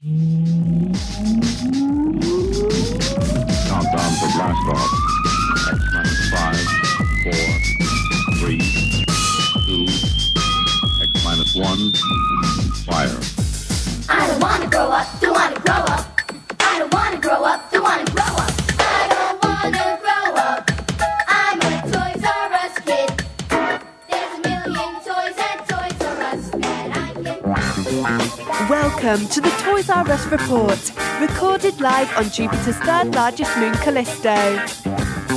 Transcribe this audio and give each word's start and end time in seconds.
Countdown 0.00 0.20
to 4.14 4.28
blast 4.30 4.62
off. 4.70 4.90
X 5.66 5.80
minus 5.92 6.30
five, 6.30 6.66
four, 7.24 7.46
three, 8.38 8.62
two, 9.66 9.86
X 11.02 11.10
minus 11.24 11.52
one, 11.56 11.90
fire. 12.86 13.18
I 14.08 14.28
don't 14.28 14.40
wanna 14.40 14.68
grow 14.70 14.88
up, 14.92 15.20
don't 15.20 15.34
wanna 15.34 15.58
grow 15.58 15.74
up. 15.74 16.07
Welcome 28.68 29.26
to 29.28 29.40
the 29.40 29.48
Toys 29.62 29.88
R 29.88 30.06
Us 30.10 30.26
report, 30.26 30.92
recorded 31.22 31.80
live 31.80 32.14
on 32.18 32.28
Jupiter's 32.28 32.76
third 32.76 33.14
largest 33.14 33.56
moon, 33.56 33.72
Callisto. 33.76 34.36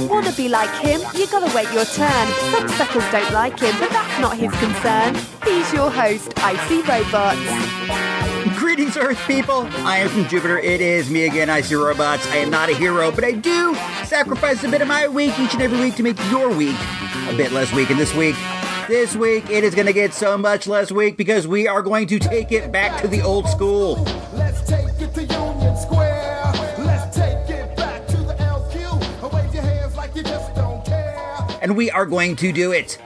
Wanna 0.09 0.33
be 0.33 0.49
like 0.49 0.69
him? 0.81 0.99
You 1.15 1.27
gotta 1.27 1.55
wait 1.55 1.71
your 1.71 1.85
turn. 1.85 2.27
Some 2.51 2.67
suckers 2.67 3.09
don't 3.09 3.31
like 3.31 3.57
him, 3.57 3.73
but 3.79 3.89
that's 3.89 4.19
not 4.19 4.35
his 4.35 4.51
concern. 4.55 5.15
He's 5.45 5.71
your 5.71 5.89
host, 5.89 6.33
I 6.39 6.57
See 6.67 6.81
Robots. 6.81 8.59
Greetings, 8.59 8.97
Earth 8.97 9.19
people! 9.25 9.65
I 9.87 9.99
am 9.99 10.09
from 10.09 10.27
Jupiter. 10.27 10.59
It 10.59 10.81
is 10.81 11.09
me 11.09 11.25
again, 11.25 11.49
I 11.49 11.61
See 11.61 11.75
Robots. 11.75 12.27
I 12.31 12.37
am 12.37 12.49
not 12.49 12.67
a 12.67 12.75
hero, 12.75 13.11
but 13.11 13.23
I 13.23 13.31
do 13.31 13.73
sacrifice 14.03 14.61
a 14.65 14.67
bit 14.67 14.81
of 14.81 14.89
my 14.89 15.07
week 15.07 15.39
each 15.39 15.53
and 15.53 15.61
every 15.61 15.79
week 15.79 15.95
to 15.95 16.03
make 16.03 16.19
your 16.29 16.49
week 16.49 16.75
a 17.29 17.33
bit 17.37 17.53
less 17.53 17.71
weak. 17.71 17.89
And 17.91 17.97
this 17.97 18.13
week, 18.13 18.35
this 18.91 19.15
week, 19.15 19.49
it 19.49 19.63
is 19.63 19.73
going 19.73 19.87
to 19.87 19.93
get 19.93 20.13
so 20.13 20.37
much 20.37 20.67
less 20.67 20.91
weak 20.91 21.15
because 21.15 21.47
we 21.47 21.65
are 21.65 21.81
going 21.81 22.05
to 22.07 22.19
take 22.19 22.51
it 22.51 22.73
back 22.73 23.01
to 23.01 23.07
the 23.07 23.21
old 23.21 23.47
school. 23.47 23.95
Let's 24.33 24.67
take 24.67 24.85
it 24.99 25.13
to 25.13 25.21
Union 25.21 25.77
Square. 25.77 26.51
Let's 26.77 27.15
take 27.15 27.49
it 27.49 27.73
back 27.77 28.05
to 28.07 28.17
the 28.17 28.33
LQ. 28.33 29.31
Wave 29.31 29.53
your 29.53 29.63
hands 29.63 29.95
like 29.95 30.13
you 30.13 30.23
just 30.23 30.53
don't 30.55 30.83
care. 30.85 31.47
and 31.61 31.77
we 31.77 31.89
are 31.89 32.05
going 32.05 32.35
to 32.35 32.51
do 32.51 32.73
it. 32.73 32.97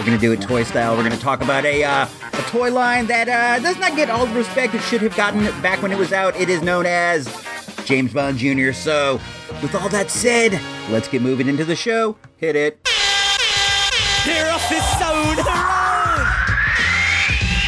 We're 0.00 0.06
going 0.06 0.18
to 0.18 0.20
do 0.20 0.32
it 0.32 0.40
toy 0.40 0.64
style. 0.64 0.96
We're 0.96 1.04
going 1.04 1.14
to 1.14 1.22
talk 1.22 1.40
about 1.40 1.64
a 1.64 1.84
uh, 1.84 2.08
a 2.32 2.42
toy 2.50 2.72
line 2.72 3.06
that 3.06 3.28
uh, 3.28 3.60
does 3.60 3.78
not 3.78 3.94
get 3.94 4.10
all 4.10 4.26
the 4.26 4.34
respect 4.34 4.74
it 4.74 4.82
should 4.82 5.02
have 5.02 5.14
gotten 5.14 5.44
back 5.62 5.80
when 5.82 5.92
it 5.92 5.98
was 5.98 6.12
out. 6.12 6.34
It 6.34 6.48
is 6.48 6.62
known 6.62 6.84
as 6.84 7.32
James 7.84 8.12
Bond 8.12 8.38
Jr. 8.38 8.72
So, 8.72 9.20
with 9.62 9.72
all 9.76 9.88
that 9.90 10.10
said, 10.10 10.60
let's 10.90 11.06
get 11.06 11.22
moving 11.22 11.46
into 11.46 11.64
the 11.64 11.76
show. 11.76 12.16
Hit 12.38 12.56
it. 12.56 12.97
Tear 14.24 14.50
off 14.50 14.68
this 14.68 14.84
zone! 14.98 15.36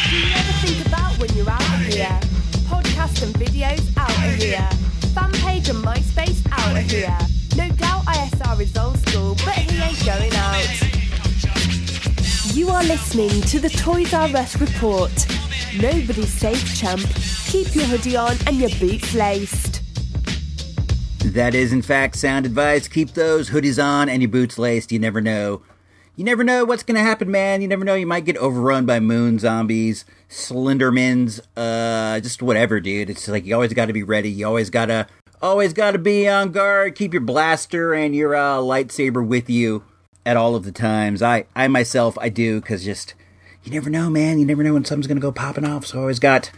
Do 0.09 0.17
you 0.17 0.33
ever 0.35 0.53
think 0.61 0.87
about 0.87 1.19
when 1.19 1.35
you're 1.37 1.49
out 1.49 1.63
of 1.63 1.81
here? 1.87 2.21
Podcast 2.69 3.23
and 3.23 3.35
videos 3.35 3.97
out 3.97 4.11
of 4.11 4.35
here. 4.35 4.69
Fan 5.15 5.33
page 5.33 5.69
and 5.69 5.79
MySpace 5.85 6.43
out 6.51 6.77
of 6.77 6.91
here. 6.91 7.17
No 7.57 7.69
doubt 7.77 8.05
ISR 8.05 8.61
is 8.61 8.77
old 8.77 8.99
school, 9.09 9.37
but 9.45 9.55
he 9.55 9.81
ain't 9.81 10.05
going 10.05 10.33
out. 10.35 10.67
You 12.55 12.69
are 12.71 12.85
listening 12.85 13.41
to 13.43 13.61
the 13.61 13.71
Toys 13.71 14.13
R 14.13 14.29
Us 14.37 14.61
report. 14.61 15.27
Nobody's 15.81 16.33
safe, 16.33 16.77
champ. 16.77 17.01
Keep 17.47 17.75
your 17.77 17.85
hoodie 17.85 18.17
on 18.17 18.37
and 18.47 18.57
your 18.57 18.71
boots 18.81 19.15
laced. 19.15 19.83
That 21.25 21.55
is, 21.55 21.73
in 21.73 21.83
fact, 21.83 22.17
sound 22.17 22.45
advice. 22.45 22.89
Keep 22.89 23.15
those 23.15 23.51
hoodies 23.51 23.83
on 23.83 24.09
and 24.09 24.21
your 24.21 24.31
boots 24.31 24.59
laced. 24.59 24.91
You 24.91 24.99
never 24.99 25.21
know. 25.21 25.63
You 26.17 26.25
never 26.25 26.45
know 26.45 26.65
what's 26.65 26.83
to 26.97 27.03
happen, 27.03 27.31
man. 27.31 27.63
You 27.63 27.69
never 27.69 27.85
know. 27.85 27.95
You 27.95 28.07
might 28.07 28.27
get 28.27 28.37
overrun 28.37 28.85
by 28.85 29.01
moon 29.01 29.39
zombies, 29.39 30.05
slendermans, 30.29 31.41
uh, 31.57 32.21
just 32.21 32.43
whatever, 32.43 32.79
dude. 32.79 33.09
It's 33.09 33.27
like 33.27 33.47
you 33.47 33.55
always 33.55 33.73
got 33.73 33.87
to 33.87 33.93
be 33.93 34.03
ready. 34.03 34.31
You 34.31 34.47
always 34.47 34.69
got 34.69 34.87
to, 34.87 35.07
always 35.41 35.73
got 35.73 35.93
to 35.93 35.99
be 35.99 36.29
on 36.29 36.53
guard. 36.53 36.95
Keep 36.95 37.15
your 37.15 37.23
blaster 37.23 37.95
and 37.95 38.15
your 38.15 38.35
uh, 38.35 38.59
lightsaber 38.59 39.27
with 39.27 39.49
you 39.49 39.85
at 40.27 40.37
all 40.37 40.55
of 40.55 40.65
the 40.65 40.73
times. 40.73 41.23
I, 41.23 41.47
I 41.57 41.69
myself, 41.69 42.19
I 42.21 42.29
do, 42.29 42.61
because 42.61 42.85
just, 42.85 43.15
you 43.65 43.73
never 43.73 43.89
know, 43.89 44.11
man. 44.11 44.39
You 44.39 44.45
never 44.45 44.63
know 44.63 44.75
when 44.75 44.85
something's 44.85 45.07
to 45.07 45.23
go 45.23 45.33
popping 45.33 45.65
off. 45.65 45.87
So 45.87 45.99
I 45.99 46.01
always 46.03 46.19
got, 46.19 46.51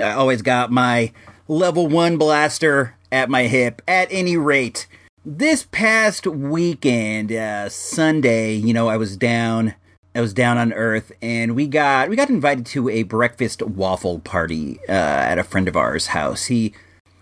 I 0.00 0.12
always 0.12 0.40
got 0.40 0.70
my 0.70 1.12
level 1.46 1.88
one 1.88 2.16
blaster 2.16 2.94
at 3.12 3.28
my 3.28 3.42
hip 3.44 3.82
at 3.86 4.08
any 4.10 4.36
rate. 4.36 4.86
This 5.24 5.66
past 5.72 6.26
weekend, 6.28 7.32
uh, 7.32 7.68
Sunday, 7.68 8.54
you 8.54 8.72
know, 8.72 8.88
I 8.88 8.96
was 8.96 9.16
down, 9.16 9.74
I 10.14 10.20
was 10.20 10.32
down 10.32 10.58
on 10.58 10.72
Earth, 10.72 11.10
and 11.20 11.56
we 11.56 11.66
got 11.66 12.08
we 12.08 12.14
got 12.14 12.30
invited 12.30 12.64
to 12.66 12.88
a 12.88 13.02
breakfast 13.02 13.60
waffle 13.60 14.20
party 14.20 14.78
uh, 14.88 14.92
at 14.92 15.38
a 15.38 15.44
friend 15.44 15.66
of 15.66 15.76
ours' 15.76 16.08
house. 16.08 16.46
He 16.46 16.72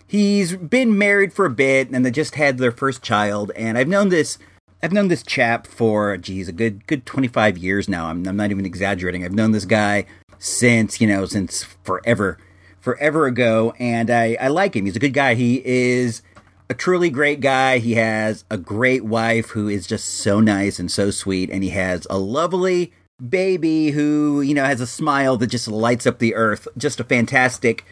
he's 0.05 0.55
been 0.55 0.95
married 0.95 1.33
for 1.33 1.45
a 1.45 1.49
bit, 1.49 1.89
and 1.89 2.05
they 2.05 2.11
just 2.11 2.35
had 2.35 2.59
their 2.59 2.71
first 2.71 3.01
child. 3.01 3.51
And 3.55 3.79
I've 3.79 3.87
known 3.87 4.09
this 4.09 4.37
I've 4.83 4.93
known 4.93 5.07
this 5.07 5.23
chap 5.23 5.65
for 5.65 6.15
geez 6.17 6.47
a 6.47 6.53
good 6.53 6.85
good 6.85 7.03
twenty 7.05 7.27
five 7.27 7.57
years 7.57 7.89
now. 7.89 8.07
I'm 8.07 8.25
I'm 8.27 8.37
not 8.37 8.51
even 8.51 8.65
exaggerating. 8.65 9.25
I've 9.25 9.33
known 9.33 9.53
this 9.53 9.65
guy 9.65 10.05
since 10.37 11.01
you 11.01 11.07
know 11.07 11.25
since 11.25 11.63
forever 11.63 12.37
forever 12.79 13.25
ago, 13.25 13.73
and 13.79 14.11
I 14.11 14.37
I 14.39 14.49
like 14.49 14.75
him. 14.75 14.85
He's 14.85 14.95
a 14.95 14.99
good 14.99 15.13
guy. 15.15 15.33
He 15.33 15.63
is 15.65 16.21
a 16.69 16.73
truly 16.73 17.09
great 17.09 17.39
guy. 17.39 17.77
He 17.79 17.95
has 17.95 18.43
a 18.49 18.57
great 18.57 19.05
wife 19.05 19.49
who 19.51 19.67
is 19.67 19.87
just 19.87 20.05
so 20.05 20.39
nice 20.39 20.79
and 20.79 20.91
so 20.91 21.11
sweet, 21.11 21.49
and 21.49 21.63
he 21.63 21.69
has 21.71 22.05
a 22.09 22.17
lovely 22.17 22.93
baby 23.29 23.89
who 23.91 24.41
you 24.41 24.53
know 24.53 24.65
has 24.65 24.79
a 24.79 24.87
smile 24.87 25.37
that 25.37 25.47
just 25.47 25.67
lights 25.67 26.05
up 26.05 26.19
the 26.19 26.35
earth. 26.35 26.67
Just 26.77 26.99
a 26.99 27.03
fantastic 27.03 27.85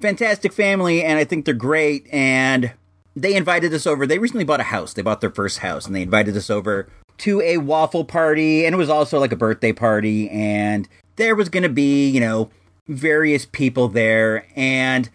fantastic 0.00 0.52
family, 0.52 1.02
and 1.02 1.18
I 1.18 1.24
think 1.24 1.44
they're 1.44 1.54
great. 1.54 2.06
And 2.12 2.72
they 3.16 3.34
invited 3.34 3.72
us 3.74 3.86
over. 3.86 4.06
They 4.06 4.18
recently 4.18 4.44
bought 4.44 4.60
a 4.60 4.64
house. 4.64 4.92
They 4.92 5.02
bought 5.02 5.20
their 5.20 5.30
first 5.30 5.58
house, 5.58 5.86
and 5.86 5.94
they 5.94 6.02
invited 6.02 6.36
us 6.36 6.50
over 6.50 6.88
to 7.18 7.40
a 7.40 7.58
waffle 7.58 8.04
party, 8.04 8.64
and 8.64 8.74
it 8.74 8.78
was 8.78 8.90
also 8.90 9.18
like 9.18 9.32
a 9.32 9.36
birthday 9.36 9.72
party. 9.72 10.28
And 10.30 10.88
there 11.16 11.34
was 11.34 11.48
going 11.48 11.64
to 11.64 11.68
be, 11.68 12.08
you 12.08 12.20
know, 12.20 12.50
various 12.86 13.46
people 13.46 13.88
there, 13.88 14.46
and 14.56 15.08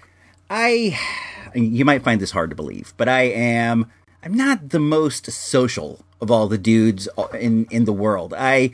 I. 0.49 0.99
You 1.55 1.85
might 1.85 2.03
find 2.03 2.19
this 2.19 2.31
hard 2.31 2.49
to 2.49 2.55
believe, 2.55 2.93
but 2.97 3.07
I 3.07 3.23
am. 3.23 3.91
I'm 4.23 4.33
not 4.33 4.69
the 4.69 4.79
most 4.79 5.29
social 5.31 5.99
of 6.21 6.31
all 6.31 6.47
the 6.47 6.57
dudes 6.57 7.07
in 7.39 7.67
in 7.69 7.85
the 7.85 7.93
world. 7.93 8.33
I 8.37 8.71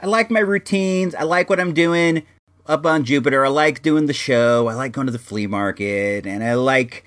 I 0.00 0.06
like 0.06 0.30
my 0.30 0.40
routines. 0.40 1.14
I 1.14 1.22
like 1.22 1.48
what 1.48 1.60
I'm 1.60 1.72
doing 1.72 2.24
up 2.66 2.84
on 2.86 3.04
Jupiter. 3.04 3.44
I 3.44 3.48
like 3.48 3.82
doing 3.82 4.06
the 4.06 4.12
show. 4.12 4.68
I 4.68 4.74
like 4.74 4.92
going 4.92 5.06
to 5.06 5.12
the 5.12 5.18
flea 5.18 5.46
market, 5.46 6.26
and 6.26 6.44
I 6.44 6.54
like 6.54 7.04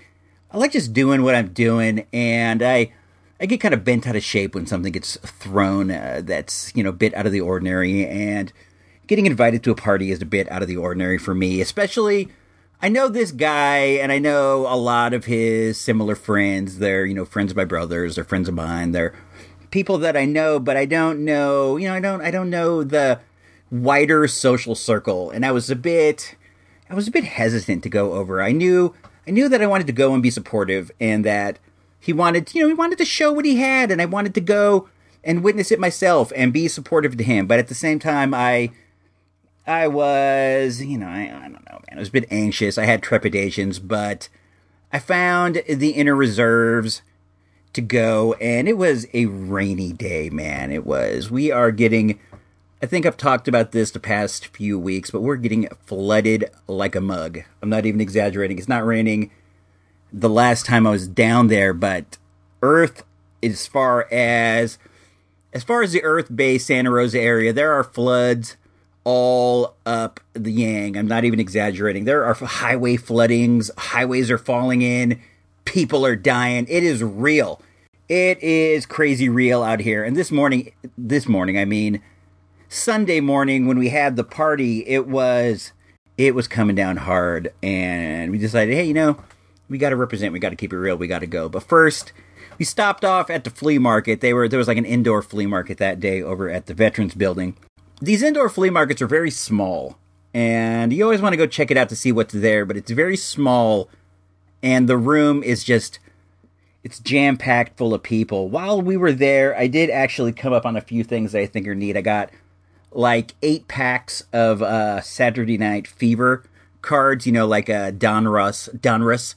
I 0.51 0.57
like 0.57 0.71
just 0.71 0.93
doing 0.93 1.23
what 1.23 1.35
I'm 1.35 1.49
doing. 1.49 2.05
And 2.11 2.63
I 2.63 2.93
I 3.39 3.45
get 3.45 3.59
kind 3.59 3.73
of 3.73 3.83
bent 3.83 4.07
out 4.07 4.15
of 4.15 4.23
shape 4.23 4.55
when 4.55 4.65
something 4.65 4.91
gets 4.91 5.17
thrown 5.17 5.91
uh, 5.91 6.21
that's 6.23 6.75
you 6.75 6.83
know 6.83 6.89
a 6.89 6.93
bit 6.93 7.13
out 7.13 7.25
of 7.25 7.31
the 7.31 7.41
ordinary. 7.41 8.05
And 8.05 8.51
getting 9.07 9.25
invited 9.25 9.63
to 9.63 9.71
a 9.71 9.75
party 9.75 10.11
is 10.11 10.21
a 10.21 10.25
bit 10.25 10.51
out 10.51 10.61
of 10.61 10.67
the 10.67 10.77
ordinary 10.77 11.17
for 11.17 11.35
me, 11.35 11.61
especially. 11.61 12.29
I 12.81 12.89
know 12.89 13.07
this 13.07 13.31
guy, 13.31 13.77
and 13.77 14.11
I 14.11 14.19
know 14.19 14.67
a 14.67 14.75
lot 14.75 15.13
of 15.13 15.25
his 15.25 15.79
similar 15.79 16.15
friends. 16.15 16.79
They're, 16.79 17.05
you 17.05 17.13
know, 17.13 17.25
friends 17.25 17.51
of 17.51 17.57
my 17.57 17.65
brothers. 17.65 18.15
They're 18.15 18.23
friends 18.23 18.47
of 18.47 18.55
mine. 18.55 18.91
They're 18.91 19.13
people 19.71 19.97
that 19.99 20.15
I 20.15 20.25
know, 20.25 20.59
but 20.59 20.77
I 20.77 20.85
don't 20.85 21.25
know. 21.25 21.77
You 21.77 21.87
know, 21.87 21.93
I 21.93 21.99
don't. 21.99 22.21
I 22.21 22.31
don't 22.31 22.49
know 22.49 22.83
the 22.83 23.19
wider 23.71 24.27
social 24.27 24.75
circle, 24.75 25.31
and 25.31 25.45
I 25.45 25.51
was 25.51 25.69
a 25.69 25.75
bit. 25.75 26.35
I 26.89 26.93
was 26.93 27.07
a 27.07 27.11
bit 27.11 27.23
hesitant 27.23 27.81
to 27.83 27.89
go 27.89 28.13
over. 28.13 28.41
I 28.41 28.51
knew. 28.51 28.93
I 29.27 29.31
knew 29.31 29.49
that 29.49 29.61
I 29.61 29.67
wanted 29.67 29.87
to 29.87 29.93
go 29.93 30.13
and 30.13 30.21
be 30.21 30.29
supportive, 30.29 30.91
and 30.99 31.25
that 31.25 31.59
he 31.99 32.13
wanted. 32.13 32.53
You 32.53 32.61
know, 32.61 32.67
he 32.67 32.73
wanted 32.73 32.97
to 32.99 33.05
show 33.05 33.31
what 33.31 33.45
he 33.45 33.57
had, 33.57 33.89
and 33.89 34.01
I 34.01 34.05
wanted 34.05 34.33
to 34.35 34.41
go 34.41 34.89
and 35.23 35.43
witness 35.43 35.71
it 35.71 35.79
myself 35.79 36.31
and 36.35 36.53
be 36.53 36.67
supportive 36.67 37.17
to 37.17 37.23
him. 37.23 37.47
But 37.47 37.59
at 37.59 37.67
the 37.67 37.75
same 37.75 37.99
time, 37.99 38.33
I. 38.33 38.71
I 39.67 39.87
was, 39.87 40.81
you 40.81 40.97
know, 40.97 41.07
I, 41.07 41.23
I 41.23 41.41
don't 41.49 41.65
know, 41.65 41.81
man. 41.87 41.97
I 41.97 41.99
was 41.99 42.09
a 42.09 42.13
bit 42.13 42.27
anxious. 42.31 42.77
I 42.77 42.85
had 42.85 43.01
trepidations, 43.01 43.79
but 43.79 44.29
I 44.93 44.99
found 44.99 45.63
the 45.67 45.91
inner 45.91 46.15
reserves 46.15 47.01
to 47.73 47.81
go, 47.81 48.33
and 48.35 48.67
it 48.67 48.77
was 48.77 49.07
a 49.13 49.25
rainy 49.25 49.91
day, 49.91 50.29
man. 50.29 50.71
It 50.71 50.85
was. 50.85 51.31
We 51.31 51.51
are 51.51 51.71
getting. 51.71 52.19
I 52.81 52.85
think 52.85 53.05
I've 53.05 53.17
talked 53.17 53.47
about 53.47 53.71
this 53.71 53.91
the 53.91 53.99
past 53.99 54.47
few 54.47 54.77
weeks, 54.77 55.09
but 55.09 55.21
we're 55.21 55.37
getting 55.37 55.67
flooded 55.85 56.45
like 56.67 56.95
a 56.95 57.01
mug. 57.01 57.39
I'm 57.61 57.69
not 57.69 57.85
even 57.85 58.01
exaggerating. 58.01 58.57
It's 58.57 58.67
not 58.67 58.85
raining 58.85 59.31
the 60.13 60.29
last 60.29 60.65
time 60.65 60.85
I 60.85 60.91
was 60.91 61.07
down 61.07 61.47
there, 61.47 61.73
but 61.73 62.17
Earth, 62.61 63.03
as 63.41 63.67
far 63.67 64.07
as 64.11 64.77
as 65.53 65.63
far 65.63 65.81
as 65.81 65.93
the 65.93 66.01
North 66.01 66.35
Bay 66.35 66.57
Santa 66.57 66.91
Rosa 66.91 67.19
area, 67.19 67.51
there 67.51 67.73
are 67.73 67.83
floods 67.83 68.57
all 69.05 69.75
up 69.85 70.19
the 70.33 70.51
Yang. 70.51 70.97
I'm 70.97 71.07
not 71.07 71.23
even 71.23 71.39
exaggerating. 71.39 72.03
There 72.03 72.25
are 72.25 72.33
highway 72.33 72.97
floodings, 72.97 73.71
highways 73.77 74.29
are 74.29 74.37
falling 74.37 74.81
in, 74.81 75.21
people 75.63 76.05
are 76.05 76.17
dying. 76.17 76.65
It 76.67 76.83
is 76.83 77.01
real. 77.01 77.61
It 78.09 78.41
is 78.43 78.85
crazy 78.85 79.29
real 79.29 79.63
out 79.63 79.79
here. 79.79 80.03
And 80.03 80.17
this 80.17 80.31
morning, 80.31 80.73
this 80.97 81.27
morning, 81.27 81.57
I 81.57 81.65
mean, 81.65 82.01
Sunday 82.67 83.19
morning 83.21 83.65
when 83.67 83.79
we 83.79 83.89
had 83.89 84.15
the 84.15 84.23
party, 84.23 84.85
it 84.85 85.07
was 85.07 85.71
it 86.17 86.35
was 86.35 86.47
coming 86.47 86.75
down 86.75 86.97
hard, 86.97 87.53
and 87.61 88.31
we 88.31 88.37
decided, 88.37 88.73
hey, 88.75 88.85
you 88.85 88.93
know, 88.93 89.17
we 89.69 89.77
got 89.77 89.89
to 89.89 89.95
represent, 89.95 90.33
we 90.33 90.39
got 90.39 90.49
to 90.49 90.55
keep 90.55 90.71
it 90.71 90.77
real, 90.77 90.95
we 90.95 91.07
got 91.07 91.19
to 91.19 91.27
go. 91.27 91.49
But 91.49 91.63
first, 91.63 92.13
we 92.57 92.65
stopped 92.65 93.03
off 93.03 93.29
at 93.29 93.43
the 93.43 93.49
flea 93.49 93.77
market. 93.77 94.21
They 94.21 94.33
were 94.33 94.47
there 94.47 94.59
was 94.59 94.67
like 94.67 94.77
an 94.77 94.85
indoor 94.85 95.21
flea 95.21 95.45
market 95.45 95.77
that 95.79 95.99
day 95.99 96.21
over 96.21 96.49
at 96.49 96.67
the 96.67 96.73
Veterans 96.73 97.15
Building. 97.15 97.55
These 98.01 98.23
indoor 98.23 98.49
flea 98.49 98.69
markets 98.69 99.01
are 99.01 99.07
very 99.07 99.31
small, 99.31 99.97
and 100.33 100.91
you 100.91 101.03
always 101.03 101.21
want 101.21 101.33
to 101.33 101.37
go 101.37 101.47
check 101.47 101.71
it 101.71 101.77
out 101.77 101.89
to 101.89 101.95
see 101.95 102.11
what's 102.11 102.33
there. 102.33 102.65
But 102.65 102.77
it's 102.77 102.91
very 102.91 103.17
small, 103.17 103.89
and 104.61 104.89
the 104.89 104.97
room 104.97 105.43
is 105.43 105.63
just 105.63 105.99
it's 106.83 106.99
jam 106.99 107.37
packed 107.37 107.77
full 107.77 107.93
of 107.93 108.03
people. 108.03 108.49
While 108.49 108.81
we 108.81 108.95
were 108.95 109.11
there, 109.13 109.57
I 109.57 109.67
did 109.67 109.89
actually 109.89 110.33
come 110.33 110.53
up 110.53 110.65
on 110.65 110.75
a 110.75 110.81
few 110.81 111.03
things 111.03 111.31
that 111.31 111.41
I 111.41 111.45
think 111.47 111.67
are 111.67 111.73
neat. 111.73 111.97
I 111.97 112.01
got 112.01 112.29
like 112.91 113.33
eight 113.41 113.67
packs 113.67 114.23
of 114.31 114.61
uh, 114.61 115.01
Saturday 115.01 115.57
Night 115.57 115.87
Fever 115.87 116.43
cards, 116.81 117.25
you 117.25 117.31
know, 117.31 117.47
like 117.47 117.69
uh, 117.69 117.91
Donruss, 117.91 118.69
Don 118.79 119.03
Russ 119.03 119.35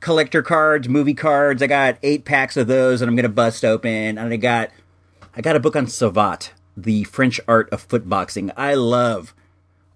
collector 0.00 0.42
cards, 0.42 0.88
movie 0.88 1.14
cards. 1.14 1.62
I 1.62 1.66
got 1.66 1.96
eight 2.02 2.24
packs 2.24 2.56
of 2.56 2.66
those, 2.66 3.00
and 3.00 3.08
I'm 3.08 3.16
gonna 3.16 3.28
bust 3.28 3.64
open. 3.64 4.18
And 4.18 4.32
I 4.32 4.36
got, 4.36 4.70
I 5.34 5.40
got 5.40 5.56
a 5.56 5.60
book 5.60 5.76
on 5.76 5.86
Savate, 5.86 6.50
the 6.76 7.04
French 7.04 7.40
art 7.46 7.68
of 7.70 7.82
foot 7.82 8.08
boxing. 8.08 8.50
I 8.56 8.74
love 8.74 9.34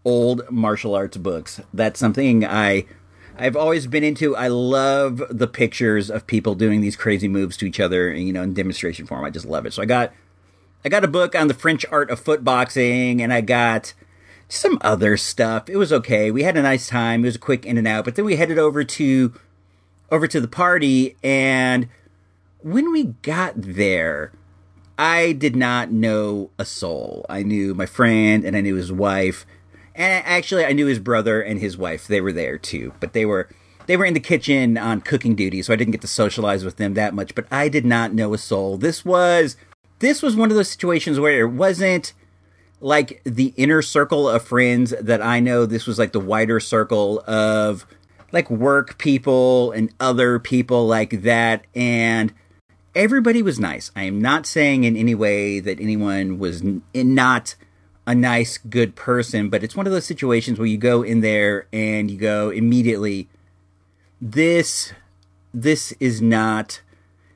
old 0.05 0.49
martial 0.51 0.95
arts 0.95 1.17
books. 1.17 1.61
That's 1.75 1.99
something 1.99 2.45
I 2.45 2.87
I've 3.39 3.57
always 3.57 3.87
been 3.87 4.05
into. 4.05 4.35
I 4.35 4.49
love 4.49 5.23
the 5.29 5.47
pictures 5.47 6.11
of 6.11 6.27
people 6.27 6.55
doing 6.55 6.81
these 6.81 6.97
crazy 6.97 7.29
moves 7.29 7.57
to 7.59 7.67
each 7.67 7.81
other, 7.81 8.15
you 8.15 8.33
know, 8.33 8.43
in 8.43 8.55
demonstration 8.55 9.07
form. 9.07 9.25
I 9.25 9.31
just 9.31 9.45
love 9.45 9.67
it. 9.67 9.75
So 9.75 9.83
I 9.83 9.87
got 9.87 10.13
I 10.85 10.89
got 10.89 11.05
a 11.05 11.09
book 11.09 11.35
on 11.35 11.49
the 11.49 11.55
French 11.55 11.85
art 11.91 12.11
of 12.11 12.21
foot 12.21 12.45
boxing 12.45 13.21
and 13.21 13.33
I 13.33 13.41
got 13.41 13.93
some 14.49 14.79
other 14.81 15.17
stuff. 15.17 15.69
It 15.69 15.77
was 15.77 15.93
okay. 15.93 16.31
We 16.31 16.45
had 16.45 16.57
a 16.57 16.63
nice 16.63 16.87
time. 16.87 17.25
It 17.25 17.29
was 17.29 17.37
a 17.37 17.41
quick 17.41 17.67
in 17.67 17.77
and 17.77 17.89
out, 17.89 18.05
but 18.05 18.15
then 18.15 18.25
we 18.25 18.37
headed 18.37 18.59
over 18.59 18.85
to 18.85 19.35
over 20.11 20.27
to 20.29 20.41
the 20.41 20.49
party 20.49 21.17
and 21.23 21.89
when 22.61 22.91
we 22.91 23.15
got 23.23 23.55
there, 23.57 24.33
I 24.99 25.33
did 25.33 25.57
not 25.57 25.91
know 25.91 26.51
a 26.59 26.65
soul. 26.65 27.27
I 27.29 27.43
knew 27.43 27.75
my 27.75 27.87
friend 27.87 28.45
and 28.45 28.57
I 28.57 28.61
knew 28.61 28.77
his 28.77 28.93
wife. 28.93 29.47
And 29.95 30.25
actually 30.27 30.65
I 30.65 30.73
knew 30.73 30.87
his 30.87 30.99
brother 30.99 31.41
and 31.41 31.61
his 31.61 31.77
wife. 31.77 32.07
They 32.07 32.21
were 32.21 32.33
there 32.33 32.59
too, 32.59 32.93
but 33.01 33.13
they 33.13 33.27
were 33.27 33.49
they 33.87 33.97
were 33.97 34.05
in 34.05 34.15
the 34.15 34.21
kitchen 34.21 34.77
on 34.77 35.01
cooking 35.01 35.37
duty, 35.37 35.63
so 35.63 35.73
I 35.73 35.77
didn't 35.77 35.93
get 35.93 36.01
to 36.01 36.09
socialize 36.09 36.65
with 36.65 36.77
them 36.77 36.95
that 36.95 37.15
much, 37.15 37.37
but 37.37 37.47
I 37.53 37.69
did 37.69 37.87
not 37.87 38.13
know 38.13 38.35
a 38.35 38.39
soul. 38.39 38.79
This 38.79 39.05
was 39.05 39.57
this 40.01 40.23
was 40.23 40.37
one 40.37 40.51
of 40.51 40.57
those 40.57 40.71
situations 40.71 41.19
where 41.19 41.41
it 41.41 41.53
wasn't 41.53 42.13
like 42.81 43.23
the 43.25 43.55
inner 43.57 43.83
circle 43.83 44.29
of 44.29 44.43
friends 44.43 44.95
that 45.01 45.23
I 45.23 45.41
know. 45.41 45.67
This 45.67 45.87
was 45.87 45.99
like 45.99 46.13
the 46.13 46.21
wider 46.21 46.61
circle 46.61 47.23
of 47.27 47.87
like 48.33 48.51
work 48.51 48.99
people 48.99 49.73
and 49.73 49.93
other 49.99 50.39
people 50.39 50.87
like 50.87 51.23
that. 51.23 51.65
And 51.75 52.35
everybody 52.97 53.43
was 53.43 53.61
nice. 53.61 53.93
I 53.95 54.05
am 54.05 54.21
not 54.21 54.47
saying 54.47 54.85
in 54.85 54.97
any 54.97 55.15
way 55.15 55.61
that 55.61 55.79
anyone 55.79 56.39
was 56.39 56.63
n- 56.63 56.83
not 56.95 57.55
a 58.07 58.15
nice, 58.15 58.59
good 58.59 58.97
person, 58.97 59.51
but 59.51 59.63
it's 59.63 59.77
one 59.77 59.87
of 59.87 59.93
those 59.93 60.07
situations 60.07 60.59
where 60.59 60.67
you 60.67 60.79
go 60.79 61.03
in 61.03 61.21
there 61.21 61.67
and 61.73 62.11
you 62.11 62.17
go 62.17 62.51
immediately, 62.51 63.29
this, 64.21 64.93
this 65.53 65.93
is 66.01 66.23
not, 66.23 66.81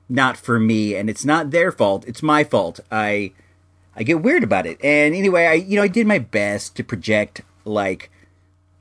not 0.08 0.36
for 0.36 0.58
me, 0.58 0.94
and 0.94 1.10
it's 1.10 1.24
not 1.24 1.50
their 1.50 1.70
fault. 1.70 2.04
It's 2.06 2.22
my 2.22 2.42
fault. 2.42 2.80
I, 2.90 3.32
I 3.94 4.02
get 4.02 4.22
weird 4.22 4.42
about 4.42 4.66
it. 4.66 4.82
And 4.82 5.14
anyway, 5.14 5.46
I, 5.46 5.54
you 5.54 5.76
know, 5.76 5.82
I 5.82 5.88
did 5.88 6.06
my 6.06 6.18
best 6.18 6.76
to 6.76 6.84
project 6.84 7.42
like, 7.64 8.10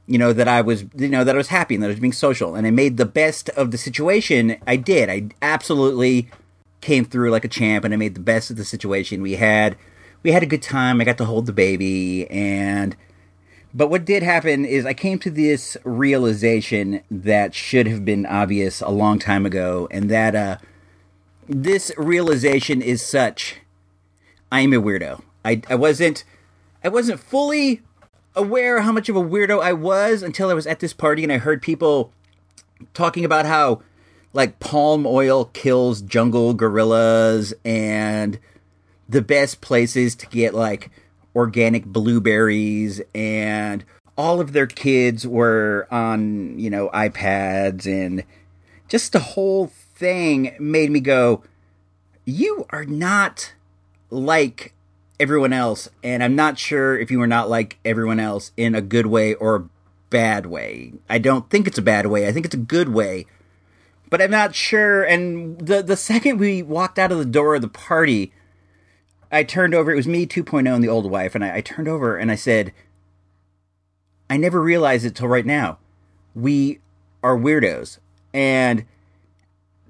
you 0.08 0.18
know, 0.18 0.31
that 0.31 0.48
I 0.48 0.62
was, 0.62 0.86
you 0.96 1.10
know, 1.10 1.24
that 1.24 1.36
I 1.36 1.38
was 1.38 1.50
happy 1.50 1.76
and 1.76 1.84
that 1.84 1.88
I 1.88 1.92
was 1.92 2.00
being 2.00 2.14
social, 2.14 2.56
and 2.56 2.66
I 2.66 2.72
made 2.72 2.98
the 2.98 3.06
best 3.06 3.50
of 3.50 3.70
the 3.70 3.78
situation. 3.78 4.58
I 4.66 4.76
did. 4.76 5.08
I 5.10 5.30
absolutely 5.42 6.30
came 6.81 7.06
through 7.06 7.31
like 7.31 7.46
a 7.46 7.50
champ, 7.50 7.86
and 7.86 7.94
I 7.94 7.98
made 7.98 8.16
the 8.16 8.22
best 8.22 8.50
of 8.50 8.58
the 8.58 8.66
situation. 8.66 9.22
We 9.22 9.34
had, 9.34 9.78
we 10.24 10.31
had 10.31 10.44
a 10.44 10.48
good 10.48 10.62
time. 10.62 11.02
I 11.02 11.04
got 11.04 11.18
to 11.20 11.26
hold 11.26 11.46
the 11.46 11.54
baby, 11.54 12.30
and 12.30 12.96
but 13.74 13.90
what 13.90 14.06
did 14.06 14.24
happen 14.24 14.66
is 14.66 14.86
I 14.86 14.94
came 14.94 15.20
to 15.20 15.30
this 15.30 15.78
realization 15.84 17.02
that 17.12 17.54
should 17.54 17.88
have 17.88 18.04
been 18.04 18.26
obvious 18.26 18.81
a 18.81 18.90
long 18.90 19.20
time 19.20 19.46
ago, 19.46 19.88
and 19.92 20.10
that 20.10 20.36
uh, 20.36 20.58
this 21.48 21.92
realization 21.98 22.81
is 22.81 23.02
such 23.02 23.58
I 24.52 24.62
am 24.62 24.74
a 24.74 24.81
weirdo. 24.81 25.22
I, 25.46 25.62
I 25.70 25.76
wasn't 25.76 26.24
I 26.84 26.90
wasn't 26.90 27.20
fully 27.20 27.81
aware 28.36 28.81
how 28.81 28.92
much 28.92 29.10
of 29.10 29.16
a 29.16 29.22
weirdo 29.22 29.62
I 29.62 29.74
was 29.74 30.24
until 30.24 30.50
I 30.50 30.54
was 30.54 30.68
at 30.68 30.80
this 30.80 30.94
party 30.94 31.24
and 31.24 31.31
I 31.31 31.38
heard 31.38 31.62
people 31.62 32.14
talking 32.94 33.26
about 33.26 33.46
how 33.46 33.81
like 34.34 34.60
palm 34.60 35.06
oil 35.08 35.46
kills 35.46 36.02
jungle 36.02 36.54
gorillas 36.54 37.54
and 37.66 38.40
the 39.08 39.22
best 39.22 39.62
places 39.62 40.16
to 40.16 40.28
get 40.28 40.54
like 40.54 40.92
organic 41.36 41.86
blueberries 41.86 43.02
and 43.16 43.84
all 44.18 44.42
of 44.42 44.52
their 44.52 44.68
kids 44.68 45.26
were 45.26 45.88
on, 45.90 46.60
you 46.60 46.70
know, 46.70 46.90
iPads 46.90 47.86
and 47.86 48.24
just 48.90 49.14
the 49.14 49.20
whole 49.20 49.68
thing 49.68 50.54
made 50.60 50.92
me 50.92 51.00
go, 51.00 51.42
you 52.26 52.66
are 52.70 52.84
not 52.84 53.54
like 54.10 54.74
everyone 55.20 55.54
else, 55.54 55.90
and 56.04 56.24
I'm 56.24 56.36
not 56.36 56.58
sure 56.58 56.98
if 56.98 57.12
you 57.12 57.22
are 57.22 57.28
not 57.28 57.50
like 57.50 57.78
everyone 57.86 58.20
else 58.20 58.52
in 58.58 58.76
a 58.76 58.81
good 58.81 59.06
way 59.06 59.34
or 59.36 59.56
a 59.56 59.70
bad 60.10 60.46
way. 60.46 60.94
I 61.10 61.20
don't 61.20 61.50
think 61.50 61.68
it's 61.68 61.78
a 61.78 61.84
bad 61.84 62.08
way. 62.08 62.28
I 62.28 62.31
think 62.31 62.46
it's 62.46 62.56
a 62.56 62.58
good 62.58 62.90
way. 62.90 63.26
But 64.09 64.21
I'm 64.21 64.31
not 64.31 64.56
sure. 64.56 65.03
And 65.03 65.59
the 65.59 65.81
the 65.81 65.97
second 65.97 66.39
we 66.39 66.63
walked 66.63 66.97
out 66.97 67.11
of 67.11 67.17
the 67.17 67.25
door 67.25 67.56
of 67.56 67.61
the 67.61 67.67
party, 67.67 68.33
I 69.31 69.44
turned 69.44 69.73
over. 69.73 69.91
It 69.91 69.95
was 69.95 70.07
me 70.07 70.25
2.0 70.25 70.73
and 70.73 70.83
the 70.83 70.89
old 70.89 71.09
wife, 71.09 71.35
and 71.35 71.44
I, 71.44 71.57
I 71.57 71.61
turned 71.61 71.88
over 71.88 72.17
and 72.17 72.31
I 72.31 72.35
said, 72.35 72.73
I 74.29 74.38
never 74.38 74.61
realized 74.61 75.06
it 75.06 75.15
till 75.15 75.27
right 75.27 75.45
now. 75.45 75.79
We 76.35 76.79
are 77.23 77.38
weirdos. 77.38 77.97
And 78.33 78.85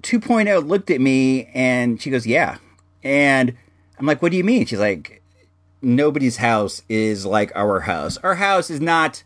2.0 0.02 0.66
looked 0.66 0.90
at 0.90 1.00
me 1.00 1.50
and 1.54 2.00
she 2.00 2.10
goes, 2.10 2.26
Yeah. 2.26 2.58
And 3.02 3.56
I'm 3.98 4.06
like, 4.06 4.22
What 4.22 4.32
do 4.32 4.38
you 4.38 4.44
mean? 4.44 4.66
She's 4.66 4.78
like, 4.78 5.22
Nobody's 5.82 6.38
house 6.38 6.82
is 6.88 7.26
like 7.26 7.52
our 7.54 7.80
house. 7.80 8.16
Our 8.18 8.36
house 8.36 8.70
is 8.70 8.80
not 8.80 9.22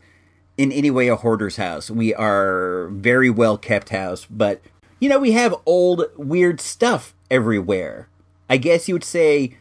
in 0.57 0.71
any 0.71 0.91
way 0.91 1.09
a 1.09 1.17
hoarder's 1.17 1.57
house. 1.57 1.91
We 1.91 2.15
are 2.15 2.89
very 2.89 3.31
well 3.31 3.59
kept 3.59 3.89
house, 3.89 4.27
but 4.29 4.61
you 5.05 5.11
know, 5.11 5.19
we 5.19 5.33
have 5.33 5.55
old 5.67 6.07
weird 6.17 6.63
stuff 6.63 7.15
everywhere. 7.31 8.09
I 8.49 8.57
guess 8.57 8.89
you 8.89 8.95
would 8.95 9.05
say 9.05 9.55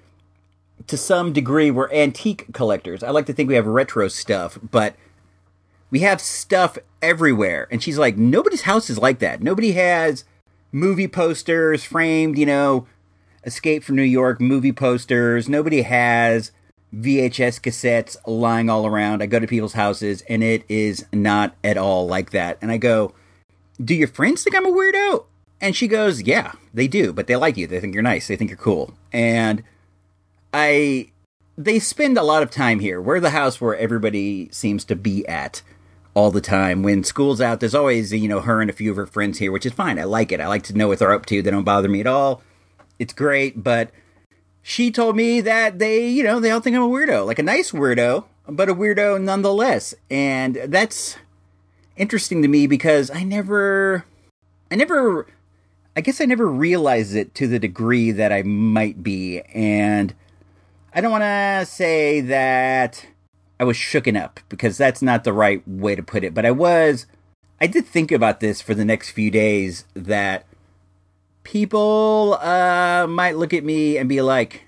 to 0.88 0.96
some 0.96 1.34
degree 1.34 1.70
we're 1.70 1.92
antique 1.92 2.46
collectors. 2.54 3.04
I 3.04 3.10
like 3.10 3.26
to 3.26 3.34
think 3.34 3.50
we 3.50 3.56
have 3.56 3.68
retro 3.68 4.08
stuff, 4.08 4.58
but 4.72 4.96
we 5.92 6.00
have 6.00 6.22
stuff 6.22 6.78
everywhere. 7.02 7.68
And 7.70 7.84
she's 7.84 7.98
like, 7.98 8.16
nobody's 8.16 8.62
house 8.62 8.90
is 8.90 8.98
like 8.98 9.20
that. 9.20 9.44
Nobody 9.44 9.74
has 9.74 10.24
movie 10.72 11.10
posters 11.10 11.84
framed, 11.84 12.38
you 12.38 12.46
know, 12.46 12.88
Escape 13.44 13.84
from 13.84 13.98
New 13.98 14.04
York 14.04 14.40
movie 14.40 14.72
posters. 14.72 15.50
Nobody 15.50 15.82
has 15.82 16.54
VHS 16.96 17.60
cassettes 17.60 18.16
lying 18.26 18.70
all 18.70 18.88
around. 18.88 19.22
I 19.22 19.26
go 19.26 19.40
to 19.40 19.48
people's 19.48 19.74
houses 19.74 20.24
and 20.30 20.42
it 20.42 20.64
is 20.70 21.06
not 21.12 21.54
at 21.66 21.78
all 21.78 22.08
like 22.08 22.30
that. 22.30 22.60
And 22.62 22.72
I 22.72 22.78
go, 22.78 23.14
Do 23.84 23.94
your 23.94 24.08
friends 24.08 24.42
think 24.42 24.56
I'm 24.56 24.66
a 24.66 24.72
weirdo? 24.72 25.26
And 25.64 25.78
she 25.78 25.88
goes, 25.88 26.22
Yeah, 26.22 26.52
they 26.74 26.90
do, 26.90 27.14
but 27.14 27.28
they 27.28 27.38
like 27.38 27.56
you. 27.56 27.68
They 27.68 27.80
think 27.80 27.94
you're 27.94 28.04
nice. 28.04 28.28
They 28.28 28.36
think 28.36 28.50
you're 28.50 28.58
cool. 28.58 28.94
And 29.14 29.64
I 30.54 31.12
they 31.58 31.80
spend 31.80 32.18
a 32.18 32.24
lot 32.24 32.44
of 32.44 32.52
time 32.52 32.82
here. 32.82 33.02
We're 33.02 33.22
the 33.22 33.30
house 33.30 33.62
where 33.62 33.76
everybody 33.78 34.50
seems 34.52 34.84
to 34.86 34.96
be 34.96 35.26
at 35.26 35.62
all 36.14 36.32
the 36.32 36.42
time. 36.42 36.84
When 36.84 37.06
school's 37.06 37.40
out, 37.40 37.62
there's 37.62 37.74
always, 37.74 38.12
you 38.12 38.28
know, 38.28 38.42
her 38.42 38.60
and 38.60 38.70
a 38.70 38.74
few 38.74 38.92
of 38.92 38.98
her 38.98 39.06
friends 39.06 39.40
here, 39.40 39.54
which 39.54 39.66
is 39.66 39.72
fine. 39.72 39.98
I 39.98 40.04
like 40.04 40.34
it. 40.34 40.42
I 40.42 40.48
like 40.48 40.64
to 40.64 40.78
know 40.78 40.90
what 40.90 41.00
they're 41.00 41.14
up 41.14 41.26
to. 41.28 41.42
They 41.42 41.52
don't 41.52 41.64
bother 41.64 41.88
me 41.88 42.02
at 42.02 42.08
all. 42.08 42.42
It's 43.00 43.14
great, 43.14 43.64
but 43.64 43.92
she 44.62 44.92
told 44.92 45.16
me 45.16 45.40
that 45.42 45.80
they, 45.80 46.08
you 46.08 46.24
know, 46.24 46.42
they 46.42 46.52
all 46.52 46.60
think 46.60 46.76
I'm 46.76 46.84
a 46.84 46.90
weirdo, 46.90 47.26
like 47.26 47.40
a 47.40 47.44
nice 47.44 47.72
weirdo, 47.72 48.26
but 48.48 48.70
a 48.70 48.76
weirdo 48.76 49.22
nonetheless. 49.22 49.96
And 50.10 50.56
that's 50.66 51.18
interesting 51.96 52.42
to 52.42 52.50
me 52.50 52.68
because 52.68 53.10
I 53.12 53.24
never, 53.24 54.06
I 54.70 54.76
never, 54.76 55.28
I 55.96 56.02
guess 56.02 56.20
I 56.20 56.26
never 56.26 56.48
realized 56.48 57.16
it 57.16 57.36
to 57.36 57.48
the 57.48 57.60
degree 57.60 58.12
that 58.12 58.32
I 58.32 58.42
might 58.44 59.04
be. 59.04 59.42
And 59.54 60.14
I 60.94 61.02
don't 61.02 61.12
want 61.12 61.24
to 61.24 61.66
say 61.66 62.22
that 62.22 63.06
I 63.60 63.64
was 63.64 63.78
shooken 63.78 64.20
up 64.20 64.40
because 64.50 64.78
that's 64.78 65.02
not 65.02 65.24
the 65.24 65.34
right 65.34 65.66
way 65.68 65.96
to 65.96 66.04
put 66.04 66.24
it, 66.24 66.34
but 66.34 66.46
I 66.46 66.52
was, 66.52 67.06
I 67.62 67.68
did 67.68 67.86
think 67.86 68.12
about 68.12 68.40
this 68.40 68.62
for 68.62 68.74
the 68.74 68.86
next 68.86 69.12
few 69.12 69.30
days 69.30 69.86
that 69.94 70.46
people 71.44 72.40
uh, 72.42 73.06
might 73.08 73.38
look 73.38 73.54
at 73.54 73.64
me 73.64 73.98
and 73.98 74.10
be 74.10 74.22
like, 74.22 74.68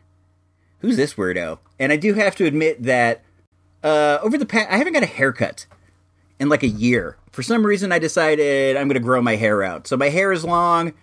who's 0.79 0.98
this 0.98 1.15
weirdo? 1.15 1.58
And 1.79 1.91
I 1.91 1.98
do 1.98 2.13
have 2.13 2.36
to 2.36 2.46
admit 2.46 2.84
that 2.84 3.24
uh, 3.84 4.20
over 4.22 4.38
the 4.38 4.46
past, 4.46 4.70
I 4.72 4.77
haven't 4.77 4.94
got 4.94 5.03
a 5.03 5.08
haircut 5.08 5.65
in 6.39 6.50
like 6.50 6.63
a 6.63 6.67
year. 6.67 7.17
For 7.32 7.41
some 7.41 7.65
reason, 7.65 7.91
I 7.91 8.00
decided 8.00 8.77
I'm 8.77 8.88
going 8.88 8.96
to 8.96 9.00
grow 9.00 9.22
my 9.22 9.36
hair 9.36 9.63
out. 9.63 9.88
So 9.88 9.98
my 9.98 10.10
hair 10.10 10.32
is 10.32 10.46
long. 10.46 10.94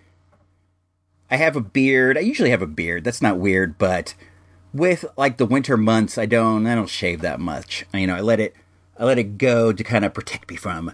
I 1.33 1.37
have 1.37 1.55
a 1.55 1.61
beard. 1.61 2.15
I 2.15 2.21
usually 2.21 2.51
have 2.51 2.61
a 2.61 2.67
beard. 2.67 3.03
That's 3.03 3.21
not 3.21 3.39
weird, 3.39 3.79
but 3.79 4.13
with 4.71 5.03
like 5.17 5.37
the 5.37 5.47
winter 5.47 5.77
months, 5.77 6.19
I 6.19 6.27
don't 6.27 6.67
I 6.67 6.75
don't 6.75 6.87
shave 6.87 7.21
that 7.21 7.39
much. 7.39 7.87
You 7.91 8.05
know, 8.05 8.15
I 8.15 8.21
let 8.21 8.39
it 8.39 8.53
I 8.99 9.05
let 9.05 9.17
it 9.17 9.39
go 9.39 9.73
to 9.73 9.83
kind 9.83 10.05
of 10.05 10.13
protect 10.13 10.51
me 10.51 10.57
from 10.57 10.91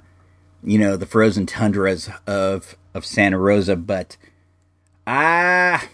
you 0.63 0.77
know 0.77 0.95
the 0.95 1.05
frozen 1.05 1.45
tundras 1.45 2.09
of 2.25 2.77
of 2.93 3.05
Santa 3.05 3.37
Rosa. 3.37 3.75
But 3.75 4.15
ah, 5.05 5.85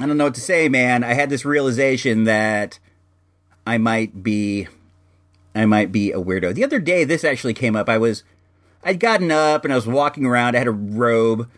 I 0.00 0.06
don't 0.06 0.16
know 0.16 0.24
what 0.24 0.36
to 0.36 0.40
say, 0.40 0.70
man. 0.70 1.04
I 1.04 1.12
had 1.12 1.28
this 1.28 1.44
realization 1.44 2.24
that 2.24 2.78
I 3.66 3.76
might 3.76 4.22
be 4.22 4.68
I 5.54 5.66
might 5.66 5.92
be 5.92 6.12
a 6.12 6.18
weirdo. 6.18 6.54
The 6.54 6.64
other 6.64 6.80
day, 6.80 7.04
this 7.04 7.24
actually 7.24 7.52
came 7.52 7.76
up. 7.76 7.90
I 7.90 7.98
was 7.98 8.24
I'd 8.82 9.00
gotten 9.00 9.30
up 9.30 9.64
and 9.64 9.72
I 9.72 9.76
was 9.76 9.86
walking 9.86 10.24
around. 10.24 10.54
I 10.54 10.60
had 10.60 10.66
a 10.66 10.72
robe 10.72 11.50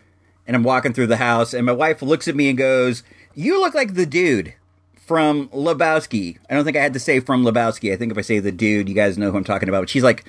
and 0.49 0.55
I'm 0.55 0.63
walking 0.63 0.93
through 0.93 1.05
the 1.05 1.17
house, 1.17 1.53
and 1.53 1.63
my 1.63 1.71
wife 1.71 2.01
looks 2.01 2.27
at 2.27 2.35
me 2.35 2.49
and 2.49 2.57
goes, 2.57 3.03
"You 3.35 3.61
look 3.61 3.75
like 3.75 3.93
the 3.93 4.07
dude." 4.07 4.55
From 4.95 5.47
Lebowski. 5.49 6.37
I 6.49 6.53
don't 6.53 6.65
think 6.65 6.77
I 6.77 6.83
had 6.83 6.93
to 6.93 6.99
say 6.99 7.19
from 7.19 7.43
Lebowski. 7.43 7.91
I 7.91 7.95
think 7.95 8.11
if 8.11 8.17
I 8.19 8.21
say 8.21 8.37
the 8.37 8.51
dude, 8.51 8.87
you 8.87 8.93
guys 8.93 9.17
know 9.17 9.31
who 9.31 9.37
I'm 9.37 9.43
talking 9.43 9.67
about. 9.67 9.81
But 9.81 9.89
she's 9.89 10.03
like, 10.03 10.23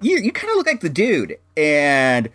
you 0.00 0.16
you 0.16 0.32
kind 0.32 0.50
of 0.50 0.56
look 0.56 0.66
like 0.66 0.80
the 0.80 0.88
dude. 0.88 1.38
And 1.56 2.28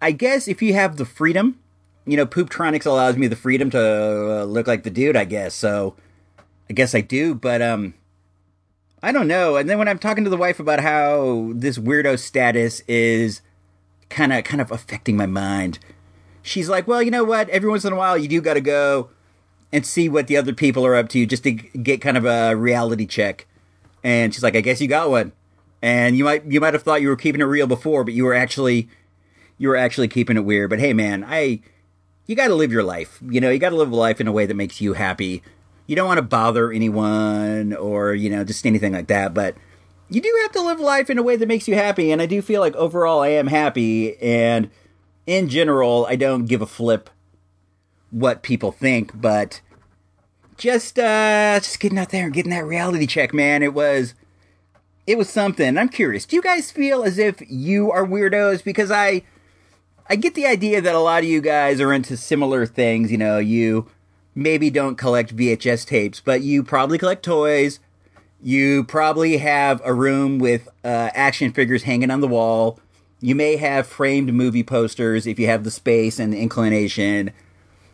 I 0.00 0.12
guess 0.12 0.48
if 0.48 0.62
you 0.62 0.72
have 0.72 0.96
the 0.96 1.04
freedom, 1.04 1.58
you 2.06 2.16
know, 2.16 2.24
Pooptronics 2.24 2.86
allows 2.86 3.18
me 3.18 3.26
the 3.26 3.36
freedom 3.36 3.68
to 3.70 4.40
uh, 4.40 4.44
look 4.44 4.66
like 4.66 4.82
the 4.82 4.90
dude. 4.90 5.14
I 5.14 5.26
guess 5.26 5.54
so. 5.54 5.94
I 6.70 6.72
guess 6.72 6.94
I 6.94 7.02
do, 7.02 7.34
but 7.34 7.60
um, 7.60 7.92
I 9.02 9.12
don't 9.12 9.28
know. 9.28 9.56
And 9.56 9.68
then 9.68 9.78
when 9.78 9.88
I'm 9.88 9.98
talking 9.98 10.24
to 10.24 10.30
the 10.30 10.38
wife 10.38 10.58
about 10.58 10.80
how 10.80 11.52
this 11.54 11.76
weirdo 11.76 12.18
status 12.18 12.80
is 12.88 13.42
kind 14.08 14.32
of 14.32 14.44
kind 14.44 14.62
of 14.62 14.72
affecting 14.72 15.18
my 15.18 15.26
mind, 15.26 15.78
she's 16.42 16.68
like, 16.68 16.86
"Well, 16.86 17.02
you 17.02 17.10
know 17.10 17.24
what? 17.24 17.48
Every 17.50 17.68
once 17.68 17.84
in 17.84 17.92
a 17.92 17.96
while, 17.96 18.16
you 18.16 18.28
do 18.28 18.40
got 18.40 18.54
to 18.54 18.60
go 18.60 19.10
and 19.72 19.84
see 19.84 20.08
what 20.08 20.26
the 20.26 20.36
other 20.36 20.52
people 20.52 20.84
are 20.86 20.94
up 20.94 21.08
to, 21.10 21.26
just 21.26 21.44
to 21.44 21.52
get 21.52 22.00
kind 22.00 22.16
of 22.16 22.24
a 22.24 22.54
reality 22.54 23.06
check." 23.06 23.46
And 24.02 24.32
she's 24.32 24.42
like, 24.42 24.56
"I 24.56 24.60
guess 24.60 24.80
you 24.80 24.88
got 24.88 25.10
one." 25.10 25.32
And 25.80 26.16
you 26.16 26.24
might 26.24 26.44
you 26.44 26.60
might 26.60 26.74
have 26.74 26.82
thought 26.82 27.02
you 27.02 27.08
were 27.08 27.16
keeping 27.16 27.40
it 27.40 27.44
real 27.44 27.66
before, 27.66 28.04
but 28.04 28.14
you 28.14 28.24
were 28.24 28.34
actually 28.34 28.88
you 29.58 29.68
were 29.68 29.76
actually 29.76 30.08
keeping 30.08 30.36
it 30.36 30.44
weird. 30.44 30.70
But 30.70 30.80
hey, 30.80 30.92
man, 30.92 31.24
I 31.26 31.60
you 32.26 32.36
got 32.36 32.48
to 32.48 32.54
live 32.54 32.72
your 32.72 32.82
life. 32.82 33.20
You 33.28 33.40
know, 33.40 33.50
you 33.50 33.58
got 33.58 33.70
to 33.70 33.76
live 33.76 33.92
life 33.92 34.20
in 34.20 34.26
a 34.26 34.32
way 34.32 34.46
that 34.46 34.54
makes 34.54 34.80
you 34.80 34.94
happy. 34.94 35.42
You 35.86 35.96
don't 35.96 36.06
want 36.06 36.18
to 36.18 36.22
bother 36.22 36.72
anyone 36.72 37.74
or 37.74 38.14
you 38.14 38.30
know 38.30 38.44
just 38.44 38.66
anything 38.66 38.92
like 38.92 39.06
that, 39.08 39.34
but 39.34 39.54
you 40.10 40.20
do 40.20 40.38
have 40.42 40.52
to 40.52 40.62
live 40.62 40.80
life 40.80 41.10
in 41.10 41.18
a 41.18 41.22
way 41.22 41.36
that 41.36 41.48
makes 41.48 41.68
you 41.68 41.74
happy. 41.74 42.10
And 42.10 42.22
I 42.22 42.26
do 42.26 42.42
feel 42.42 42.60
like 42.60 42.74
overall 42.76 43.20
I 43.20 43.28
am 43.28 43.46
happy, 43.46 44.16
and 44.20 44.70
in 45.28 45.46
general 45.48 46.06
I 46.08 46.16
don't 46.16 46.46
give 46.46 46.62
a 46.62 46.66
flip 46.66 47.10
what 48.10 48.42
people 48.42 48.72
think, 48.72 49.20
but 49.20 49.60
just 50.56 50.98
uh 50.98 51.60
just 51.60 51.78
getting 51.78 51.98
out 51.98 52.08
there 52.08 52.24
and 52.24 52.32
getting 52.32 52.50
that 52.50 52.64
reality 52.64 53.06
check, 53.06 53.34
man. 53.34 53.62
It 53.62 53.74
was 53.74 54.14
it 55.06 55.18
was 55.18 55.28
something. 55.28 55.76
I'm 55.76 55.90
curious. 55.90 56.24
Do 56.24 56.34
you 56.34 56.42
guys 56.42 56.70
feel 56.70 57.02
as 57.02 57.18
if 57.18 57.42
you 57.46 57.92
are 57.92 58.06
weirdos? 58.06 58.64
Because 58.64 58.90
I 58.90 59.22
I 60.08 60.16
get 60.16 60.34
the 60.34 60.46
idea 60.46 60.80
that 60.80 60.94
a 60.94 60.98
lot 60.98 61.22
of 61.22 61.28
you 61.28 61.42
guys 61.42 61.78
are 61.78 61.92
into 61.92 62.16
similar 62.16 62.64
things. 62.64 63.12
You 63.12 63.18
know, 63.18 63.38
you 63.38 63.86
maybe 64.34 64.70
don't 64.70 64.96
collect 64.96 65.36
VHS 65.36 65.86
tapes, 65.86 66.20
but 66.20 66.40
you 66.40 66.64
probably 66.64 66.96
collect 66.96 67.22
toys. 67.22 67.80
You 68.42 68.84
probably 68.84 69.36
have 69.36 69.82
a 69.84 69.92
room 69.92 70.38
with 70.38 70.68
uh, 70.82 71.10
action 71.12 71.52
figures 71.52 71.82
hanging 71.82 72.10
on 72.10 72.22
the 72.22 72.28
wall. 72.28 72.80
You 73.20 73.34
may 73.34 73.56
have 73.56 73.86
framed 73.86 74.32
movie 74.32 74.62
posters 74.62 75.26
if 75.26 75.38
you 75.38 75.46
have 75.46 75.64
the 75.64 75.70
space 75.70 76.18
and 76.18 76.32
the 76.32 76.40
inclination. 76.40 77.32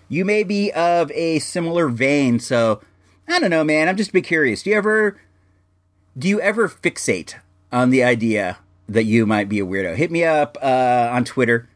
You 0.09 0.25
may 0.25 0.45
be 0.45 0.71
of 0.73 1.11
a 1.13 1.39
similar 1.39 1.89
vein, 1.89 2.39
so 2.39 2.83
I 3.27 3.39
don't 3.39 3.51
know, 3.51 3.65
man. 3.65 3.89
I'm 3.89 3.97
just 3.97 4.11
a 4.11 4.13
bit 4.13 4.25
curious. 4.25 4.63
Do 4.63 4.71
you 4.71 4.77
ever 4.77 5.19
do 6.17 6.29
you 6.29 6.41
ever 6.41 6.69
fixate 6.69 7.35
on 7.73 7.91
the 7.91 8.05
idea 8.05 8.59
that 8.89 9.05
you 9.05 9.25
might 9.27 9.49
be 9.49 9.61
a 9.61 9.67
weirdo? 9.67 9.97
Hit 9.97 10.11
me 10.11 10.25
up 10.25 10.59
uh, 10.63 11.09
on 11.11 11.25
Twitter 11.25 11.69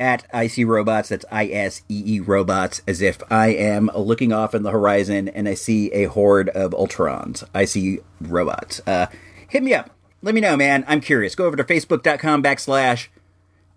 at 0.00 0.26
IC 0.34 0.66
Robots. 0.66 1.10
That's 1.10 1.24
I 1.30 1.46
S 1.46 1.82
E 1.88 2.02
E 2.16 2.20
Robots, 2.20 2.82
as 2.88 3.00
if 3.00 3.22
I 3.30 3.48
am 3.48 3.88
looking 3.94 4.32
off 4.32 4.54
in 4.54 4.64
the 4.64 4.70
horizon 4.72 5.28
and 5.28 5.48
I 5.48 5.54
see 5.54 5.92
a 5.92 6.04
horde 6.04 6.48
of 6.48 6.72
Ultrons. 6.72 7.44
I 7.54 7.66
see 7.66 8.00
robots. 8.20 8.80
Uh, 8.86 9.06
hit 9.48 9.62
me 9.62 9.74
up. 9.74 9.90
Let 10.22 10.34
me 10.34 10.40
know, 10.40 10.56
man. 10.56 10.84
I'm 10.86 11.00
curious. 11.00 11.34
Go 11.34 11.46
over 11.46 11.56
to 11.56 11.64
facebook.com 11.64 12.42
backslash 12.42 13.08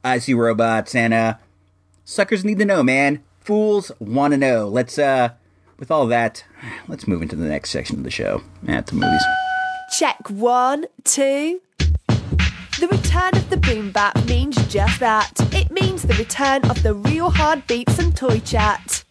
IC 0.03 0.35
Robots 0.35 0.93
and 0.93 1.13
uh, 1.13 1.35
suckers 2.03 2.43
need 2.43 2.59
to 2.59 2.65
know, 2.65 2.83
man. 2.83 3.23
Fools 3.39 3.91
want 3.99 4.33
to 4.33 4.37
know. 4.37 4.67
Let's, 4.67 4.97
uh, 4.97 5.29
with 5.79 5.89
all 5.89 6.07
that, 6.07 6.43
let's 6.87 7.07
move 7.07 7.21
into 7.21 7.35
the 7.35 7.47
next 7.47 7.69
section 7.69 7.97
of 7.97 8.03
the 8.03 8.11
show 8.11 8.41
at 8.67 8.87
the 8.87 8.95
movies. 8.95 9.23
Check 9.97 10.29
one, 10.29 10.85
two. 11.05 11.61
The 12.79 12.87
return 12.89 13.37
of 13.37 13.49
the 13.49 13.57
boom 13.57 13.91
bap 13.91 14.25
means 14.25 14.55
just 14.67 14.99
that. 14.99 15.31
It 15.53 15.71
means 15.71 16.03
the 16.03 16.15
return 16.15 16.65
of 16.69 16.83
the 16.83 16.93
real 16.93 17.29
hard 17.29 17.65
beats 17.67 17.99
and 17.99 18.15
toy 18.15 18.39
chat. 18.39 19.02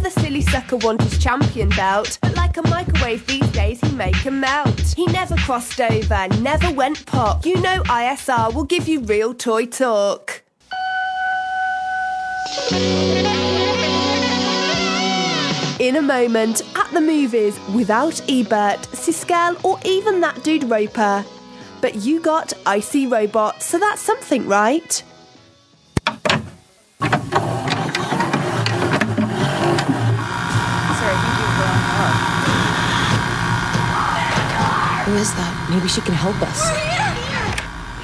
Another 0.00 0.18
silly 0.22 0.40
sucker 0.40 0.78
wants 0.78 1.04
his 1.04 1.22
champion 1.22 1.68
belt, 1.68 2.16
but 2.22 2.34
like 2.34 2.56
a 2.56 2.66
microwave 2.68 3.26
these 3.26 3.46
days, 3.48 3.78
he 3.82 3.92
make 3.94 4.24
'em 4.24 4.40
melt. 4.40 4.80
He 4.96 5.04
never 5.04 5.36
crossed 5.36 5.78
over, 5.78 6.26
never 6.40 6.70
went 6.72 7.04
pop. 7.04 7.44
You 7.44 7.60
know 7.60 7.82
ISR 7.86 8.50
will 8.50 8.64
give 8.64 8.88
you 8.88 9.00
real 9.00 9.34
toy 9.34 9.66
talk. 9.66 10.40
In 15.78 15.96
a 15.96 16.02
moment, 16.02 16.62
at 16.76 16.90
the 16.94 17.02
movies, 17.02 17.60
without 17.74 18.22
Ebert, 18.26 18.80
Siskel, 18.92 19.62
or 19.62 19.78
even 19.84 20.22
that 20.22 20.42
dude 20.42 20.64
Roper. 20.64 21.26
But 21.82 21.96
you 21.96 22.20
got 22.20 22.54
I 22.64 22.80
See 22.80 23.04
Robot, 23.06 23.62
so 23.62 23.78
that's 23.78 24.00
something, 24.00 24.48
right? 24.48 25.02
Who 35.10 35.16
is 35.16 35.34
that? 35.34 35.66
Maybe 35.68 35.88
she 35.88 36.00
can 36.02 36.14
help 36.14 36.40
us. 36.40 36.70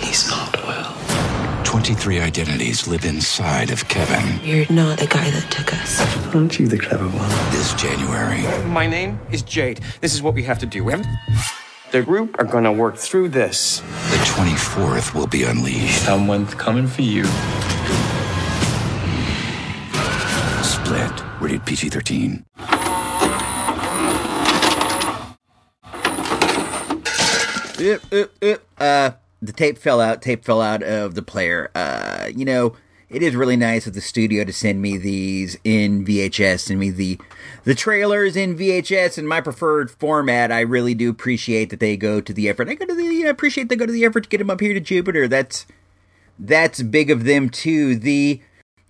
He's 0.04 0.28
not 0.28 0.56
well. 0.66 0.92
23 1.62 2.18
identities 2.18 2.88
live 2.88 3.04
inside 3.04 3.70
of 3.70 3.86
Kevin. 3.86 4.44
You're 4.44 4.66
not 4.72 4.98
the 4.98 5.06
guy 5.06 5.30
that 5.30 5.48
took 5.48 5.72
us. 5.72 6.00
Aren't 6.34 6.58
you 6.58 6.66
the 6.66 6.76
clever 6.76 7.06
one? 7.06 7.28
This 7.52 7.74
January, 7.74 8.42
My 8.66 8.88
name 8.88 9.20
is 9.30 9.42
Jade. 9.42 9.82
This 10.00 10.14
is 10.14 10.20
what 10.20 10.34
we 10.34 10.42
have 10.42 10.58
to 10.58 10.66
do. 10.66 10.82
We 10.82 10.94
have 10.94 11.06
the 11.92 12.02
group 12.02 12.40
are 12.40 12.44
gonna 12.44 12.72
work 12.72 12.96
through 12.96 13.28
this. 13.28 13.78
the 14.10 14.16
24th 14.26 15.14
will 15.14 15.28
be 15.28 15.44
unleashed. 15.44 16.02
Someone's 16.02 16.54
coming 16.54 16.88
for 16.88 17.02
you. 17.02 17.22
Split. 20.64 21.22
Rated 21.40 21.64
PG 21.64 21.88
13. 21.90 22.44
Uh, 27.78 29.10
the 29.42 29.52
tape 29.52 29.78
fell 29.78 30.00
out. 30.00 30.22
Tape 30.22 30.44
fell 30.44 30.60
out 30.60 30.82
of 30.82 31.14
the 31.14 31.22
player. 31.22 31.70
Uh, 31.74 32.28
you 32.34 32.44
know, 32.44 32.74
it 33.08 33.22
is 33.22 33.36
really 33.36 33.56
nice 33.56 33.86
of 33.86 33.94
the 33.94 34.00
studio 34.00 34.44
to 34.44 34.52
send 34.52 34.82
me 34.82 34.96
these 34.96 35.56
in 35.62 36.04
VHS, 36.04 36.60
send 36.60 36.80
me 36.80 36.90
the 36.90 37.18
the 37.64 37.74
trailers 37.74 38.36
in 38.36 38.56
VHS 38.56 39.18
in 39.18 39.26
my 39.26 39.40
preferred 39.40 39.90
format. 39.90 40.50
I 40.50 40.60
really 40.60 40.94
do 40.94 41.10
appreciate 41.10 41.70
that 41.70 41.80
they 41.80 41.96
go 41.96 42.20
to 42.20 42.32
the 42.32 42.48
effort. 42.48 42.68
I 42.68 42.74
go 42.74 42.86
to 42.86 42.94
the, 42.94 43.04
you 43.04 43.24
know, 43.24 43.30
appreciate 43.30 43.68
they 43.68 43.76
go 43.76 43.86
to 43.86 43.92
the 43.92 44.04
effort 44.04 44.24
to 44.24 44.28
get 44.28 44.38
them 44.38 44.50
up 44.50 44.60
here 44.60 44.74
to 44.74 44.80
Jupiter. 44.80 45.28
That's 45.28 45.66
that's 46.38 46.82
big 46.82 47.10
of 47.10 47.24
them 47.24 47.48
too. 47.48 47.96
The 47.96 48.40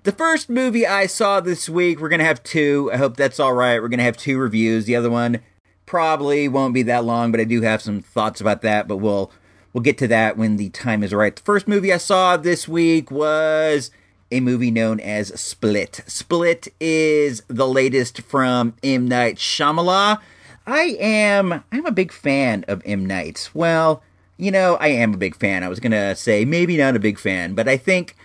the 0.05 0.13
first 0.13 0.49
movie 0.49 0.87
I 0.87 1.07
saw 1.07 1.41
this 1.41 1.69
week, 1.69 2.01
we're 2.01 2.09
gonna 2.09 2.25
have 2.25 2.43
two. 2.43 2.91
I 2.93 2.97
hope 2.97 3.17
that's 3.17 3.41
all 3.41 3.53
right. 3.53 3.83
We're 3.83 3.89
gonna 3.89 4.03
have 4.03 4.17
two 4.17 4.39
reviews. 4.39 4.87
The 4.87 4.97
other 4.97 5.11
one 5.11 5.41
probably 5.87 6.49
won't 6.49 6.75
be 6.75 6.83
that 6.83 7.05
long, 7.05 7.31
but 7.31 7.41
I 7.41 7.45
do 7.45 7.63
have 7.63 7.81
some 7.81 8.01
thoughts 8.01 8.41
about 8.41 8.63
that. 8.63 8.87
But 8.87 8.99
we'll 8.99 9.31
we'll 9.73 9.83
get 9.83 9.99
to 9.99 10.09
that 10.09 10.37
when 10.37 10.57
the 10.57 10.69
time 10.71 11.03
is 11.03 11.15
right. 11.15 11.35
The 11.35 11.43
first 11.43 11.67
movie 11.67 11.93
I 11.93 11.99
saw 11.99 12.37
this 12.37 12.69
week 12.69 13.11
was 13.11 13.91
a 14.31 14.41
movie 14.41 14.71
known 14.71 15.01
as 15.01 15.29
Split. 15.41 16.03
Split 16.07 16.69
is 16.81 17.43
the 17.49 17.69
latest 17.69 18.23
from 18.23 18.75
M 18.83 19.07
Night 19.07 19.37
Shyamalan. 19.37 20.19
I 20.67 20.97
am 20.99 21.65
I'm 21.71 21.87
a 21.87 21.93
big 21.93 22.13
fan 22.13 22.65
of 22.67 22.83
M 22.85 23.07
Night. 23.07 23.51
Well, 23.55 24.03
you 24.37 24.51
know, 24.51 24.77
I 24.77 24.89
am 24.89 25.15
a 25.15 25.19
big 25.19 25.37
fan. 25.37 25.63
I 25.63 25.69
was 25.69 25.81
gonna 25.81 26.17
say 26.17 26.45
maybe 26.45 26.77
not 26.77 26.97
a 26.97 27.01
big 27.01 27.19
fan, 27.19 27.55
but 27.55 27.69
I 27.69 27.77
think 27.77 28.17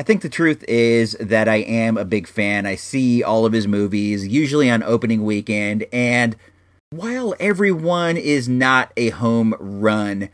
I 0.00 0.04
think 0.04 0.22
the 0.22 0.28
truth 0.28 0.64
is 0.68 1.16
that 1.18 1.48
I 1.48 1.56
am 1.56 1.96
a 1.96 2.04
big 2.04 2.28
fan. 2.28 2.66
I 2.66 2.76
see 2.76 3.22
all 3.22 3.44
of 3.44 3.52
his 3.52 3.66
movies, 3.66 4.26
usually 4.26 4.70
on 4.70 4.82
opening 4.82 5.24
weekend, 5.24 5.86
and 5.92 6.36
while 6.90 7.34
everyone 7.38 8.16
is 8.16 8.48
not 8.48 8.92
a 8.96 9.10
home 9.10 9.54
run, 9.58 10.30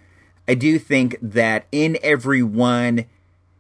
I 0.46 0.54
do 0.54 0.78
think 0.78 1.16
that 1.20 1.66
in 1.73 1.99
everyone, 2.02 3.06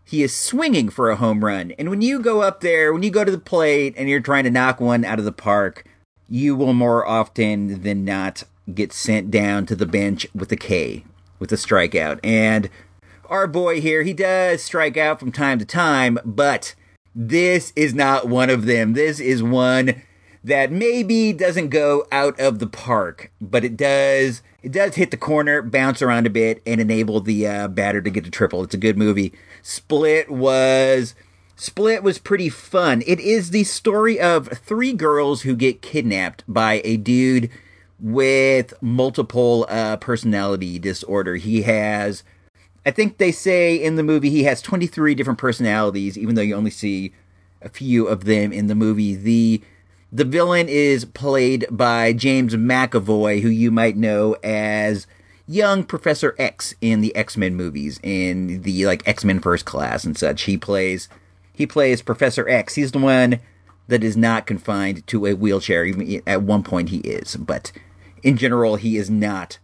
he 0.04 0.22
is 0.22 0.36
swinging 0.36 0.90
for 0.90 1.10
a 1.10 1.16
home 1.16 1.44
run. 1.44 1.72
And 1.72 1.90
when 1.90 2.02
you 2.02 2.20
go 2.20 2.42
up 2.42 2.60
there, 2.60 2.92
when 2.92 3.02
you 3.02 3.10
go 3.10 3.24
to 3.24 3.30
the 3.32 3.38
plate 3.38 3.94
and 3.96 4.08
you're 4.08 4.20
trying 4.20 4.44
to 4.44 4.50
knock 4.50 4.80
one 4.80 5.04
out 5.04 5.18
of 5.18 5.24
the 5.24 5.32
park, 5.32 5.84
you 6.28 6.54
will 6.54 6.74
more 6.74 7.06
often 7.06 7.82
than 7.82 8.04
not 8.04 8.44
get 8.72 8.92
sent 8.92 9.30
down 9.30 9.66
to 9.66 9.76
the 9.76 9.86
bench 9.86 10.26
with 10.34 10.52
a 10.52 10.56
K, 10.56 11.04
with 11.38 11.52
a 11.52 11.56
strikeout. 11.56 12.20
And 12.22 12.70
our 13.28 13.46
boy 13.46 13.80
here, 13.80 14.02
he 14.02 14.12
does 14.12 14.62
strike 14.62 14.96
out 14.96 15.18
from 15.18 15.32
time 15.32 15.58
to 15.58 15.64
time, 15.64 16.18
but 16.24 16.74
this 17.14 17.72
is 17.74 17.94
not 17.94 18.28
one 18.28 18.50
of 18.50 18.66
them. 18.66 18.92
This 18.92 19.20
is 19.20 19.42
one 19.42 20.02
that 20.44 20.70
maybe 20.70 21.32
doesn't 21.32 21.70
go 21.70 22.06
out 22.12 22.38
of 22.38 22.58
the 22.58 22.66
park, 22.66 23.32
but 23.40 23.64
it 23.64 23.76
does 23.76 24.42
it 24.62 24.72
does 24.72 24.94
hit 24.94 25.10
the 25.10 25.16
corner, 25.16 25.60
bounce 25.62 26.00
around 26.00 26.26
a 26.26 26.30
bit, 26.30 26.62
and 26.66 26.80
enable 26.80 27.20
the 27.20 27.46
uh, 27.46 27.68
batter 27.68 28.00
to 28.00 28.10
get 28.10 28.24
the 28.24 28.30
triple. 28.30 28.62
It's 28.62 28.74
a 28.74 28.78
good 28.78 28.96
movie. 28.96 29.32
Split 29.62 30.30
was 30.30 31.14
Split 31.56 32.02
was 32.02 32.18
pretty 32.18 32.48
fun. 32.48 33.02
It 33.06 33.20
is 33.20 33.50
the 33.50 33.64
story 33.64 34.20
of 34.20 34.48
three 34.48 34.92
girls 34.92 35.42
who 35.42 35.56
get 35.56 35.82
kidnapped 35.82 36.44
by 36.48 36.82
a 36.84 36.96
dude 36.96 37.48
with 38.00 38.74
multiple 38.82 39.66
uh, 39.68 39.96
personality 39.96 40.78
disorder. 40.78 41.36
He 41.36 41.62
has, 41.62 42.24
I 42.84 42.90
think 42.90 43.18
they 43.18 43.32
say 43.32 43.76
in 43.76 43.96
the 43.96 44.02
movie, 44.02 44.30
he 44.30 44.44
has 44.44 44.60
23 44.60 45.14
different 45.14 45.38
personalities, 45.38 46.18
even 46.18 46.34
though 46.34 46.42
you 46.42 46.56
only 46.56 46.72
see 46.72 47.14
a 47.62 47.68
few 47.68 48.06
of 48.08 48.24
them 48.24 48.52
in 48.52 48.66
the 48.66 48.74
movie. 48.74 49.14
The 49.14 49.62
the 50.14 50.24
villain 50.24 50.68
is 50.68 51.04
played 51.04 51.66
by 51.72 52.12
James 52.12 52.54
McAvoy, 52.54 53.42
who 53.42 53.48
you 53.48 53.72
might 53.72 53.96
know 53.96 54.36
as 54.44 55.08
young 55.48 55.82
Professor 55.82 56.36
X 56.38 56.72
in 56.80 57.00
the 57.00 57.14
X 57.16 57.36
Men 57.36 57.56
movies, 57.56 57.98
in 58.04 58.62
the 58.62 58.86
like 58.86 59.06
X 59.08 59.24
Men 59.24 59.40
First 59.40 59.64
Class 59.64 60.04
and 60.04 60.16
such. 60.16 60.42
He 60.42 60.56
plays 60.56 61.08
he 61.52 61.66
plays 61.66 62.00
Professor 62.00 62.48
X. 62.48 62.76
He's 62.76 62.92
the 62.92 63.00
one 63.00 63.40
that 63.88 64.04
is 64.04 64.16
not 64.16 64.46
confined 64.46 65.04
to 65.08 65.26
a 65.26 65.34
wheelchair. 65.34 65.84
Even 65.84 66.22
at 66.28 66.42
one 66.42 66.62
point 66.62 66.90
he 66.90 66.98
is, 66.98 67.34
but 67.34 67.72
in 68.22 68.36
general 68.36 68.76
he 68.76 68.96
is 68.96 69.10
not. 69.10 69.58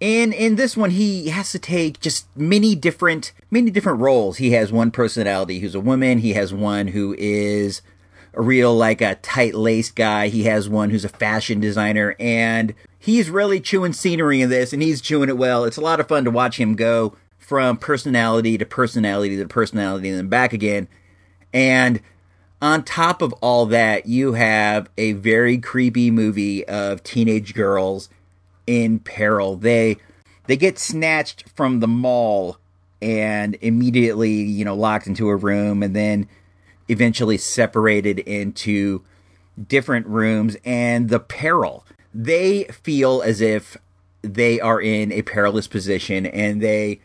And 0.00 0.34
in 0.34 0.56
this 0.56 0.76
one, 0.76 0.90
he 0.90 1.28
has 1.28 1.52
to 1.52 1.60
take 1.60 2.00
just 2.00 2.26
many 2.36 2.74
different 2.74 3.32
many 3.52 3.70
different 3.70 4.00
roles. 4.00 4.38
He 4.38 4.50
has 4.50 4.72
one 4.72 4.90
personality 4.90 5.60
who's 5.60 5.76
a 5.76 5.80
woman. 5.80 6.18
He 6.18 6.32
has 6.32 6.52
one 6.52 6.88
who 6.88 7.14
is 7.20 7.82
a 8.34 8.42
real 8.42 8.74
like 8.74 9.00
a 9.00 9.16
tight 9.16 9.54
laced 9.54 9.94
guy. 9.94 10.28
He 10.28 10.44
has 10.44 10.68
one 10.68 10.90
who's 10.90 11.04
a 11.04 11.10
fashion 11.10 11.60
designer, 11.60 12.14
and 12.18 12.74
he's 12.98 13.30
really 13.30 13.60
chewing 13.60 13.92
scenery 13.92 14.40
in 14.40 14.50
this, 14.50 14.72
and 14.72 14.82
he's 14.82 15.00
chewing 15.00 15.28
it 15.28 15.36
well. 15.36 15.64
It's 15.64 15.76
a 15.76 15.82
lot 15.82 16.00
of 16.00 16.08
fun 16.08 16.24
to 16.24 16.30
watch 16.30 16.58
him 16.58 16.74
go 16.74 17.16
from 17.38 17.76
personality 17.76 18.56
to 18.56 18.64
personality 18.64 19.36
to 19.36 19.46
personality 19.46 20.08
and 20.08 20.18
then 20.18 20.28
back 20.28 20.52
again. 20.52 20.88
And 21.52 22.00
on 22.62 22.84
top 22.84 23.20
of 23.20 23.32
all 23.34 23.66
that, 23.66 24.06
you 24.06 24.34
have 24.34 24.88
a 24.96 25.12
very 25.12 25.58
creepy 25.58 26.10
movie 26.10 26.66
of 26.66 27.02
teenage 27.02 27.54
girls 27.54 28.08
in 28.66 29.00
peril. 29.00 29.56
They 29.56 29.98
they 30.46 30.56
get 30.56 30.78
snatched 30.78 31.48
from 31.54 31.80
the 31.80 31.88
mall 31.88 32.58
and 33.00 33.56
immediately, 33.60 34.42
you 34.42 34.64
know, 34.64 34.76
locked 34.76 35.06
into 35.06 35.28
a 35.28 35.36
room 35.36 35.82
and 35.82 35.94
then 35.94 36.28
eventually 36.88 37.38
separated 37.38 38.18
into 38.20 39.02
different 39.68 40.06
rooms 40.06 40.56
and 40.64 41.08
the 41.08 41.20
peril. 41.20 41.84
They 42.14 42.64
feel 42.64 43.22
as 43.22 43.40
if 43.40 43.76
they 44.22 44.60
are 44.60 44.80
in 44.80 45.12
a 45.12 45.22
perilous 45.22 45.66
position 45.66 46.26
and 46.26 46.60
they 46.60 47.00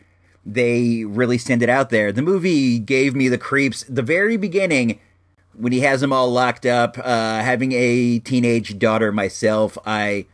they 0.46 1.04
really 1.04 1.36
send 1.36 1.62
it 1.62 1.68
out 1.68 1.90
there. 1.90 2.10
The 2.10 2.22
movie 2.22 2.78
gave 2.78 3.14
me 3.14 3.28
the 3.28 3.36
creeps. 3.36 3.84
The 3.86 4.02
very 4.02 4.38
beginning, 4.38 4.98
when 5.54 5.72
he 5.72 5.80
has 5.80 6.00
them 6.00 6.12
all 6.12 6.30
locked 6.30 6.64
up, 6.64 6.96
uh, 6.98 7.42
having 7.42 7.72
a 7.72 8.18
teenage 8.20 8.78
daughter 8.78 9.12
myself, 9.12 9.76
I 9.84 10.26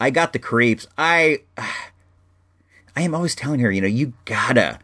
I 0.00 0.10
got 0.10 0.32
the 0.32 0.38
creeps. 0.38 0.86
I 0.96 1.42
I 2.96 3.02
am 3.02 3.14
always 3.14 3.34
telling 3.34 3.60
her, 3.60 3.70
you 3.70 3.80
know, 3.80 3.86
you 3.86 4.14
gotta 4.24 4.78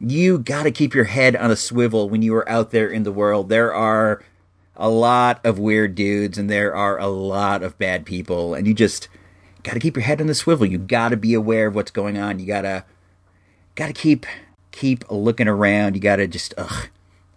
you 0.00 0.38
gotta 0.38 0.70
keep 0.70 0.94
your 0.94 1.04
head 1.04 1.36
on 1.36 1.50
a 1.50 1.56
swivel 1.56 2.08
when 2.08 2.22
you 2.22 2.34
are 2.34 2.48
out 2.48 2.70
there 2.70 2.88
in 2.88 3.02
the 3.02 3.12
world. 3.12 3.48
There 3.48 3.74
are 3.74 4.22
a 4.76 4.88
lot 4.88 5.44
of 5.44 5.58
weird 5.58 5.94
dudes 5.94 6.38
and 6.38 6.48
there 6.48 6.74
are 6.74 6.98
a 6.98 7.08
lot 7.08 7.62
of 7.62 7.78
bad 7.78 8.06
people, 8.06 8.54
and 8.54 8.66
you 8.66 8.74
just 8.74 9.08
gotta 9.62 9.80
keep 9.80 9.96
your 9.96 10.04
head 10.04 10.20
on 10.20 10.26
the 10.26 10.34
swivel. 10.34 10.66
You 10.66 10.78
gotta 10.78 11.16
be 11.16 11.34
aware 11.34 11.66
of 11.66 11.74
what's 11.74 11.90
going 11.90 12.16
on. 12.18 12.38
You 12.38 12.46
gotta 12.46 12.84
gotta 13.74 13.92
keep 13.92 14.26
keep 14.72 15.04
looking 15.10 15.48
around. 15.48 15.94
You 15.94 16.00
gotta 16.00 16.26
just 16.26 16.54
ugh. 16.56 16.88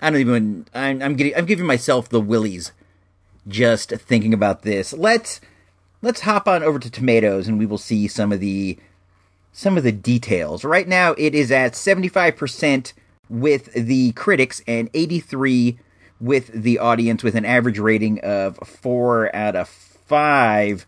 I 0.02 0.10
don't 0.10 0.20
even. 0.20 0.68
I'm, 0.74 1.02
I'm 1.02 1.16
getting. 1.16 1.36
I'm 1.36 1.46
giving 1.46 1.66
myself 1.66 2.10
the 2.10 2.22
willies 2.22 2.72
just 3.48 3.92
thinking 3.92 4.34
about 4.34 4.64
this. 4.64 4.94
Let's 4.94 5.40
let's 6.02 6.22
hop 6.22 6.48
on 6.48 6.64
over 6.64 6.80
to 6.80 6.90
tomatoes 6.90 7.48
and 7.48 7.58
we 7.58 7.66
will 7.66 7.78
see 7.78 8.08
some 8.08 8.32
of 8.32 8.40
the 8.40 8.78
some 9.54 9.78
of 9.78 9.84
the 9.84 9.92
details. 9.92 10.66
Right 10.66 10.88
now, 10.88 11.14
it 11.18 11.34
is 11.34 11.52
at 11.52 11.74
75% 11.74 12.92
with 13.30 13.72
the 13.74 14.12
critics 14.14 14.62
and 14.68 14.90
83 14.94 15.80
with 16.20 16.48
the 16.48 16.80
audience, 16.80 17.24
with 17.24 17.36
an 17.36 17.46
average 17.46 17.80
rating 17.80 18.20
of 18.22 18.58
four 18.58 19.34
out 19.34 19.56
of 19.56 19.70
five. 19.70 20.86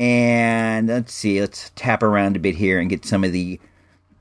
And 0.00 0.88
let's 0.88 1.12
see, 1.12 1.40
let's 1.40 1.70
tap 1.76 2.02
around 2.02 2.36
a 2.36 2.40
bit 2.40 2.56
here 2.56 2.80
and 2.80 2.90
get 2.90 3.04
some 3.04 3.24
of 3.24 3.32
the 3.32 3.60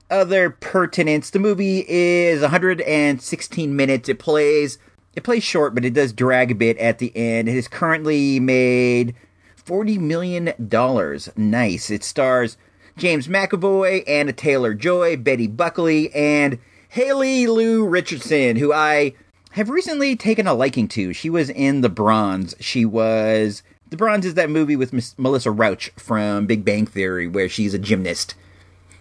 other 0.09 0.49
pertinence. 0.49 1.29
The 1.29 1.39
movie 1.39 1.85
is 1.87 2.41
116 2.41 3.75
minutes. 3.75 4.09
It 4.09 4.19
plays 4.19 4.77
it 5.15 5.23
plays 5.23 5.43
short, 5.43 5.73
but 5.73 5.83
it 5.83 5.95
does 5.95 6.13
drag 6.13 6.51
a 6.51 6.55
bit 6.55 6.77
at 6.77 6.99
the 6.99 7.15
end. 7.15 7.49
It 7.49 7.55
has 7.55 7.67
currently 7.67 8.39
made 8.39 9.15
40 9.55 9.97
million 9.97 10.53
dollars. 10.67 11.29
Nice. 11.35 11.89
It 11.89 12.03
stars 12.03 12.57
James 12.97 13.27
McAvoy, 13.27 13.99
Anya 14.09 14.33
Taylor 14.33 14.73
Joy, 14.73 15.15
Betty 15.17 15.45
Buckley, 15.45 16.13
and 16.15 16.57
Haley 16.89 17.45
Lu 17.45 17.87
Richardson, 17.87 18.55
who 18.55 18.73
I 18.73 19.13
have 19.51 19.69
recently 19.69 20.15
taken 20.15 20.47
a 20.47 20.55
liking 20.55 20.87
to. 20.89 21.13
She 21.13 21.29
was 21.29 21.51
in 21.51 21.81
The 21.81 21.89
Bronze. 21.89 22.55
She 22.59 22.85
was. 22.85 23.61
The 23.89 23.97
Bronze 23.97 24.25
is 24.25 24.33
that 24.33 24.49
movie 24.49 24.75
with 24.75 25.17
Melissa 25.17 25.51
Rauch 25.51 25.91
from 25.95 26.47
Big 26.47 26.65
Bang 26.65 26.87
Theory, 26.87 27.27
where 27.27 27.47
she's 27.47 27.75
a 27.75 27.79
gymnast. 27.79 28.33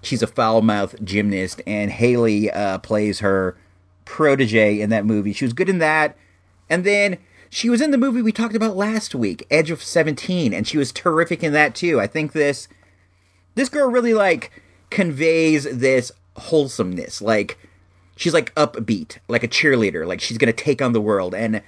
She's 0.03 0.23
a 0.23 0.29
foul 0.29 0.61
mouthed 0.61 1.05
gymnast, 1.05 1.63
and 1.67 1.91
Haley 1.91 2.51
uh, 2.51 2.79
plays 2.79 3.21
her 3.21 3.57
protege 4.05 4.79
in 4.79 4.91
that 4.91 5.07
movie. 5.07 5.33
She 5.33 5.47
was 5.47 5.55
good 5.55 5.71
in 5.71 5.79
that. 5.79 6.17
And 6.69 6.85
then 6.85 7.17
she 7.49 7.71
was 7.71 7.81
in 7.81 7.93
the 7.93 7.99
movie 7.99 8.21
we 8.21 8.31
talked 8.31 8.55
about 8.55 8.77
last 8.77 9.15
week, 9.15 9.47
Edge 9.51 9.71
of 9.71 9.83
17, 9.83 10.53
and 10.53 10.69
she 10.69 10.77
was 10.77 10.93
terrific 10.93 11.43
in 11.43 11.55
that 11.55 11.75
too. 11.75 11.99
I 11.99 12.07
think 12.07 12.33
this 12.33 12.69
this 13.57 13.69
girl 13.69 13.91
really 13.91 14.15
like 14.15 14.53
conveys 14.91 15.65
this 15.65 16.13
wholesomeness. 16.37 17.21
Like 17.21 17.59
she's 18.17 18.35
like 18.35 18.55
upbeat, 18.55 19.19
like 19.27 19.43
a 19.43 19.49
cheerleader, 19.49 20.07
like 20.07 20.21
she's 20.21 20.39
to 20.39 20.53
take 20.53 20.81
on 20.81 20.93
the 20.93 21.01
world. 21.01 21.35
And 21.35 21.63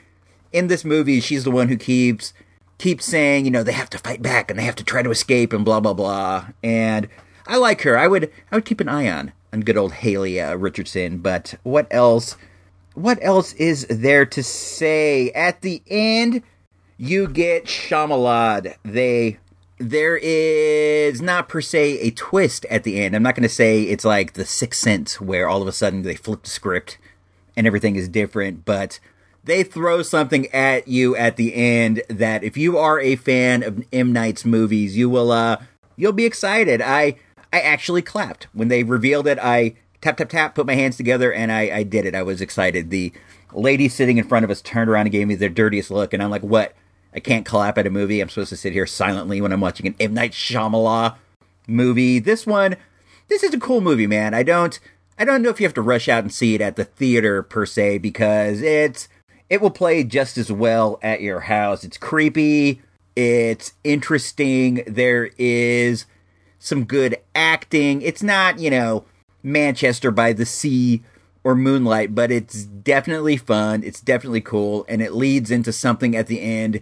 in 0.53 0.69
this 0.69 0.85
movie, 0.85 1.21
she's 1.21 1.43
the 1.43 1.51
one 1.51 1.69
who 1.69 1.77
keeps 1.77 2.33
keeps 2.79 3.05
saying, 3.05 3.45
you 3.45 3.51
know, 3.51 3.65
they 3.65 3.73
have 3.73 3.91
to 3.91 3.99
fight 3.99 4.23
back 4.23 4.51
and 4.51 4.59
they 4.59 4.65
have 4.65 4.77
to 4.77 4.85
try 4.85 5.03
to 5.03 5.11
escape 5.11 5.53
and 5.53 5.65
blah 5.65 5.81
blah 5.81 5.95
blah. 5.95 6.47
And 6.63 7.09
I 7.47 7.57
like 7.57 7.83
her. 7.83 7.99
I 7.99 8.07
would 8.07 8.31
I 8.53 8.57
would 8.57 8.65
keep 8.65 8.81
an 8.81 8.89
eye 8.89 9.11
on 9.11 9.33
on 9.53 9.61
good 9.61 9.77
old 9.77 9.95
Haley 9.95 10.41
uh, 10.41 10.55
Richardson. 10.55 11.19
But 11.19 11.55
what 11.63 11.87
else? 11.91 12.37
What 12.95 13.19
else 13.23 13.53
is 13.55 13.87
there 13.89 14.27
to 14.27 14.43
say? 14.43 15.31
At 15.31 15.63
the 15.63 15.83
end, 15.87 16.43
you 16.97 17.29
get 17.29 17.67
Shyamalan. 17.67 18.75
They 18.85 19.39
there 19.79 20.17
is 20.17 21.23
not 21.23 21.49
per 21.49 21.61
se 21.61 21.99
a 22.01 22.11
twist 22.11 22.67
at 22.67 22.85
the 22.85 23.01
end. 23.01 23.15
I'm 23.15 23.23
not 23.23 23.35
going 23.35 23.45
to 23.45 23.49
say 23.49 23.83
it's 23.83 24.05
like 24.05 24.33
the 24.33 24.45
Sixth 24.45 24.81
Sense 24.81 25.21
where 25.21 25.49
all 25.49 25.63
of 25.63 25.69
a 25.69 25.73
sudden 25.73 26.03
they 26.03 26.17
flip 26.17 26.43
the 26.43 26.51
script 26.51 26.99
and 27.57 27.67
everything 27.67 27.97
is 27.97 28.09
different, 28.09 28.65
but 28.65 28.99
they 29.45 29.63
throw 29.63 30.03
something 30.03 30.47
at 30.49 30.89
you 30.89 31.17
at 31.17 31.37
the 31.37 31.55
end 31.55 32.03
that 32.09 32.45
if 32.45 32.57
you 32.57 32.77
are 32.77 33.01
a 33.01 33.17
fan 33.17 33.63
of 33.63 33.85
M 33.93 34.13
Night's 34.13 34.45
movies, 34.45 34.97
you 34.97 35.09
will 35.09 35.31
uh 35.31 35.59
you'll 35.97 36.13
be 36.13 36.27
excited. 36.27 36.83
I 36.83 37.17
I 37.53 37.61
actually 37.61 38.03
clapped 38.03 38.49
when 38.53 38.69
they 38.69 38.83
revealed 38.83 39.27
it. 39.27 39.39
I 39.41 39.75
tap 40.01 40.17
tap 40.17 40.29
tap 40.29 40.55
put 40.55 40.67
my 40.67 40.75
hands 40.75 40.97
together 40.97 41.33
and 41.33 41.51
I 41.53 41.71
I 41.71 41.83
did 41.85 42.05
it. 42.05 42.15
I 42.15 42.23
was 42.23 42.41
excited. 42.41 42.91
The 42.91 43.13
lady 43.53 43.89
sitting 43.89 44.19
in 44.19 44.29
front 44.29 44.45
of 44.45 44.51
us 44.51 44.61
turned 44.61 44.91
around 44.91 45.07
and 45.07 45.13
gave 45.13 45.27
me 45.27 45.35
their 45.35 45.49
dirtiest 45.49 45.91
look 45.91 46.13
and 46.13 46.23
I'm 46.23 46.31
like, 46.31 46.43
"What? 46.43 46.75
I 47.19 47.21
can't 47.21 47.45
clap 47.45 47.77
at 47.77 47.87
a 47.87 47.91
movie. 47.91 48.21
I'm 48.21 48.29
supposed 48.29 48.51
to 48.51 48.57
sit 48.57 48.73
here 48.73 48.87
silently 48.87 49.41
when 49.41 49.53
I'm 49.53 49.61
watching 49.61 49.89
an 49.89 49.97
M 49.99 50.15
Night 50.15 50.31
Shyamalan 50.31 51.17
movie. 51.67 52.21
This 52.21 52.47
one, 52.47 52.77
this 53.27 53.43
is 53.43 53.53
a 53.53 53.59
cool 53.59 53.81
movie, 53.81 54.07
man. 54.07 54.35
I 54.35 54.45
don't, 54.45 54.79
I 55.19 55.25
don't 55.25 55.43
know 55.43 55.49
if 55.49 55.59
you 55.59 55.67
have 55.67 55.75
to 55.75 55.83
rush 55.83 56.09
out 56.09 56.23
and 56.23 56.33
see 56.33 56.55
it 56.55 56.61
at 56.61 56.77
the 56.77 56.85
theater 56.85 57.43
per 57.43 57.67
se 57.67 57.99
because 57.99 58.63
it's, 58.63 59.09
it 59.51 59.61
will 59.61 59.73
play 59.73 60.05
just 60.05 60.39
as 60.39 60.53
well 60.53 61.01
at 61.03 61.21
your 61.21 61.41
house. 61.41 61.83
It's 61.83 61.97
creepy. 61.97 62.83
It's 63.17 63.73
interesting. 63.83 64.85
There 64.87 65.31
is 65.39 66.07
some 66.61 66.85
good 66.85 67.17
acting. 67.35 68.01
It's 68.01 68.23
not, 68.23 68.61
you 68.61 68.71
know, 68.71 69.07
Manchester 69.43 70.13
by 70.13 70.33
the 70.35 70.47
Sea 70.47 71.03
or 71.43 71.57
Moonlight, 71.57 72.15
but 72.15 72.31
it's 72.31 72.63
definitely 72.63 73.37
fun. 73.37 73.83
It's 73.83 74.01
definitely 74.01 74.41
cool, 74.41 74.87
and 74.89 75.03
it 75.03 75.15
leads 75.15 75.51
into 75.51 75.73
something 75.73 76.15
at 76.15 76.29
the 76.29 76.41
end 76.41 76.81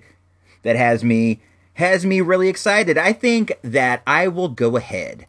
that 0.66 0.74
has 0.74 1.02
me 1.04 1.38
has 1.74 2.04
me 2.04 2.20
really 2.20 2.48
excited. 2.48 2.98
I 2.98 3.12
think 3.12 3.52
that 3.62 4.02
I 4.04 4.26
will 4.26 4.48
go 4.48 4.76
ahead 4.76 5.26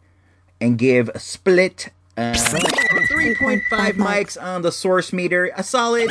and 0.60 0.76
give 0.76 1.08
a 1.10 1.20
split 1.20 1.90
uh, 2.16 2.32
3.5 2.32 3.62
mics 3.92 4.42
on 4.42 4.62
the 4.62 4.72
source 4.72 5.12
meter, 5.12 5.52
a 5.56 5.62
solid 5.62 6.10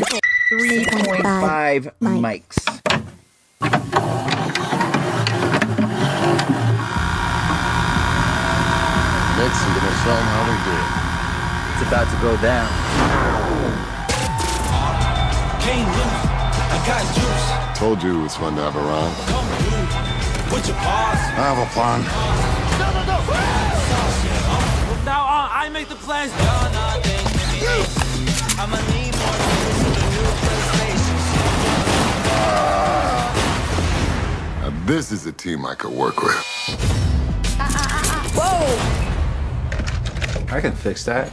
3.5 0.54 1.92
mics. 2.00 2.56
Next, 9.36 9.62
I'm 9.62 9.74
gonna 9.76 9.92
show 10.04 10.16
them 10.16 10.28
how 10.32 10.42
we 10.48 10.56
do 10.64 10.72
it. 10.80 10.88
It's 11.74 11.84
about 11.86 12.08
to 12.10 12.18
go 12.22 12.32
down. 12.42 12.72
Can't 16.78 16.78
lose. 16.78 16.78
I 16.78 16.80
got 16.88 17.04
juice. 17.16 17.48
Told 17.80 18.04
you 18.04 18.26
it's 18.26 18.36
fun 18.36 18.56
to 18.56 18.62
have 18.62 18.76
around. 18.76 19.14
Come 19.28 19.48
through. 19.62 19.88
Put 20.50 20.68
your 20.68 20.78
paws. 20.78 21.18
I 21.18 21.20
have 21.50 21.58
a 21.58 21.66
plan. 21.76 22.02
From 24.88 25.06
now 25.06 25.24
on, 25.26 25.50
I 25.52 25.70
make 25.70 25.88
the 25.90 25.96
plans. 25.96 26.32
I'ma 28.60 28.78
need 28.94 29.14
more 29.18 29.38
niggas 29.46 29.80
the 29.84 29.90
new 30.14 30.28
PlayStation. 30.42 31.18
Now, 34.62 34.72
this 34.86 35.12
is 35.12 35.26
a 35.26 35.32
team 35.32 35.66
I 35.66 35.76
could 35.76 35.92
work 35.94 36.22
with. 36.24 36.36
Uh, 37.60 37.64
uh, 37.64 38.30
Whoa! 38.34 38.66
I 40.56 40.62
can 40.62 40.74
fix 40.74 41.04
that. 41.06 41.32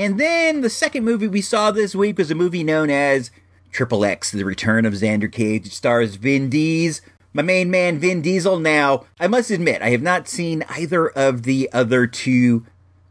And 0.00 0.18
then 0.18 0.62
the 0.62 0.70
second 0.70 1.04
movie 1.04 1.28
we 1.28 1.42
saw 1.42 1.70
this 1.70 1.94
week 1.94 2.16
was 2.16 2.30
a 2.30 2.34
movie 2.34 2.64
known 2.64 2.88
as 2.88 3.30
Triple 3.70 4.02
X: 4.02 4.30
The 4.30 4.44
Return 4.44 4.86
of 4.86 4.94
Xander 4.94 5.30
Cage. 5.30 5.66
It 5.66 5.72
stars 5.72 6.14
Vin 6.14 6.48
Diesel, 6.48 7.04
my 7.34 7.42
main 7.42 7.70
man 7.70 7.98
Vin 7.98 8.22
Diesel. 8.22 8.58
Now, 8.58 9.04
I 9.20 9.26
must 9.28 9.50
admit, 9.50 9.82
I 9.82 9.90
have 9.90 10.00
not 10.00 10.26
seen 10.26 10.64
either 10.70 11.10
of 11.10 11.42
the 11.42 11.68
other 11.74 12.06
two 12.06 12.64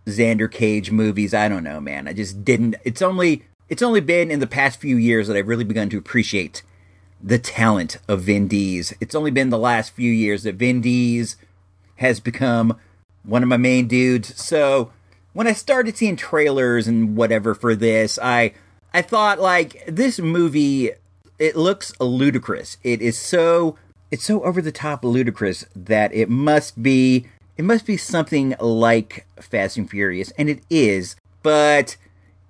Xander 0.08 0.52
Cage 0.52 0.90
movies. 0.90 1.32
I 1.32 1.48
don't 1.48 1.64
know, 1.64 1.80
man. 1.80 2.08
I 2.08 2.14
just 2.14 2.44
didn't. 2.44 2.76
It's 2.84 3.04
only 3.04 3.46
it's 3.68 3.84
only 3.84 4.02
been 4.02 4.32
in 4.32 4.40
the 4.40 4.48
past 4.48 4.80
few 4.80 4.98
years 4.98 5.28
that 5.28 5.38
I've 5.38 5.48
really 5.48 5.64
begun 5.64 5.90
to 5.90 5.98
appreciate 6.00 6.64
the 7.22 7.38
talent 7.38 7.98
of 8.08 8.22
Vin 8.22 8.48
Diesel. 8.48 8.98
It's 9.00 9.14
only 9.14 9.30
been 9.30 9.52
the 9.52 9.60
last 9.60 9.94
few 9.94 10.12
years 10.12 10.42
that 10.42 10.56
Vin 10.56 10.82
Diesel 10.82 11.40
has 11.98 12.20
become 12.20 12.80
one 13.22 13.44
of 13.44 13.50
my 13.50 13.58
main 13.58 13.88
dudes. 13.88 14.42
So 14.44 14.92
when 15.34 15.48
I 15.48 15.54
started 15.54 15.98
seeing 15.98 16.16
trailers 16.16 16.88
and 16.88 17.16
whatever 17.16 17.54
for 17.54 17.76
this, 17.76 18.18
I 18.22 18.54
I 18.94 19.02
thought 19.02 19.40
like 19.40 19.84
this 19.88 20.20
movie 20.20 20.92
it 21.38 21.56
looks 21.56 21.94
ludicrous. 22.00 22.78
It 22.84 23.02
is 23.02 23.18
so 23.18 23.78
it's 24.12 24.26
so 24.26 24.44
over 24.44 24.62
the 24.62 24.72
top 24.72 25.04
ludicrous 25.04 25.66
that 25.76 26.14
it 26.14 26.30
must 26.30 26.82
be 26.82 27.28
it 27.58 27.64
must 27.64 27.86
be 27.86 27.98
something 27.98 28.56
like 28.60 29.26
Fast 29.40 29.78
and 29.78 29.90
Furious 29.90 30.32
and 30.38 30.50
it 30.50 30.62
is, 30.70 31.16
but 31.44 31.98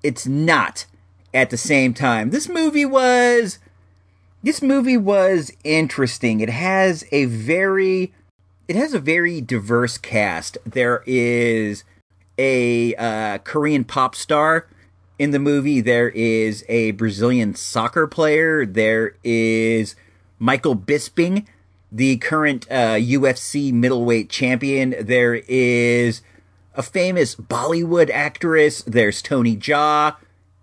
it's 0.03 0.27
not 0.27 0.85
at 1.33 1.49
the 1.49 1.57
same 1.57 1.93
time. 1.93 2.29
This 2.29 2.47
movie 2.47 2.85
was 2.85 3.59
this 4.41 4.61
movie 4.61 4.97
was 4.97 5.51
interesting. 5.63 6.39
It 6.39 6.49
has 6.49 7.03
a 7.11 7.25
very 7.25 8.13
it 8.67 8.75
has 8.75 8.93
a 8.93 8.99
very 8.99 9.41
diverse 9.41 9.97
cast. 9.97 10.57
There 10.65 11.03
is 11.05 11.83
a 12.39 12.95
uh, 12.95 13.37
Korean 13.39 13.83
pop 13.83 14.15
star 14.15 14.67
in 15.19 15.31
the 15.31 15.39
movie. 15.39 15.81
There 15.81 16.09
is 16.09 16.63
a 16.69 16.91
Brazilian 16.91 17.53
soccer 17.53 18.07
player. 18.07 18.65
There 18.65 19.15
is 19.23 19.95
Michael 20.39 20.75
Bisping, 20.75 21.45
the 21.91 22.17
current 22.17 22.65
uh, 22.71 22.95
UFC 22.95 23.73
middleweight 23.73 24.29
champion. 24.29 24.95
There 25.01 25.35
is 25.47 26.21
a 26.73 26.81
famous 26.81 27.35
Bollywood 27.35 28.09
actress. 28.09 28.81
There's 28.83 29.21
Tony 29.21 29.57
Jaa. 29.57 30.15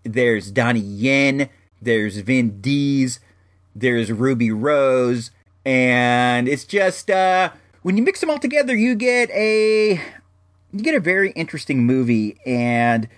There's 0.02 0.50
Donnie 0.50 0.80
Yen. 0.80 1.50
There's 1.82 2.16
Vin 2.18 2.62
Diesel. 2.62 3.22
There's 3.74 4.10
Ruby 4.10 4.50
Rose. 4.50 5.30
And 5.66 6.48
it's 6.48 6.64
just, 6.64 7.10
uh, 7.10 7.50
when 7.82 7.98
you 7.98 8.02
mix 8.02 8.20
them 8.20 8.30
all 8.30 8.38
together, 8.38 8.74
you 8.74 8.94
get 8.94 9.28
a 9.30 10.00
you 10.78 10.84
get 10.84 10.94
a 10.94 11.00
very 11.00 11.30
interesting 11.32 11.84
movie 11.84 12.38
and 12.44 13.08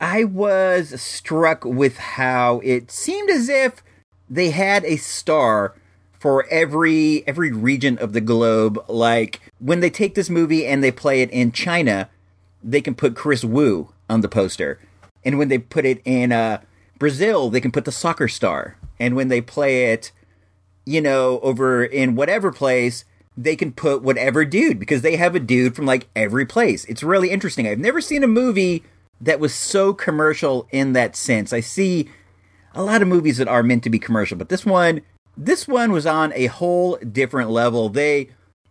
I 0.00 0.24
was 0.24 1.00
struck 1.00 1.64
with 1.64 1.96
how 1.96 2.60
it 2.62 2.90
seemed 2.90 3.30
as 3.30 3.48
if 3.48 3.82
they 4.30 4.50
had 4.50 4.84
a 4.84 4.96
star 4.96 5.74
for 6.18 6.46
every 6.50 7.26
every 7.26 7.50
region 7.50 7.98
of 7.98 8.12
the 8.12 8.20
globe. 8.20 8.78
Like 8.88 9.40
when 9.58 9.80
they 9.80 9.90
take 9.90 10.14
this 10.14 10.30
movie 10.30 10.66
and 10.66 10.82
they 10.84 10.92
play 10.92 11.22
it 11.22 11.30
in 11.30 11.52
China 11.52 12.08
they 12.62 12.80
can 12.80 12.94
put 12.94 13.14
Kris 13.14 13.44
Wu 13.44 13.92
on 14.10 14.20
the 14.20 14.28
poster. 14.28 14.80
And 15.24 15.38
when 15.38 15.48
they 15.48 15.58
put 15.58 15.84
it 15.84 16.02
in 16.04 16.32
uh, 16.32 16.60
Brazil 16.98 17.50
they 17.50 17.60
can 17.60 17.72
put 17.72 17.84
the 17.84 17.92
soccer 17.92 18.28
star. 18.28 18.76
And 19.00 19.16
when 19.16 19.28
they 19.28 19.40
play 19.40 19.92
it 19.92 20.12
you 20.84 21.00
know 21.00 21.40
over 21.40 21.84
in 21.84 22.14
whatever 22.16 22.52
place 22.52 23.04
they 23.38 23.54
can 23.54 23.70
put 23.70 24.02
whatever 24.02 24.44
dude 24.44 24.80
because 24.80 25.02
they 25.02 25.14
have 25.14 25.36
a 25.36 25.40
dude 25.40 25.76
from 25.76 25.86
like 25.86 26.08
every 26.16 26.44
place. 26.44 26.84
It's 26.86 27.04
really 27.04 27.30
interesting. 27.30 27.68
I've 27.68 27.78
never 27.78 28.00
seen 28.00 28.24
a 28.24 28.28
movie 28.28 28.82
that 29.20 29.38
was 29.38 29.54
so 29.54 29.94
commercial 29.94 30.66
in 30.72 30.92
that 30.94 31.14
sense. 31.14 31.52
I 31.52 31.60
see 31.60 32.10
a 32.74 32.82
lot 32.82 33.00
of 33.00 33.06
movies 33.06 33.38
that 33.38 33.46
are 33.46 33.62
meant 33.62 33.84
to 33.84 33.90
be 33.90 34.00
commercial, 34.00 34.36
but 34.36 34.48
this 34.48 34.66
one 34.66 35.02
this 35.36 35.68
one 35.68 35.92
was 35.92 36.04
on 36.04 36.32
a 36.34 36.46
whole 36.46 36.96
different 36.96 37.50
level. 37.50 37.88
They 37.88 38.30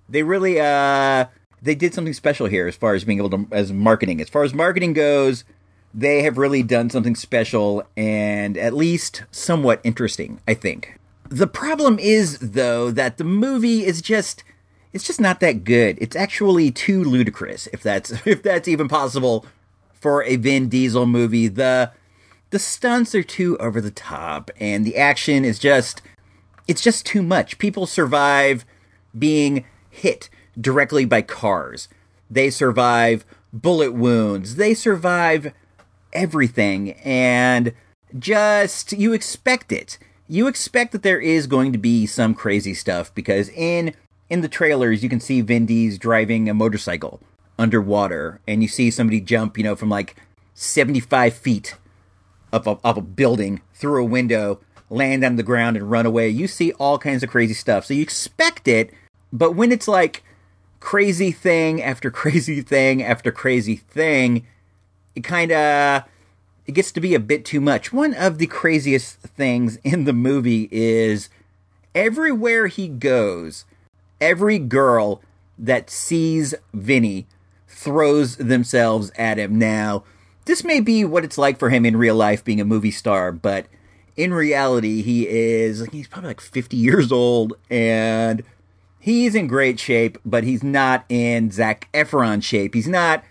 they 0.10 0.24
really 0.24 0.60
uh 0.60 1.28
they 1.62 1.74
did 1.74 1.94
something 1.94 2.14
special 2.14 2.48
here 2.48 2.68
as 2.68 2.76
far 2.76 2.94
as 2.94 3.06
being 3.06 3.20
able 3.20 3.30
to 3.30 3.48
as 3.54 3.72
marketing. 3.72 4.20
As 4.20 4.28
far 4.28 4.44
as 4.44 4.54
marketing 4.54 4.92
goes, 4.92 5.46
they 5.94 6.24
have 6.24 6.38
really 6.38 6.62
done 6.62 6.90
something 6.90 7.16
special 7.16 7.84
and 7.96 8.58
at 8.58 8.74
least 8.74 9.24
somewhat 9.32 9.80
interesting, 9.86 10.42
I 10.46 10.56
think. 10.56 11.00
The 11.30 11.48
problem 11.48 12.00
is 12.00 12.40
though 12.40 12.92
that 12.92 13.18
the 13.18 13.24
movie 13.24 13.86
is 13.86 14.02
just 14.02 14.44
it's 14.98 15.06
just 15.06 15.22
not 15.22 15.42
that 15.42 15.64
good. 15.64 15.96
It's 16.02 16.16
actually 16.16 16.72
too 16.72 17.04
ludicrous, 17.04 17.68
if 17.68 17.84
that's 17.84 18.10
if 18.26 18.42
that's 18.42 18.68
even 18.68 18.88
possible 18.88 19.46
for 19.94 20.24
a 20.24 20.38
Vin 20.38 20.70
Diesel 20.70 21.06
movie. 21.06 21.48
The 21.48 21.92
the 22.50 22.58
stunts 22.58 23.14
are 23.14 23.22
too 23.22 23.58
over 23.60 23.80
the 23.80 23.92
top, 23.92 24.50
and 24.60 24.84
the 24.84 24.98
action 24.98 25.46
is 25.46 25.60
just 25.60 26.02
it's 26.68 26.82
just 26.82 27.06
too 27.06 27.22
much. 27.22 27.60
People 27.60 27.86
survive 27.86 28.66
being 29.18 29.66
hit 29.88 30.32
directly 30.60 31.06
by 31.06 31.22
cars. 31.22 31.90
They 32.28 32.50
survive 32.50 33.24
bullet 33.54 33.94
wounds. 33.94 34.56
They 34.56 34.74
survive 34.74 35.54
everything, 36.12 36.94
and 37.04 37.72
just 38.18 38.94
you 38.94 39.14
expect 39.14 39.72
it. 39.72 40.00
You 40.28 40.48
expect 40.48 40.92
that 40.92 41.04
there 41.04 41.22
is 41.22 41.46
going 41.46 41.72
to 41.72 41.78
be 41.78 42.08
some 42.08 42.34
crazy 42.34 42.74
stuff 42.74 43.14
because 43.14 43.50
in 43.50 43.94
in 44.30 44.42
the 44.42 44.48
trailers, 44.48 45.04
you 45.04 45.10
can 45.10 45.20
see 45.20 45.42
Vin 45.42 45.66
Diesel 45.66 46.00
driving 46.00 46.50
a 46.50 46.54
motorcycle 46.54 47.20
underwater, 47.58 48.40
and 48.48 48.62
you 48.62 48.68
see 48.68 48.92
somebody 48.92 49.20
jump, 49.20 49.58
you 49.58 49.64
know, 49.64 49.76
from 49.76 49.90
like 49.90 50.16
75 50.54 51.34
feet 51.34 51.76
up 52.52 52.68
a, 52.68 52.78
up 52.84 52.98
a 52.98 53.02
building 53.02 53.62
through 53.74 54.02
a 54.02 54.06
window, 54.06 54.60
land 54.90 55.24
on 55.24 55.36
the 55.36 55.44
ground, 55.44 55.78
and 55.78 55.90
run 55.90 56.06
away. 56.06 56.30
You 56.30 56.48
see 56.48 56.72
all 56.74 56.98
kinds 56.98 57.24
of 57.24 57.30
crazy 57.30 57.54
stuff. 57.54 57.86
So 57.86 57.94
you 57.94 58.02
expect 58.02 58.68
it, 58.68 58.94
but 59.32 59.56
when 59.56 59.72
it's 59.72 59.88
like 59.88 60.24
crazy 60.80 61.32
thing 61.32 61.82
after 61.82 62.12
crazy 62.12 62.62
thing 62.62 63.04
after 63.04 63.32
crazy 63.32 63.76
thing, 63.76 64.46
it 65.16 65.24
kind 65.24 65.52
of 65.52 66.04
it 66.66 66.74
gets 66.74 66.92
to 66.92 67.02
be 67.02 67.16
a 67.16 67.20
bit 67.20 67.46
too 67.46 67.62
much. 67.62 67.94
One 67.94 68.14
of 68.14 68.40
the 68.40 68.48
craziest 68.48 69.16
things 69.20 69.78
in 69.78 70.04
the 70.04 70.14
movie 70.14 70.68
is 70.70 71.30
everywhere 71.96 72.68
he 72.68 72.90
goes, 72.90 73.64
every 74.20 74.60
girl 74.60 75.22
that 75.58 75.90
sees 75.90 76.54
Vinny 76.74 77.28
throws 77.68 78.38
themselves 78.38 79.12
at 79.18 79.38
him. 79.38 79.58
Now, 79.58 80.04
this 80.46 80.64
may 80.64 80.80
be 80.80 81.04
what 81.04 81.24
it's 81.24 81.38
like 81.38 81.60
for 81.60 81.70
him 81.70 81.86
in 81.86 81.98
real 81.98 82.16
life 82.16 82.44
being 82.44 82.62
a 82.62 82.66
movie 82.66 82.92
star, 82.92 83.32
but 83.32 83.68
in 84.16 84.34
reality, 84.34 85.02
he 85.02 85.28
is 85.28 85.86
he's 85.92 86.08
probably 86.08 86.30
like 86.30 86.42
50 86.42 86.76
years 86.76 87.12
old 87.12 87.54
and 87.70 88.44
he's 89.00 89.36
in 89.36 89.48
great 89.48 89.80
shape, 89.80 90.18
but 90.26 90.44
he's 90.44 90.64
not 90.64 91.06
in 91.08 91.52
Zac 91.52 91.88
Efron 91.94 92.44
shape. 92.44 92.74
He's 92.74 92.88
not, 92.88 93.24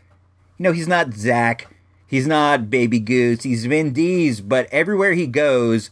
you 0.59 0.63
know, 0.63 0.73
he's 0.73 0.89
not 0.89 1.13
Zach. 1.15 1.69
He's 2.07 2.27
not 2.27 2.71
Baby 2.71 3.01
Goose. 3.01 3.43
He's 3.43 3.67
Vin 3.67 3.93
Diesel, 3.93 4.47
but 4.47 4.69
everywhere 4.71 5.15
he 5.15 5.27
goes, 5.27 5.91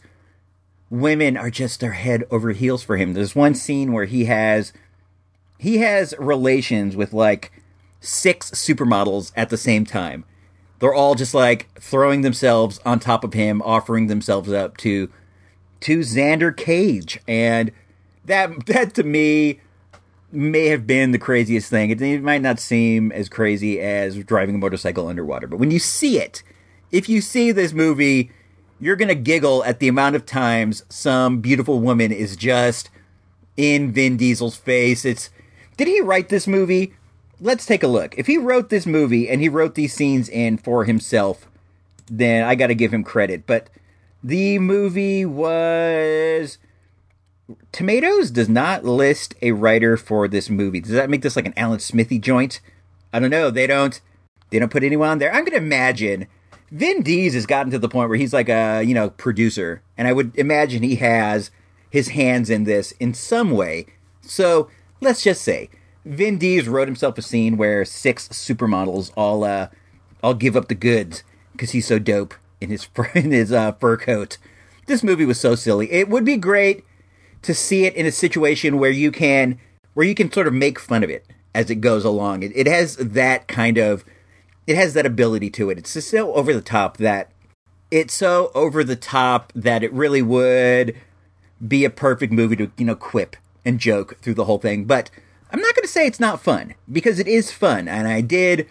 women 0.89 1.35
are 1.35 1.49
just 1.49 1.81
their 1.81 1.91
head 1.91 2.23
over 2.31 2.51
heels 2.51 2.83
for 2.83 2.95
him. 2.95 3.13
There's 3.13 3.35
one 3.35 3.53
scene 3.53 3.91
where 3.91 4.05
he 4.05 4.25
has 4.25 4.71
he 5.65 5.79
has 5.79 6.13
relations 6.19 6.95
with 6.95 7.11
like 7.11 7.51
six 7.99 8.51
supermodels 8.51 9.31
at 9.35 9.49
the 9.49 9.57
same 9.57 9.83
time. 9.83 10.23
They're 10.77 10.93
all 10.93 11.15
just 11.15 11.33
like 11.33 11.67
throwing 11.79 12.21
themselves 12.21 12.79
on 12.85 12.99
top 12.99 13.23
of 13.23 13.33
him, 13.33 13.63
offering 13.63 14.05
themselves 14.05 14.51
up 14.51 14.77
to 14.77 15.09
to 15.79 15.99
Xander 16.01 16.55
Cage, 16.55 17.19
and 17.27 17.71
that 18.25 18.67
that 18.67 18.93
to 18.93 19.03
me 19.03 19.59
may 20.31 20.67
have 20.67 20.85
been 20.85 21.09
the 21.09 21.17
craziest 21.17 21.71
thing. 21.71 21.89
It, 21.89 21.99
it 21.99 22.21
might 22.21 22.43
not 22.43 22.59
seem 22.59 23.11
as 23.11 23.27
crazy 23.27 23.81
as 23.81 24.23
driving 24.23 24.53
a 24.53 24.59
motorcycle 24.59 25.07
underwater, 25.07 25.47
but 25.47 25.57
when 25.57 25.71
you 25.71 25.79
see 25.79 26.19
it, 26.19 26.43
if 26.91 27.09
you 27.09 27.21
see 27.21 27.51
this 27.51 27.73
movie, 27.73 28.29
you're 28.79 28.95
gonna 28.95 29.15
giggle 29.15 29.63
at 29.63 29.79
the 29.79 29.87
amount 29.87 30.15
of 30.15 30.27
times 30.27 30.83
some 30.89 31.41
beautiful 31.41 31.79
woman 31.79 32.11
is 32.11 32.35
just 32.35 32.91
in 33.57 33.91
Vin 33.91 34.15
Diesel's 34.15 34.57
face. 34.57 35.05
It's 35.05 35.31
did 35.77 35.87
he 35.87 36.01
write 36.01 36.29
this 36.29 36.47
movie? 36.47 36.93
Let's 37.39 37.65
take 37.65 37.83
a 37.83 37.87
look. 37.87 38.17
If 38.17 38.27
he 38.27 38.37
wrote 38.37 38.69
this 38.69 38.85
movie 38.85 39.29
and 39.29 39.41
he 39.41 39.49
wrote 39.49 39.75
these 39.75 39.93
scenes 39.93 40.29
in 40.29 40.57
for 40.57 40.85
himself, 40.85 41.47
then 42.09 42.45
I 42.45 42.55
got 42.55 42.67
to 42.67 42.75
give 42.75 42.93
him 42.93 43.03
credit. 43.03 43.45
But 43.45 43.69
the 44.23 44.57
movie 44.59 45.25
was 45.25 46.57
Tomatoes 47.71 48.31
does 48.31 48.49
not 48.49 48.83
list 48.83 49.35
a 49.41 49.51
writer 49.51 49.97
for 49.97 50.27
this 50.27 50.49
movie. 50.49 50.79
Does 50.79 50.93
that 50.93 51.09
make 51.09 51.21
this 51.21 51.35
like 51.35 51.45
an 51.45 51.53
Alan 51.57 51.79
Smithee 51.79 52.19
joint? 52.19 52.59
I 53.13 53.19
don't 53.19 53.29
know. 53.29 53.51
They 53.51 53.67
don't. 53.67 53.99
They 54.49 54.59
don't 54.59 54.71
put 54.71 54.83
anyone 54.83 55.09
on 55.09 55.19
there. 55.19 55.33
I'm 55.33 55.45
gonna 55.45 55.57
imagine 55.57 56.27
Vin 56.71 57.03
Diesel 57.03 57.37
has 57.37 57.45
gotten 57.45 57.71
to 57.71 57.79
the 57.79 57.89
point 57.89 58.09
where 58.09 58.17
he's 58.17 58.33
like 58.33 58.49
a 58.49 58.81
you 58.83 58.93
know 58.93 59.11
producer, 59.11 59.81
and 59.97 60.07
I 60.07 60.13
would 60.13 60.35
imagine 60.37 60.83
he 60.83 60.95
has 60.97 61.51
his 61.89 62.09
hands 62.09 62.49
in 62.49 62.63
this 62.63 62.91
in 62.93 63.13
some 63.13 63.51
way. 63.51 63.87
So 64.21 64.69
let's 65.01 65.23
just 65.23 65.41
say 65.41 65.69
Vin 66.05 66.37
Diesel 66.37 66.73
wrote 66.73 66.87
himself 66.87 67.17
a 67.17 67.21
scene 67.21 67.57
where 67.57 67.83
six 67.85 68.27
supermodels 68.29 69.11
all 69.15 69.43
uh 69.43 69.67
all 70.23 70.33
give 70.33 70.55
up 70.55 70.67
the 70.67 70.75
goods 70.75 71.23
because 71.51 71.71
he's 71.71 71.87
so 71.87 71.99
dope 71.99 72.33
in 72.61 72.69
his 72.69 72.87
in 73.15 73.31
his 73.31 73.51
uh, 73.51 73.73
fur 73.73 73.97
coat. 73.97 74.37
This 74.87 75.03
movie 75.03 75.25
was 75.25 75.39
so 75.39 75.55
silly. 75.55 75.91
It 75.91 76.09
would 76.09 76.25
be 76.25 76.37
great 76.37 76.83
to 77.41 77.53
see 77.53 77.85
it 77.85 77.95
in 77.95 78.05
a 78.05 78.11
situation 78.11 78.79
where 78.79 78.91
you 78.91 79.11
can 79.11 79.59
where 79.93 80.05
you 80.05 80.15
can 80.15 80.31
sort 80.31 80.47
of 80.47 80.53
make 80.53 80.79
fun 80.79 81.03
of 81.03 81.09
it 81.09 81.25
as 81.53 81.69
it 81.69 81.75
goes 81.75 82.03
along. 82.03 82.43
It, 82.43 82.51
it 82.55 82.67
has 82.67 82.97
that 82.97 83.47
kind 83.47 83.77
of 83.77 84.03
it 84.67 84.75
has 84.75 84.93
that 84.93 85.05
ability 85.05 85.49
to 85.51 85.69
it. 85.69 85.77
It's 85.77 85.93
just 85.93 86.09
so 86.09 86.33
over 86.33 86.53
the 86.53 86.61
top 86.61 86.97
that 86.97 87.31
it's 87.91 88.13
so 88.13 88.51
over 88.55 88.83
the 88.83 88.95
top 88.95 89.53
that 89.55 89.83
it 89.83 89.93
really 89.93 90.21
would 90.21 90.95
be 91.65 91.85
a 91.85 91.89
perfect 91.89 92.33
movie 92.33 92.55
to 92.57 92.71
you 92.77 92.85
know 92.85 92.95
quip 92.95 93.35
and 93.65 93.79
joke 93.79 94.17
through 94.21 94.35
the 94.35 94.45
whole 94.45 94.59
thing. 94.59 94.85
But 94.85 95.09
I'm 95.51 95.59
not 95.59 95.75
going 95.75 95.83
to 95.83 95.91
say 95.91 96.07
it's 96.07 96.19
not 96.19 96.41
fun 96.41 96.75
because 96.91 97.19
it 97.19 97.27
is 97.27 97.51
fun, 97.51 97.87
and 97.87 98.07
I 98.07 98.21
did 98.21 98.67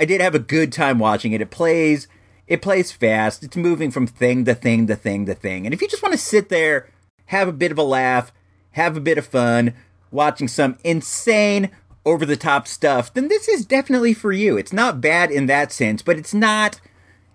I 0.00 0.04
did 0.04 0.20
have 0.20 0.34
a 0.34 0.40
good 0.40 0.72
time 0.72 0.98
watching 0.98 1.32
it. 1.32 1.40
It 1.40 1.50
plays 1.50 2.08
it 2.46 2.62
plays 2.62 2.90
fast. 2.90 3.42
It's 3.42 3.56
moving 3.56 3.90
from 3.90 4.06
thing 4.06 4.44
to 4.46 4.54
thing 4.54 4.86
to 4.86 4.96
thing 4.96 5.26
to 5.26 5.34
thing. 5.34 5.66
And 5.66 5.74
if 5.74 5.82
you 5.82 5.88
just 5.88 6.02
want 6.02 6.14
to 6.14 6.18
sit 6.18 6.48
there, 6.48 6.88
have 7.26 7.46
a 7.46 7.52
bit 7.52 7.70
of 7.70 7.78
a 7.78 7.82
laugh, 7.82 8.32
have 8.72 8.96
a 8.96 9.00
bit 9.00 9.18
of 9.18 9.26
fun, 9.26 9.74
watching 10.10 10.48
some 10.48 10.78
insane 10.82 11.70
over 12.06 12.24
the 12.24 12.36
top 12.36 12.66
stuff, 12.66 13.12
then 13.12 13.28
this 13.28 13.48
is 13.48 13.66
definitely 13.66 14.14
for 14.14 14.32
you. 14.32 14.56
It's 14.56 14.72
not 14.72 15.00
bad 15.00 15.30
in 15.30 15.44
that 15.46 15.72
sense, 15.72 16.00
but 16.00 16.16
it's 16.16 16.32
not 16.32 16.80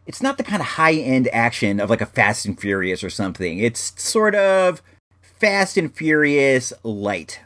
it's 0.06 0.22
not 0.22 0.38
the 0.38 0.44
kind 0.44 0.62
of 0.62 0.68
high 0.70 0.96
end 0.96 1.30
action 1.32 1.80
of 1.80 1.90
like 1.90 2.02
a 2.02 2.06
Fast 2.06 2.46
and 2.46 2.60
Furious 2.60 3.04
or 3.04 3.10
something. 3.10 3.60
It's 3.60 3.94
sort 4.02 4.36
of 4.36 4.82
Fast 5.44 5.76
and 5.76 5.94
Furious 5.94 6.72
light 6.84 7.42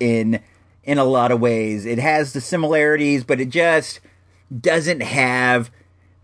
in 0.00 0.40
in 0.82 0.98
a 0.98 1.04
lot 1.04 1.30
of 1.30 1.38
ways. 1.38 1.86
It 1.86 2.00
has 2.00 2.32
the 2.32 2.40
similarities, 2.40 3.22
but 3.22 3.40
it 3.40 3.48
just 3.48 4.00
doesn't 4.60 5.02
have 5.02 5.70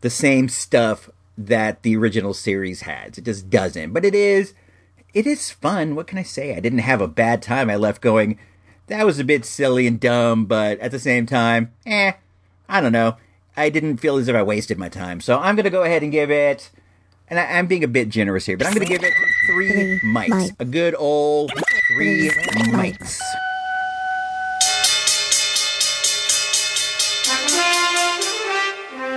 the 0.00 0.10
same 0.10 0.48
stuff 0.48 1.08
that 1.38 1.84
the 1.84 1.96
original 1.96 2.34
series 2.34 2.80
has. 2.80 3.16
It 3.16 3.26
just 3.26 3.48
doesn't. 3.48 3.92
But 3.92 4.04
it 4.04 4.12
is 4.12 4.54
it 5.12 5.24
is 5.24 5.52
fun. 5.52 5.94
What 5.94 6.08
can 6.08 6.18
I 6.18 6.24
say? 6.24 6.56
I 6.56 6.58
didn't 6.58 6.80
have 6.80 7.00
a 7.00 7.06
bad 7.06 7.42
time. 7.42 7.70
I 7.70 7.76
left 7.76 8.00
going, 8.02 8.36
that 8.88 9.06
was 9.06 9.20
a 9.20 9.24
bit 9.24 9.44
silly 9.44 9.86
and 9.86 10.00
dumb, 10.00 10.46
but 10.46 10.80
at 10.80 10.90
the 10.90 10.98
same 10.98 11.26
time, 11.26 11.72
eh, 11.86 12.14
I 12.68 12.80
don't 12.80 12.90
know. 12.90 13.18
I 13.56 13.70
didn't 13.70 13.98
feel 13.98 14.16
as 14.16 14.26
if 14.26 14.34
I 14.34 14.42
wasted 14.42 14.78
my 14.78 14.88
time. 14.88 15.20
So 15.20 15.38
I'm 15.38 15.54
going 15.54 15.62
to 15.62 15.70
go 15.70 15.84
ahead 15.84 16.02
and 16.02 16.10
give 16.10 16.32
it, 16.32 16.72
and 17.36 17.40
I, 17.40 17.58
am 17.58 17.66
being 17.66 17.82
a 17.82 17.88
bit 17.88 18.08
generous 18.08 18.46
here, 18.46 18.56
but 18.56 18.66
I'm 18.68 18.74
going 18.74 18.86
to 18.86 18.92
give 18.92 19.02
it 19.02 19.12
three, 19.46 19.72
three 19.72 19.98
mics. 20.00 20.28
mics. 20.28 20.60
A 20.60 20.64
good 20.64 20.94
old 20.96 21.50
three 21.96 22.30
mics. 22.68 23.18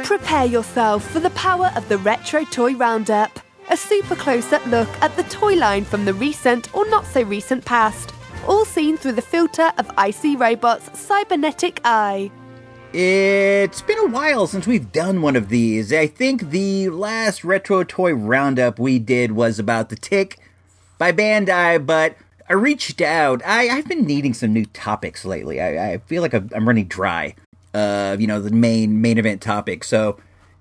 Prepare 0.04 0.46
yourself 0.46 1.08
for 1.12 1.20
the 1.20 1.30
power 1.32 1.72
of 1.76 1.88
the 1.90 2.00
Retro 2.00 2.44
Toy 2.46 2.74
Roundup. 2.76 3.40
A 3.70 3.78
super 3.78 4.16
close 4.16 4.52
up 4.52 4.66
look 4.66 4.90
at 5.02 5.16
the 5.16 5.24
toy 5.24 5.54
line 5.54 5.84
from 5.84 6.06
the 6.06 6.14
recent 6.14 6.74
or 6.74 6.90
not 6.90 7.06
so 7.06 7.22
recent 7.22 7.66
past. 7.66 8.14
All 8.48 8.66
seen 8.66 8.98
through 8.98 9.12
the 9.12 9.22
filter 9.22 9.72
of 9.78 9.92
IC 10.00 10.40
Robot's 10.40 11.00
cybernetic 11.00 11.82
eye. 11.84 12.32
It's 13.00 13.84
been 13.84 14.00
a 14.00 14.08
while 14.08 14.48
since 14.48 14.66
we've 14.66 14.92
done 14.92 15.22
one 15.22 15.36
of 15.36 15.50
these. 15.50 15.94
I 15.94 16.08
think 16.08 16.50
the 16.50 16.90
last 16.90 17.44
Retro 17.44 17.84
Toy 17.84 18.12
Roundup 18.16 18.80
we 18.80 18.98
did 18.98 19.34
was 19.34 19.60
about 19.60 19.90
The 19.90 19.96
Tick 19.96 20.40
by 20.98 21.12
Bandai, 21.12 21.86
but 21.86 22.18
I 22.50 22.54
reached 22.54 23.00
out. 23.00 23.46
I, 23.46 23.66
have 23.66 23.88
been 23.88 24.08
needing 24.08 24.34
some 24.34 24.52
new 24.52 24.66
topics 24.66 25.26
lately. 25.26 25.62
I, 25.62 25.92
I 25.92 25.98
feel 26.00 26.24
like 26.24 26.34
I'm 26.34 26.68
running 26.68 26.88
dry 26.88 27.36
of, 27.76 28.20
you 28.20 28.26
know, 28.26 28.42
the 28.42 28.50
main 28.50 29.00
main 29.00 29.20
event 29.20 29.44
topic. 29.44 29.84
So 29.84 30.18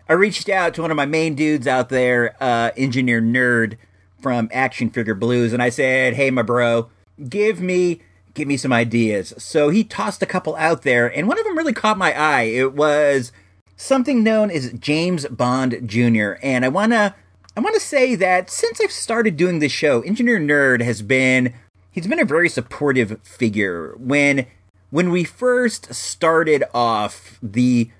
I 0.07 0.13
reached 0.13 0.51
out 0.51 0.75
to 0.75 0.83
one 0.83 0.91
of 0.91 0.97
my 0.99 1.07
main 1.07 1.37
dudes 1.37 1.67
out 1.67 1.89
there, 1.89 2.37
uh, 2.39 2.71
engineer 2.77 3.23
nerd 3.23 3.79
from 4.21 4.51
Action 4.53 4.91
Figure 4.91 5.15
Blues, 5.15 5.55
and 5.55 5.63
I 5.63 5.71
said, 5.71 6.17
"Hey, 6.17 6.31
my 6.31 6.43
bro, 6.43 6.91
give 7.31 7.63
me 7.63 8.03
give 8.37 8.47
me 8.47 8.57
some 8.57 8.73
ideas." 8.73 9.35
So 9.39 9.71
he 9.71 9.83
tossed 9.83 10.23
a 10.23 10.27
couple 10.27 10.55
out 10.57 10.83
there, 10.83 11.09
and 11.09 11.27
one 11.27 11.39
of 11.39 11.45
them 11.45 11.59
really 11.59 11.73
caught 11.73 11.99
my 11.99 12.17
eye. 12.17 12.43
It 12.43 12.75
was 12.75 13.33
something 13.77 14.23
known 14.23 14.51
as 14.51 14.73
James 14.73 15.27
Bond 15.27 15.81
Jr. 15.85 16.35
And 16.43 16.65
I 16.65 16.69
wanna 16.69 17.17
I 17.57 17.61
wanna 17.61 17.81
say 17.81 18.15
that 18.15 18.51
since 18.51 18.81
I've 18.81 18.93
started 18.93 19.37
doing 19.37 19.59
this 19.59 19.73
show, 19.73 20.03
Engineer 20.03 20.39
Nerd 20.39 20.83
has 20.83 21.03
been 21.03 21.53
he's 21.91 22.07
been 22.07 22.21
a 22.21 22.25
very 22.25 22.49
supportive 22.49 23.19
figure 23.23 23.95
when 23.99 24.47
when 24.91 25.11
we 25.11 25.25
first 25.25 25.93
started 25.95 26.63
off, 26.73 27.39
the 27.43 27.91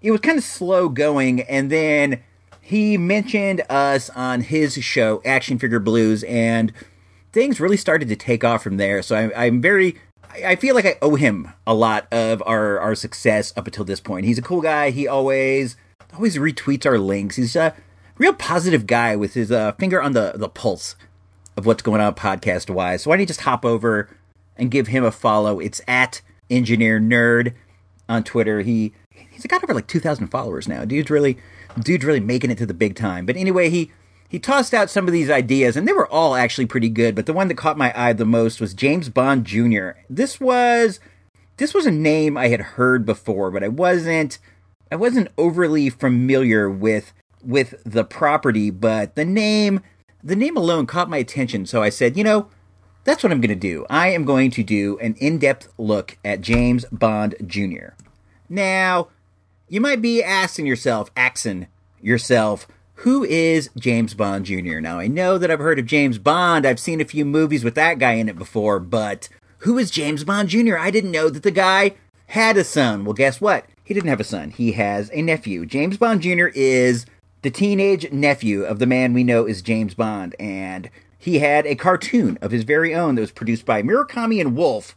it 0.00 0.10
was 0.10 0.20
kind 0.20 0.38
of 0.38 0.44
slow 0.44 0.88
going, 0.88 1.42
and 1.42 1.70
then 1.70 2.20
he 2.60 2.96
mentioned 2.96 3.62
us 3.68 4.10
on 4.10 4.40
his 4.40 4.74
show, 4.82 5.22
Action 5.24 5.58
Figure 5.58 5.78
Blues, 5.78 6.24
and 6.24 6.72
things 7.32 7.60
really 7.60 7.76
started 7.76 8.08
to 8.08 8.16
take 8.16 8.44
off 8.44 8.62
from 8.62 8.76
there. 8.76 9.02
So 9.02 9.16
I, 9.16 9.46
I'm 9.46 9.60
very 9.60 9.96
I 10.44 10.56
feel 10.56 10.74
like 10.74 10.86
I 10.86 10.96
owe 11.02 11.16
him 11.16 11.52
a 11.66 11.74
lot 11.74 12.10
of 12.10 12.42
our, 12.46 12.80
our 12.80 12.94
success 12.94 13.52
up 13.56 13.66
until 13.66 13.84
this 13.84 14.00
point. 14.00 14.24
He's 14.24 14.38
a 14.38 14.42
cool 14.42 14.62
guy. 14.62 14.90
He 14.90 15.06
always 15.06 15.76
always 16.14 16.36
retweets 16.36 16.86
our 16.86 16.98
links. 16.98 17.36
He's 17.36 17.56
a 17.56 17.74
real 18.18 18.32
positive 18.32 18.86
guy 18.86 19.16
with 19.16 19.34
his 19.34 19.50
uh, 19.50 19.72
finger 19.72 20.00
on 20.00 20.12
the, 20.12 20.32
the 20.34 20.48
pulse 20.48 20.96
of 21.56 21.66
what's 21.66 21.82
going 21.82 22.00
on 22.00 22.14
podcast 22.14 22.70
wise. 22.70 23.02
So 23.02 23.10
why 23.10 23.16
don't 23.16 23.20
you 23.20 23.26
just 23.26 23.42
hop 23.42 23.64
over 23.64 24.08
and 24.56 24.70
give 24.70 24.88
him 24.88 25.04
a 25.04 25.10
follow? 25.10 25.60
It's 25.60 25.80
at 25.86 26.22
engineer 26.50 26.98
nerd 26.98 27.54
on 28.08 28.24
Twitter. 28.24 28.60
He 28.60 28.92
he's 29.30 29.46
got 29.46 29.62
over 29.62 29.74
like 29.74 29.86
two 29.86 30.00
thousand 30.00 30.28
followers 30.28 30.66
now. 30.66 30.84
Dude's 30.84 31.10
really 31.10 31.36
dude's 31.78 32.04
really 32.04 32.20
making 32.20 32.50
it 32.50 32.58
to 32.58 32.66
the 32.66 32.74
big 32.74 32.94
time. 32.94 33.26
But 33.26 33.36
anyway, 33.36 33.68
he 33.68 33.90
he 34.32 34.38
tossed 34.38 34.72
out 34.72 34.88
some 34.88 35.06
of 35.06 35.12
these 35.12 35.28
ideas, 35.28 35.76
and 35.76 35.86
they 35.86 35.92
were 35.92 36.10
all 36.10 36.34
actually 36.34 36.64
pretty 36.64 36.88
good. 36.88 37.14
But 37.14 37.26
the 37.26 37.34
one 37.34 37.48
that 37.48 37.58
caught 37.58 37.76
my 37.76 37.92
eye 37.94 38.14
the 38.14 38.24
most 38.24 38.62
was 38.62 38.72
James 38.72 39.10
Bond 39.10 39.44
Jr. 39.44 39.90
This 40.08 40.40
was 40.40 41.00
this 41.58 41.74
was 41.74 41.84
a 41.84 41.90
name 41.90 42.38
I 42.38 42.48
had 42.48 42.60
heard 42.62 43.04
before, 43.04 43.50
but 43.50 43.62
I 43.62 43.68
wasn't 43.68 44.38
I 44.90 44.96
wasn't 44.96 45.28
overly 45.36 45.90
familiar 45.90 46.70
with 46.70 47.12
with 47.44 47.74
the 47.84 48.04
property. 48.04 48.70
But 48.70 49.16
the 49.16 49.26
name 49.26 49.80
the 50.24 50.34
name 50.34 50.56
alone 50.56 50.86
caught 50.86 51.10
my 51.10 51.18
attention, 51.18 51.66
so 51.66 51.82
I 51.82 51.90
said, 51.90 52.16
you 52.16 52.24
know 52.24 52.48
that's 53.04 53.22
what 53.22 53.32
I'm 53.32 53.40
going 53.42 53.48
to 53.50 53.54
do. 53.54 53.84
I 53.90 54.08
am 54.12 54.24
going 54.24 54.50
to 54.52 54.62
do 54.62 54.98
an 55.00 55.14
in 55.16 55.36
depth 55.36 55.68
look 55.76 56.16
at 56.24 56.40
James 56.40 56.86
Bond 56.90 57.34
Jr. 57.46 57.90
Now, 58.48 59.08
you 59.68 59.82
might 59.82 60.00
be 60.00 60.22
asking 60.22 60.64
yourself, 60.64 61.10
asking 61.18 61.66
yourself, 62.00 62.66
who 63.02 63.24
is 63.24 63.68
James 63.76 64.14
Bond 64.14 64.46
Jr.? 64.46 64.78
Now, 64.78 65.00
I 65.00 65.08
know 65.08 65.36
that 65.36 65.50
I've 65.50 65.58
heard 65.58 65.80
of 65.80 65.86
James 65.86 66.18
Bond. 66.18 66.64
I've 66.64 66.78
seen 66.78 67.00
a 67.00 67.04
few 67.04 67.24
movies 67.24 67.64
with 67.64 67.74
that 67.74 67.98
guy 67.98 68.12
in 68.12 68.28
it 68.28 68.38
before, 68.38 68.78
but 68.78 69.28
who 69.58 69.76
is 69.76 69.90
James 69.90 70.22
Bond 70.22 70.48
Jr.? 70.48 70.78
I 70.78 70.92
didn't 70.92 71.10
know 71.10 71.28
that 71.28 71.42
the 71.42 71.50
guy 71.50 71.96
had 72.28 72.56
a 72.56 72.62
son. 72.62 73.04
Well, 73.04 73.14
guess 73.14 73.40
what? 73.40 73.66
He 73.82 73.92
didn't 73.92 74.08
have 74.08 74.20
a 74.20 74.24
son. 74.24 74.50
He 74.50 74.72
has 74.72 75.10
a 75.12 75.20
nephew. 75.20 75.66
James 75.66 75.96
Bond 75.96 76.22
Jr. 76.22 76.46
is 76.54 77.04
the 77.42 77.50
teenage 77.50 78.12
nephew 78.12 78.62
of 78.62 78.78
the 78.78 78.86
man 78.86 79.12
we 79.14 79.24
know 79.24 79.46
as 79.46 79.62
James 79.62 79.94
Bond, 79.94 80.36
and 80.38 80.88
he 81.18 81.40
had 81.40 81.66
a 81.66 81.74
cartoon 81.74 82.38
of 82.40 82.52
his 82.52 82.62
very 82.62 82.94
own 82.94 83.16
that 83.16 83.22
was 83.22 83.32
produced 83.32 83.66
by 83.66 83.82
Murakami 83.82 84.40
and 84.40 84.56
Wolf, 84.56 84.94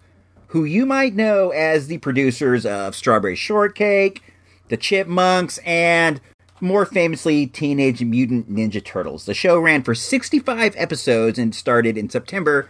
who 0.50 0.64
you 0.64 0.86
might 0.86 1.16
know 1.16 1.50
as 1.50 1.88
the 1.88 1.98
producers 1.98 2.68
of 2.68 2.96
Strawberry 2.96 3.36
Shortcake, 3.36 4.22
The 4.70 4.78
Chipmunks, 4.78 5.58
and 5.66 6.22
more 6.62 6.86
famously, 6.86 7.48
Teenage 7.48 8.04
Mutant 8.04 8.50
Ninja 8.50 8.84
Turtles. 8.84 9.26
The 9.26 9.34
show 9.34 9.60
ran 9.60 9.84
for 9.84 9.96
65 9.96 10.74
episodes 10.78 11.38
and 11.38 11.54
started 11.54 11.98
in 11.98 12.10
September 12.10 12.62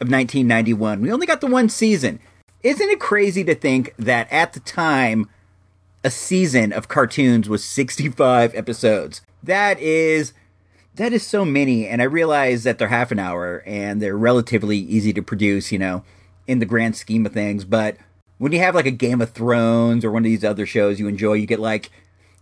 of 0.00 0.10
1991. 0.10 1.00
We 1.00 1.12
only 1.12 1.26
got 1.26 1.40
the 1.40 1.46
one 1.46 1.68
season. 1.68 2.20
Isn't 2.62 2.90
it 2.90 3.00
crazy 3.00 3.42
to 3.44 3.54
think 3.54 3.94
that 3.98 4.32
at 4.32 4.52
the 4.52 4.60
time, 4.60 5.28
a 6.04 6.10
season 6.10 6.72
of 6.72 6.88
cartoons 6.88 7.48
was 7.48 7.64
65 7.64 8.54
episodes? 8.54 9.22
That 9.42 9.80
is 9.80 10.32
that 10.94 11.12
is 11.12 11.26
so 11.26 11.44
many 11.44 11.88
and 11.88 12.02
I 12.02 12.04
realize 12.04 12.64
that 12.64 12.78
they're 12.78 12.88
half 12.88 13.10
an 13.10 13.18
hour 13.18 13.62
and 13.66 14.00
they're 14.00 14.16
relatively 14.16 14.76
easy 14.76 15.12
to 15.14 15.22
produce, 15.22 15.72
you 15.72 15.78
know, 15.78 16.04
in 16.46 16.58
the 16.58 16.66
grand 16.66 16.96
scheme 16.96 17.24
of 17.24 17.32
things, 17.32 17.64
but 17.64 17.96
when 18.38 18.50
you 18.52 18.58
have 18.58 18.74
like 18.74 18.86
a 18.86 18.90
Game 18.90 19.20
of 19.20 19.30
Thrones 19.30 20.04
or 20.04 20.10
one 20.10 20.22
of 20.22 20.24
these 20.24 20.44
other 20.44 20.66
shows 20.66 20.98
you 20.98 21.06
enjoy, 21.06 21.34
you 21.34 21.46
get 21.46 21.60
like 21.60 21.90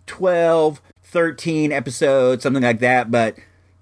12, 0.06 0.80
13 1.11 1.73
episodes, 1.73 2.42
something 2.42 2.62
like 2.62 2.81
that. 2.81 3.11
But 3.11 3.37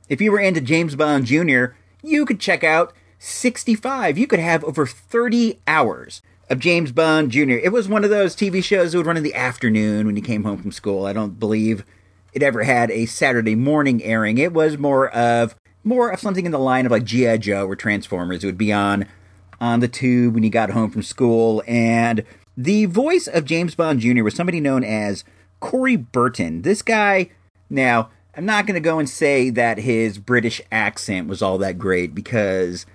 if 0.08 0.20
you 0.20 0.32
were 0.32 0.40
into 0.40 0.60
James 0.60 0.96
Bond 0.96 1.26
Jr., 1.26 1.66
you 2.02 2.24
could 2.24 2.40
check 2.40 2.64
out 2.64 2.92
65. 3.18 4.16
You 4.16 4.26
could 4.26 4.38
have 4.38 4.64
over 4.64 4.86
30 4.86 5.60
hours 5.66 6.22
of 6.48 6.58
James 6.58 6.92
Bond 6.92 7.30
Jr. 7.30 7.52
It 7.52 7.72
was 7.72 7.88
one 7.88 8.04
of 8.04 8.10
those 8.10 8.34
TV 8.34 8.62
shows 8.62 8.92
that 8.92 8.98
would 8.98 9.06
run 9.06 9.16
in 9.16 9.22
the 9.22 9.34
afternoon 9.34 10.06
when 10.06 10.16
you 10.16 10.22
came 10.22 10.44
home 10.44 10.58
from 10.58 10.72
school. 10.72 11.04
I 11.04 11.12
don't 11.12 11.38
believe 11.38 11.84
it 12.32 12.42
ever 12.42 12.62
had 12.62 12.90
a 12.90 13.06
Saturday 13.06 13.54
morning 13.54 14.02
airing. 14.02 14.38
It 14.38 14.52
was 14.52 14.78
more 14.78 15.08
of 15.08 15.54
more 15.84 16.10
of 16.10 16.20
something 16.20 16.44
in 16.44 16.52
the 16.52 16.58
line 16.58 16.86
of 16.86 16.92
like 16.92 17.04
G.I. 17.04 17.38
Joe 17.38 17.66
or 17.66 17.76
Transformers. 17.76 18.42
It 18.42 18.46
would 18.46 18.58
be 18.58 18.72
on 18.72 19.06
on 19.60 19.80
the 19.80 19.88
tube 19.88 20.34
when 20.34 20.42
you 20.42 20.50
got 20.50 20.70
home 20.70 20.90
from 20.90 21.02
school. 21.02 21.62
And 21.66 22.24
the 22.56 22.86
voice 22.86 23.26
of 23.26 23.44
James 23.44 23.74
Bond 23.74 24.00
Jr. 24.00 24.22
was 24.22 24.34
somebody 24.34 24.60
known 24.60 24.84
as 24.84 25.24
Corey 25.60 25.96
Burton. 25.96 26.62
This 26.62 26.82
guy, 26.82 27.30
now, 27.70 28.10
I'm 28.36 28.46
not 28.46 28.66
going 28.66 28.74
to 28.74 28.80
go 28.80 28.98
and 28.98 29.08
say 29.08 29.50
that 29.50 29.78
his 29.78 30.18
British 30.18 30.60
accent 30.70 31.28
was 31.28 31.42
all 31.42 31.58
that 31.58 31.78
great 31.78 32.14
because, 32.14 32.86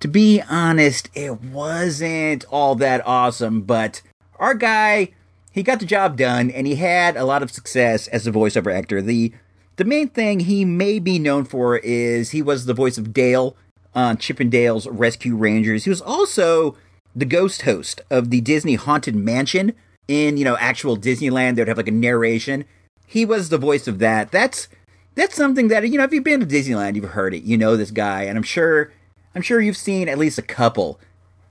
to 0.00 0.08
be 0.08 0.40
honest, 0.48 1.10
it 1.14 1.42
wasn't 1.42 2.44
all 2.50 2.76
that 2.76 3.04
awesome. 3.06 3.62
But 3.62 4.02
our 4.38 4.54
guy, 4.54 5.10
he 5.50 5.62
got 5.62 5.80
the 5.80 5.86
job 5.86 6.16
done 6.16 6.50
and 6.50 6.66
he 6.66 6.76
had 6.76 7.16
a 7.16 7.24
lot 7.24 7.42
of 7.42 7.50
success 7.50 8.06
as 8.08 8.26
a 8.26 8.32
voiceover 8.32 8.72
actor. 8.72 9.02
The 9.02 9.32
the 9.76 9.84
main 9.84 10.08
thing 10.08 10.40
he 10.40 10.64
may 10.64 11.00
be 11.00 11.18
known 11.18 11.44
for 11.44 11.78
is 11.78 12.30
he 12.30 12.42
was 12.42 12.66
the 12.66 12.74
voice 12.74 12.96
of 12.96 13.12
Dale 13.12 13.56
on 13.92 14.18
Chip 14.18 14.40
'n 14.40 14.48
Dale's 14.48 14.86
Rescue 14.86 15.34
Rangers. 15.34 15.84
He 15.84 15.90
was 15.90 16.00
also 16.00 16.76
the 17.16 17.24
ghost 17.24 17.62
host 17.62 18.00
of 18.10 18.30
the 18.30 18.40
Disney 18.40 18.74
Haunted 18.74 19.16
Mansion 19.16 19.72
in, 20.08 20.36
you 20.36 20.44
know, 20.44 20.56
actual 20.56 20.96
Disneyland. 20.96 21.54
They 21.54 21.62
would 21.62 21.68
have 21.68 21.76
like 21.76 21.88
a 21.88 21.92
narration. 21.92 22.64
He 23.06 23.24
was 23.24 23.48
the 23.48 23.58
voice 23.58 23.86
of 23.86 23.98
that. 24.00 24.30
That's 24.30 24.68
that's 25.14 25.36
something 25.36 25.68
that 25.68 25.88
you 25.88 25.98
know 25.98 26.04
if 26.04 26.12
you've 26.12 26.24
been 26.24 26.40
to 26.40 26.46
Disneyland, 26.46 26.96
you've 26.96 27.04
heard 27.10 27.34
it. 27.34 27.44
You 27.44 27.56
know 27.56 27.76
this 27.76 27.90
guy, 27.90 28.24
and 28.24 28.36
I'm 28.36 28.44
sure 28.44 28.92
I'm 29.34 29.42
sure 29.42 29.60
you've 29.60 29.76
seen 29.76 30.08
at 30.08 30.18
least 30.18 30.38
a 30.38 30.42
couple 30.42 30.98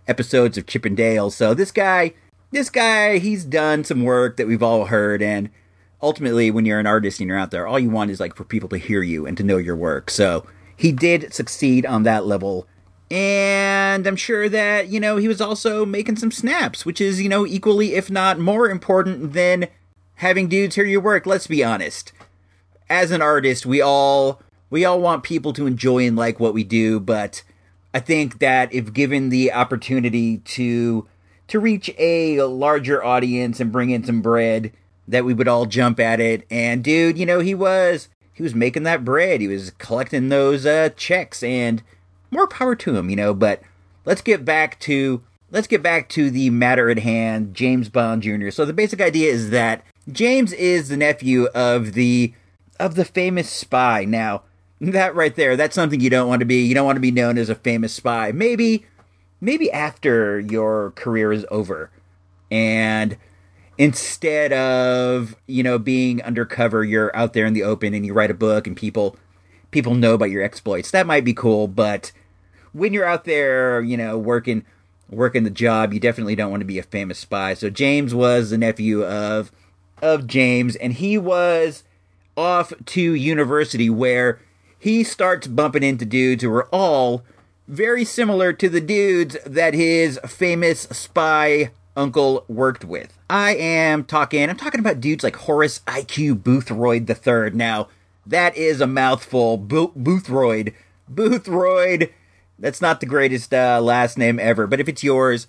episodes 0.08 0.58
of 0.58 0.68
Chip 0.68 0.86
'n 0.86 0.96
Dale. 0.96 1.30
So 1.30 1.54
this 1.54 1.72
guy, 1.72 2.14
this 2.52 2.70
guy, 2.70 3.20
he's 3.20 3.46
done 3.46 3.84
some 3.84 4.04
work 4.04 4.38
that 4.38 4.48
we've 4.48 4.64
all 4.64 4.86
heard, 4.86 5.22
and 5.22 5.50
ultimately, 6.02 6.52
when 6.52 6.66
you're 6.66 6.80
an 6.80 6.88
artist 6.88 7.20
and 7.20 7.30
you're 7.30 7.38
out 7.38 7.52
there, 7.52 7.68
all 7.68 7.80
you 7.80 7.90
want 7.90 8.12
is 8.12 8.20
like 8.20 8.36
for 8.36 8.44
people 8.44 8.70
to 8.70 8.78
hear 8.78 9.02
you 9.02 9.26
and 9.26 9.38
to 9.38 9.44
know 9.44 9.58
your 9.58 9.76
work. 9.76 10.10
So 10.10 10.46
he 10.76 10.92
did 10.92 11.34
succeed 11.34 11.86
on 11.86 12.04
that 12.04 12.26
level. 12.26 12.68
And 13.14 14.08
I'm 14.08 14.16
sure 14.16 14.50
that, 14.50 14.88
you 14.88 15.00
know, 15.00 15.18
he 15.18 15.28
was 15.28 15.40
also 15.40 15.86
making 15.86 16.16
some 16.16 16.32
snaps, 16.32 16.84
which 16.84 17.00
is, 17.00 17.22
you 17.22 17.30
know, 17.30 17.46
equally, 17.46 17.94
if 17.94 18.10
not 18.10 18.40
more 18.40 18.68
important 18.68 19.34
than 19.34 19.68
having 20.16 20.48
dudes 20.48 20.74
hear 20.74 20.84
your 20.84 21.00
work. 21.00 21.28
Let's 21.28 21.46
be 21.46 21.64
honest. 21.64 22.12
As 22.90 23.12
an 23.12 23.22
artist, 23.22 23.68
we 23.68 23.82
all 23.84 24.42
we 24.72 24.84
all 24.84 25.00
want 25.00 25.22
people 25.22 25.54
to 25.54 25.68
enjoy 25.68 26.08
and 26.08 26.16
like 26.16 26.40
what 26.40 26.56
we 26.56 26.64
do, 26.64 27.00
but 27.00 27.44
I 27.94 28.00
think 28.00 28.40
that 28.40 28.74
if 28.74 28.94
given 28.94 29.30
the 29.30 29.54
opportunity 29.54 30.40
to 30.40 31.08
to 31.50 31.60
reach 31.60 31.94
a 32.00 32.42
larger 32.42 33.04
audience 33.04 33.60
and 33.60 33.72
bring 33.72 33.92
in 33.92 34.04
some 34.04 34.24
bread, 34.24 34.72
that 35.08 35.24
we 35.24 35.36
would 35.36 35.48
all 35.48 35.68
jump 35.68 36.00
at 36.00 36.20
it. 36.20 36.48
And 36.50 36.84
dude, 36.84 37.20
you 37.20 37.28
know, 37.28 37.42
he 37.42 37.54
was 37.54 38.10
he 38.34 38.42
was 38.42 38.56
making 38.56 38.82
that 38.84 39.06
bread. 39.06 39.40
He 39.40 39.48
was 39.48 39.70
collecting 39.78 40.30
those 40.30 40.66
uh, 40.66 40.90
checks, 40.98 41.44
and 41.44 41.84
more 42.34 42.48
power 42.48 42.76
to 42.76 42.96
him, 42.96 43.10
you 43.10 43.16
know. 43.16 43.34
But 43.34 43.62
let's 44.06 44.22
get 44.22 44.44
back 44.44 44.80
to 44.82 45.24
let's 45.52 45.68
get 45.68 45.82
back 45.82 46.10
to 46.10 46.30
the 46.30 46.50
matter 46.50 46.90
at 46.90 47.00
hand, 47.00 47.54
James 47.54 47.90
Bond 47.90 48.24
Jr. 48.24 48.50
So 48.50 48.66
the 48.66 48.74
basic 48.74 49.00
idea 49.00 49.32
is 49.32 49.52
that 49.52 49.84
James 50.12 50.52
is 50.54 50.90
the 50.90 50.98
nephew 50.98 51.46
of 51.56 51.94
the 51.94 52.34
of 52.80 52.96
the 52.96 53.06
famous 53.06 53.50
spy. 53.50 54.04
Now, 54.04 54.44
that 54.82 55.16
right 55.16 55.36
there, 55.36 55.56
that's 55.56 55.76
something 55.76 56.00
you 56.00 56.10
don't 56.10 56.28
want 56.28 56.42
to 56.42 56.46
be. 56.46 56.66
You 56.66 56.76
don't 56.76 56.86
want 56.86 56.98
to 56.98 57.02
be 57.02 57.12
known 57.12 57.38
as 57.38 57.50
a 57.50 57.56
famous 57.56 57.94
spy. 57.94 58.32
Maybe 58.32 58.86
maybe 59.40 59.72
after 59.72 60.40
your 60.40 60.92
career 60.92 61.32
is 61.32 61.46
over. 61.52 61.92
And 62.52 63.18
instead 63.78 64.54
of 64.54 65.36
you 65.48 65.64
know 65.64 65.80
being 65.80 66.22
undercover 66.22 66.84
you're 66.84 67.16
out 67.16 67.34
there 67.34 67.46
in 67.46 67.54
the 67.54 67.64
open 67.64 67.94
and 67.94 68.06
you 68.06 68.14
write 68.14 68.30
a 68.30 68.36
book 68.36 68.68
and 68.68 68.78
people 68.78 69.16
people 69.72 69.96
know 69.96 70.14
about 70.14 70.30
your 70.30 70.44
exploits 70.44 70.92
that 70.92 71.08
might 71.08 71.26
be 71.26 71.34
cool 71.34 71.68
but 71.68 72.12
when 72.74 72.94
you're 72.94 73.06
out 73.06 73.26
there 73.26 73.82
you 73.82 73.96
know 73.96 74.18
working 74.18 74.66
working 75.10 75.44
the 75.44 75.50
job 75.50 75.94
you 75.94 76.00
definitely 76.00 76.36
don't 76.36 76.52
want 76.52 76.62
to 76.62 76.66
be 76.66 76.80
a 76.80 76.84
famous 76.84 77.20
spy 77.20 77.54
so 77.54 77.70
james 77.70 78.14
was 78.14 78.50
the 78.50 78.58
nephew 78.58 79.04
of 79.04 79.52
of 80.02 80.28
james 80.28 80.76
and 80.78 80.94
he 80.94 81.18
was 81.18 81.84
off 82.36 82.74
to 82.86 83.14
university 83.14 83.90
where 83.90 84.40
he 84.78 85.04
starts 85.04 85.48
bumping 85.48 85.84
into 85.84 86.04
dudes 86.04 86.44
who 86.44 86.52
are 86.52 86.68
all 86.74 87.24
very 87.68 88.04
similar 88.04 88.52
to 88.52 88.68
the 88.68 88.82
dudes 88.82 89.38
that 89.46 89.74
his 89.74 90.20
famous 90.26 90.82
spy 90.82 91.72
uncle 91.96 92.44
worked 92.48 92.84
with. 92.84 93.18
I 93.30 93.56
am 93.56 94.04
talking, 94.04 94.50
I'm 94.50 94.58
talking 94.58 94.80
about 94.80 95.00
dudes 95.00 95.24
like 95.24 95.36
Horace 95.36 95.80
IQ 95.88 96.44
Boothroyd 96.44 97.10
III. 97.10 97.56
Now, 97.56 97.88
that 98.26 98.56
is 98.58 98.82
a 98.82 98.88
mouthful. 98.88 99.58
Bo- 99.58 99.94
Boothroyd. 99.96 100.74
Boothroyd. 101.10 102.12
That's 102.60 102.82
not 102.82 103.00
the 103.00 103.06
greatest 103.06 103.54
uh, 103.54 103.82
last 103.82 104.18
name 104.18 104.40
ever, 104.40 104.68
but 104.68 104.80
if 104.80 104.88
it's 104.88 105.04
yours, 105.04 105.48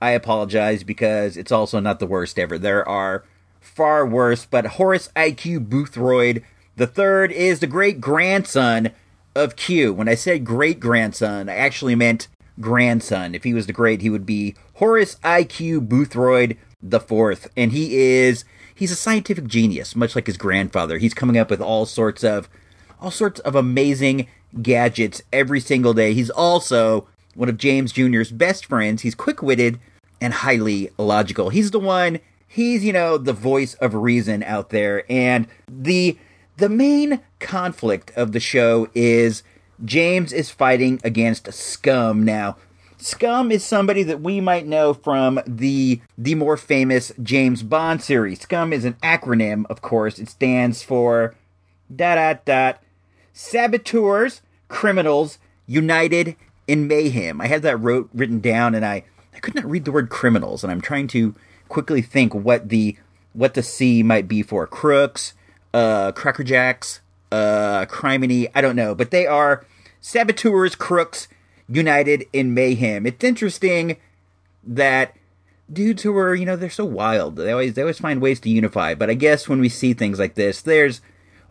I 0.00 0.10
apologize 0.10 0.84
because 0.84 1.36
it's 1.36 1.52
also 1.52 1.80
not 1.80 1.98
the 1.98 2.06
worst 2.06 2.38
ever. 2.38 2.58
There 2.58 2.86
are 2.88 3.24
far 3.60 4.06
worse, 4.06 4.46
but 4.46 4.66
Horace 4.66 5.10
IQ 5.16 5.68
Boothroyd 5.68 6.42
III 6.78 7.36
is 7.36 7.60
the 7.60 7.66
great 7.66 8.00
grandson 8.00 8.90
of 9.34 9.56
Q. 9.56 9.92
When 9.92 10.08
I 10.08 10.14
said 10.14 10.44
great 10.44 10.80
grandson, 10.80 11.48
I 11.48 11.56
actually 11.56 11.94
meant 11.94 12.28
grandson. 12.60 13.34
If 13.34 13.44
he 13.44 13.54
was 13.54 13.66
the 13.66 13.72
great, 13.72 14.02
he 14.02 14.10
would 14.10 14.26
be 14.26 14.54
Horace 14.74 15.16
IQ 15.16 15.88
Boothroyd 15.88 16.56
the 16.82 17.00
fourth, 17.00 17.50
and 17.56 17.72
he 17.72 17.96
is 17.96 18.44
he's 18.74 18.92
a 18.92 18.96
scientific 18.96 19.46
genius, 19.46 19.96
much 19.96 20.14
like 20.14 20.26
his 20.26 20.36
grandfather. 20.36 20.98
He's 20.98 21.14
coming 21.14 21.38
up 21.38 21.50
with 21.50 21.60
all 21.60 21.86
sorts 21.86 22.22
of 22.22 22.48
all 23.00 23.10
sorts 23.10 23.40
of 23.40 23.54
amazing 23.54 24.26
gadgets 24.62 25.22
every 25.32 25.60
single 25.60 25.94
day. 25.94 26.14
He's 26.14 26.30
also 26.30 27.06
one 27.34 27.48
of 27.48 27.58
James 27.58 27.92
Jr.'s 27.92 28.30
best 28.30 28.66
friends. 28.66 29.02
He's 29.02 29.14
quick-witted 29.14 29.78
and 30.20 30.32
highly 30.32 30.90
logical. 30.98 31.50
He's 31.50 31.70
the 31.70 31.80
one 31.80 32.20
he's, 32.48 32.84
you 32.84 32.92
know, 32.92 33.18
the 33.18 33.32
voice 33.32 33.74
of 33.74 33.94
reason 33.94 34.42
out 34.42 34.70
there. 34.70 35.04
And 35.10 35.46
the 35.68 36.18
the 36.56 36.68
main 36.70 37.20
conflict 37.38 38.10
of 38.16 38.32
the 38.32 38.40
show 38.40 38.88
is 38.94 39.42
James 39.84 40.32
is 40.32 40.50
fighting 40.50 41.00
against 41.04 41.52
Scum. 41.52 42.24
Now, 42.24 42.56
Scum 42.96 43.52
is 43.52 43.62
somebody 43.62 44.02
that 44.04 44.22
we 44.22 44.40
might 44.40 44.66
know 44.66 44.94
from 44.94 45.38
the 45.46 46.00
the 46.16 46.34
more 46.34 46.56
famous 46.56 47.12
James 47.22 47.62
Bond 47.62 48.02
series. 48.02 48.40
Scum 48.40 48.72
is 48.72 48.84
an 48.84 48.94
acronym, 49.02 49.64
of 49.68 49.82
course. 49.82 50.18
It 50.18 50.30
stands 50.30 50.82
for 50.82 51.34
dot 51.94 52.16
dot 52.16 52.44
dot 52.46 52.82
saboteurs, 53.36 54.40
criminals 54.68 55.38
united 55.66 56.36
in 56.66 56.88
mayhem. 56.88 57.38
I 57.38 57.46
had 57.48 57.60
that 57.62 57.76
wrote 57.76 58.08
written 58.14 58.40
down, 58.40 58.74
and 58.74 58.84
I 58.84 59.04
I 59.34 59.38
could 59.40 59.54
not 59.54 59.66
read 59.66 59.84
the 59.84 59.92
word 59.92 60.08
criminals, 60.08 60.64
and 60.64 60.72
I'm 60.72 60.80
trying 60.80 61.06
to 61.08 61.34
quickly 61.68 62.00
think 62.00 62.34
what 62.34 62.70
the 62.70 62.96
what 63.34 63.52
the 63.52 63.62
C 63.62 64.02
might 64.02 64.26
be 64.26 64.42
for 64.42 64.66
crooks, 64.66 65.34
uh, 65.74 66.12
crackerjacks, 66.12 67.00
uh, 67.30 67.84
criminy. 67.84 68.50
I 68.54 68.62
don't 68.62 68.74
know, 68.74 68.94
but 68.94 69.10
they 69.10 69.26
are 69.26 69.66
saboteurs, 70.00 70.74
crooks 70.74 71.28
united 71.68 72.24
in 72.32 72.54
mayhem. 72.54 73.06
It's 73.06 73.22
interesting 73.22 73.98
that 74.64 75.14
dudes 75.70 76.04
who 76.04 76.16
are, 76.16 76.34
you 76.34 76.46
know, 76.46 76.56
they're 76.56 76.70
so 76.70 76.86
wild. 76.86 77.36
They 77.36 77.52
always 77.52 77.74
they 77.74 77.82
always 77.82 77.98
find 78.00 78.22
ways 78.22 78.40
to 78.40 78.48
unify. 78.48 78.94
But 78.94 79.10
I 79.10 79.14
guess 79.14 79.46
when 79.46 79.60
we 79.60 79.68
see 79.68 79.92
things 79.92 80.18
like 80.18 80.36
this, 80.36 80.62
there's 80.62 81.02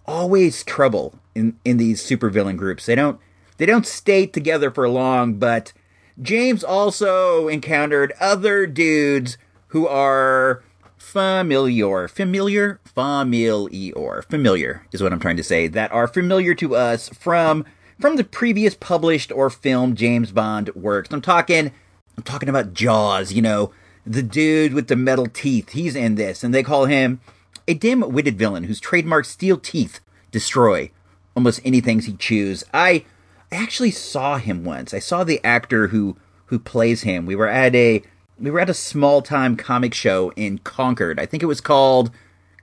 always 0.07 0.63
trouble 0.63 1.19
in 1.35 1.57
in 1.63 1.77
these 1.77 2.01
supervillain 2.01 2.57
groups. 2.57 2.85
They 2.85 2.95
don't 2.95 3.19
they 3.57 3.65
don't 3.65 3.85
stay 3.85 4.25
together 4.25 4.71
for 4.71 4.89
long, 4.89 5.35
but 5.35 5.73
James 6.21 6.63
also 6.63 7.47
encountered 7.47 8.13
other 8.19 8.65
dudes 8.65 9.37
who 9.67 9.87
are 9.87 10.63
familiar, 10.97 12.07
familiar, 12.07 12.79
familiar, 12.83 14.21
familiar 14.23 14.87
is 14.91 15.03
what 15.03 15.13
I'm 15.13 15.19
trying 15.19 15.37
to 15.37 15.43
say. 15.43 15.67
That 15.67 15.91
are 15.91 16.07
familiar 16.07 16.55
to 16.55 16.75
us 16.75 17.09
from 17.09 17.65
from 17.99 18.15
the 18.15 18.23
previous 18.23 18.75
published 18.75 19.31
or 19.31 19.49
filmed 19.49 19.97
James 19.97 20.31
Bond 20.31 20.69
works. 20.75 21.09
I'm 21.11 21.21
talking, 21.21 21.71
I'm 22.17 22.23
talking 22.23 22.49
about 22.49 22.73
Jaws. 22.73 23.31
You 23.33 23.41
know, 23.41 23.71
the 24.05 24.23
dude 24.23 24.73
with 24.73 24.87
the 24.87 24.95
metal 24.95 25.27
teeth. 25.27 25.71
He's 25.71 25.95
in 25.95 26.15
this, 26.15 26.43
and 26.43 26.53
they 26.53 26.63
call 26.63 26.85
him 26.85 27.21
a 27.67 27.73
dim-witted 27.73 28.37
villain 28.37 28.65
whose 28.65 28.79
trademark 28.79 29.25
steel 29.25 29.57
teeth 29.57 29.99
destroy 30.31 30.91
almost 31.35 31.61
anything 31.63 31.99
he 31.99 32.13
chews. 32.13 32.63
I 32.73 33.05
I 33.51 33.57
actually 33.57 33.91
saw 33.91 34.37
him 34.37 34.63
once. 34.63 34.93
I 34.93 34.99
saw 34.99 35.23
the 35.23 35.43
actor 35.43 35.87
who 35.87 36.17
who 36.47 36.59
plays 36.59 37.01
him. 37.03 37.25
We 37.25 37.35
were 37.35 37.47
at 37.47 37.75
a 37.75 38.03
we 38.39 38.51
were 38.51 38.59
at 38.59 38.69
a 38.69 38.73
small 38.73 39.21
time 39.21 39.55
comic 39.55 39.93
show 39.93 40.31
in 40.35 40.59
Concord. 40.59 41.19
I 41.19 41.25
think 41.25 41.43
it 41.43 41.47
was 41.47 41.61
called 41.61 42.11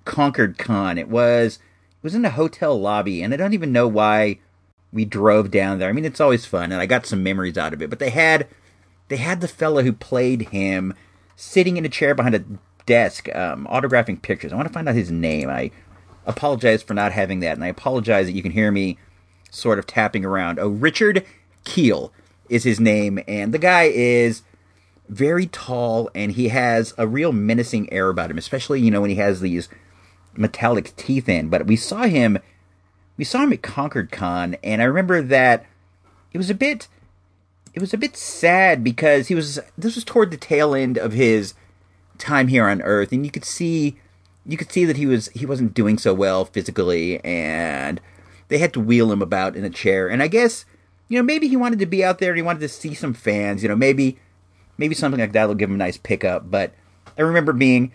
Concord 0.04 0.58
Con. 0.58 0.98
It 0.98 1.08
was 1.08 1.56
it 1.56 2.02
was 2.02 2.14
in 2.14 2.24
a 2.24 2.30
hotel 2.30 2.78
lobby, 2.78 3.22
and 3.22 3.32
I 3.32 3.36
don't 3.36 3.54
even 3.54 3.72
know 3.72 3.88
why 3.88 4.38
we 4.92 5.04
drove 5.04 5.50
down 5.50 5.78
there. 5.78 5.88
I 5.88 5.92
mean, 5.92 6.04
it's 6.04 6.20
always 6.20 6.44
fun, 6.44 6.72
and 6.72 6.80
I 6.80 6.86
got 6.86 7.06
some 7.06 7.22
memories 7.22 7.56
out 7.56 7.72
of 7.72 7.80
it. 7.80 7.90
But 7.90 7.98
they 7.98 8.10
had 8.10 8.46
they 9.08 9.16
had 9.16 9.40
the 9.40 9.48
fellow 9.48 9.82
who 9.82 9.92
played 9.92 10.48
him 10.48 10.94
sitting 11.36 11.76
in 11.76 11.84
a 11.84 11.88
chair 11.88 12.14
behind 12.14 12.34
a 12.34 12.44
desk, 12.86 13.34
um, 13.34 13.66
autographing 13.70 14.20
pictures. 14.20 14.52
I 14.52 14.56
want 14.56 14.68
to 14.68 14.74
find 14.74 14.88
out 14.88 14.94
his 14.94 15.10
name. 15.10 15.48
I 15.48 15.70
apologize 16.26 16.82
for 16.82 16.94
not 16.94 17.12
having 17.12 17.40
that, 17.40 17.54
and 17.54 17.64
I 17.64 17.68
apologize 17.68 18.26
that 18.26 18.32
you 18.32 18.42
can 18.42 18.52
hear 18.52 18.70
me 18.70 18.98
sort 19.50 19.78
of 19.78 19.86
tapping 19.86 20.24
around. 20.24 20.58
Oh, 20.58 20.68
Richard 20.68 21.24
Kiel 21.64 22.12
is 22.48 22.64
his 22.64 22.80
name, 22.80 23.20
and 23.26 23.52
the 23.52 23.58
guy 23.58 23.84
is 23.84 24.42
very 25.08 25.46
tall, 25.46 26.10
and 26.14 26.32
he 26.32 26.48
has 26.48 26.94
a 26.96 27.06
real 27.06 27.32
menacing 27.32 27.92
air 27.92 28.08
about 28.08 28.30
him, 28.30 28.38
especially 28.38 28.80
you 28.80 28.90
know 28.90 29.00
when 29.00 29.10
he 29.10 29.16
has 29.16 29.40
these 29.40 29.68
metallic 30.36 30.94
teeth 30.96 31.28
in. 31.28 31.48
But 31.48 31.66
we 31.66 31.76
saw 31.76 32.02
him, 32.02 32.38
we 33.16 33.24
saw 33.24 33.42
him 33.42 33.52
at 33.52 33.62
Concord 33.62 34.10
Con, 34.10 34.56
and 34.62 34.80
I 34.80 34.86
remember 34.86 35.22
that 35.22 35.66
it 36.32 36.38
was 36.38 36.50
a 36.50 36.54
bit, 36.54 36.88
it 37.74 37.80
was 37.80 37.92
a 37.92 37.98
bit 37.98 38.16
sad 38.16 38.82
because 38.82 39.28
he 39.28 39.34
was. 39.34 39.58
This 39.76 39.94
was 39.94 40.04
toward 40.04 40.30
the 40.30 40.36
tail 40.36 40.74
end 40.74 40.96
of 40.96 41.12
his 41.12 41.54
time 42.18 42.48
here 42.48 42.68
on 42.68 42.82
Earth, 42.82 43.12
and 43.12 43.24
you 43.24 43.30
could 43.30 43.44
see, 43.44 43.98
you 44.46 44.56
could 44.56 44.72
see 44.72 44.84
that 44.84 44.96
he 44.96 45.06
was 45.06 45.28
he 45.28 45.46
wasn't 45.46 45.74
doing 45.74 45.98
so 45.98 46.14
well 46.14 46.44
physically, 46.44 47.24
and 47.24 48.00
they 48.48 48.58
had 48.58 48.72
to 48.74 48.80
wheel 48.80 49.12
him 49.12 49.22
about 49.22 49.56
in 49.56 49.64
a 49.64 49.70
chair. 49.70 50.08
And 50.08 50.22
I 50.22 50.28
guess, 50.28 50.64
you 51.08 51.18
know, 51.18 51.22
maybe 51.22 51.48
he 51.48 51.56
wanted 51.56 51.78
to 51.78 51.86
be 51.86 52.04
out 52.04 52.18
there 52.18 52.30
and 52.30 52.38
he 52.38 52.42
wanted 52.42 52.60
to 52.60 52.68
see 52.68 52.94
some 52.94 53.14
fans. 53.14 53.62
You 53.62 53.68
know, 53.68 53.76
maybe 53.76 54.18
maybe 54.78 54.94
something 54.94 55.20
like 55.20 55.32
that 55.32 55.48
will 55.48 55.54
give 55.54 55.70
him 55.70 55.76
a 55.76 55.78
nice 55.78 55.96
pickup. 55.96 56.50
But 56.50 56.74
I 57.16 57.22
remember 57.22 57.52
being 57.52 57.92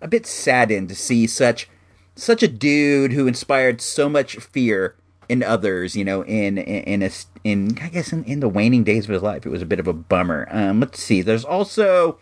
a 0.00 0.08
bit 0.08 0.26
saddened 0.26 0.88
to 0.90 0.94
see 0.94 1.26
such 1.26 1.68
such 2.14 2.42
a 2.42 2.48
dude 2.48 3.12
who 3.12 3.26
inspired 3.26 3.80
so 3.80 4.08
much 4.08 4.36
fear 4.36 4.96
in 5.28 5.42
others. 5.42 5.96
You 5.96 6.04
know, 6.04 6.22
in 6.24 6.58
in, 6.58 7.02
a 7.02 7.10
in 7.42 7.78
I 7.80 7.88
guess 7.88 8.12
in, 8.12 8.24
in 8.24 8.40
the 8.40 8.48
waning 8.48 8.84
days 8.84 9.04
of 9.04 9.10
his 9.10 9.22
life, 9.22 9.46
it 9.46 9.50
was 9.50 9.62
a 9.62 9.66
bit 9.66 9.80
of 9.80 9.86
a 9.88 9.94
bummer. 9.94 10.46
Um, 10.50 10.80
let's 10.80 11.02
see. 11.02 11.22
There's 11.22 11.44
also 11.44 12.18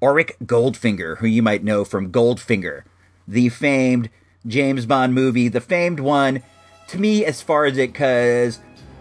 Auric 0.00 0.36
Goldfinger, 0.44 1.18
who 1.18 1.26
you 1.26 1.42
might 1.42 1.62
know 1.62 1.84
from 1.84 2.10
Goldfinger, 2.10 2.82
the 3.26 3.48
famed 3.48 4.10
James 4.46 4.86
Bond 4.86 5.14
movie, 5.14 5.48
the 5.48 5.60
famed 5.60 6.00
one 6.00 6.42
to 6.88 6.98
me 6.98 7.24
as 7.24 7.40
far 7.40 7.64
as 7.64 7.78
it 7.78 7.92
because 7.92 8.58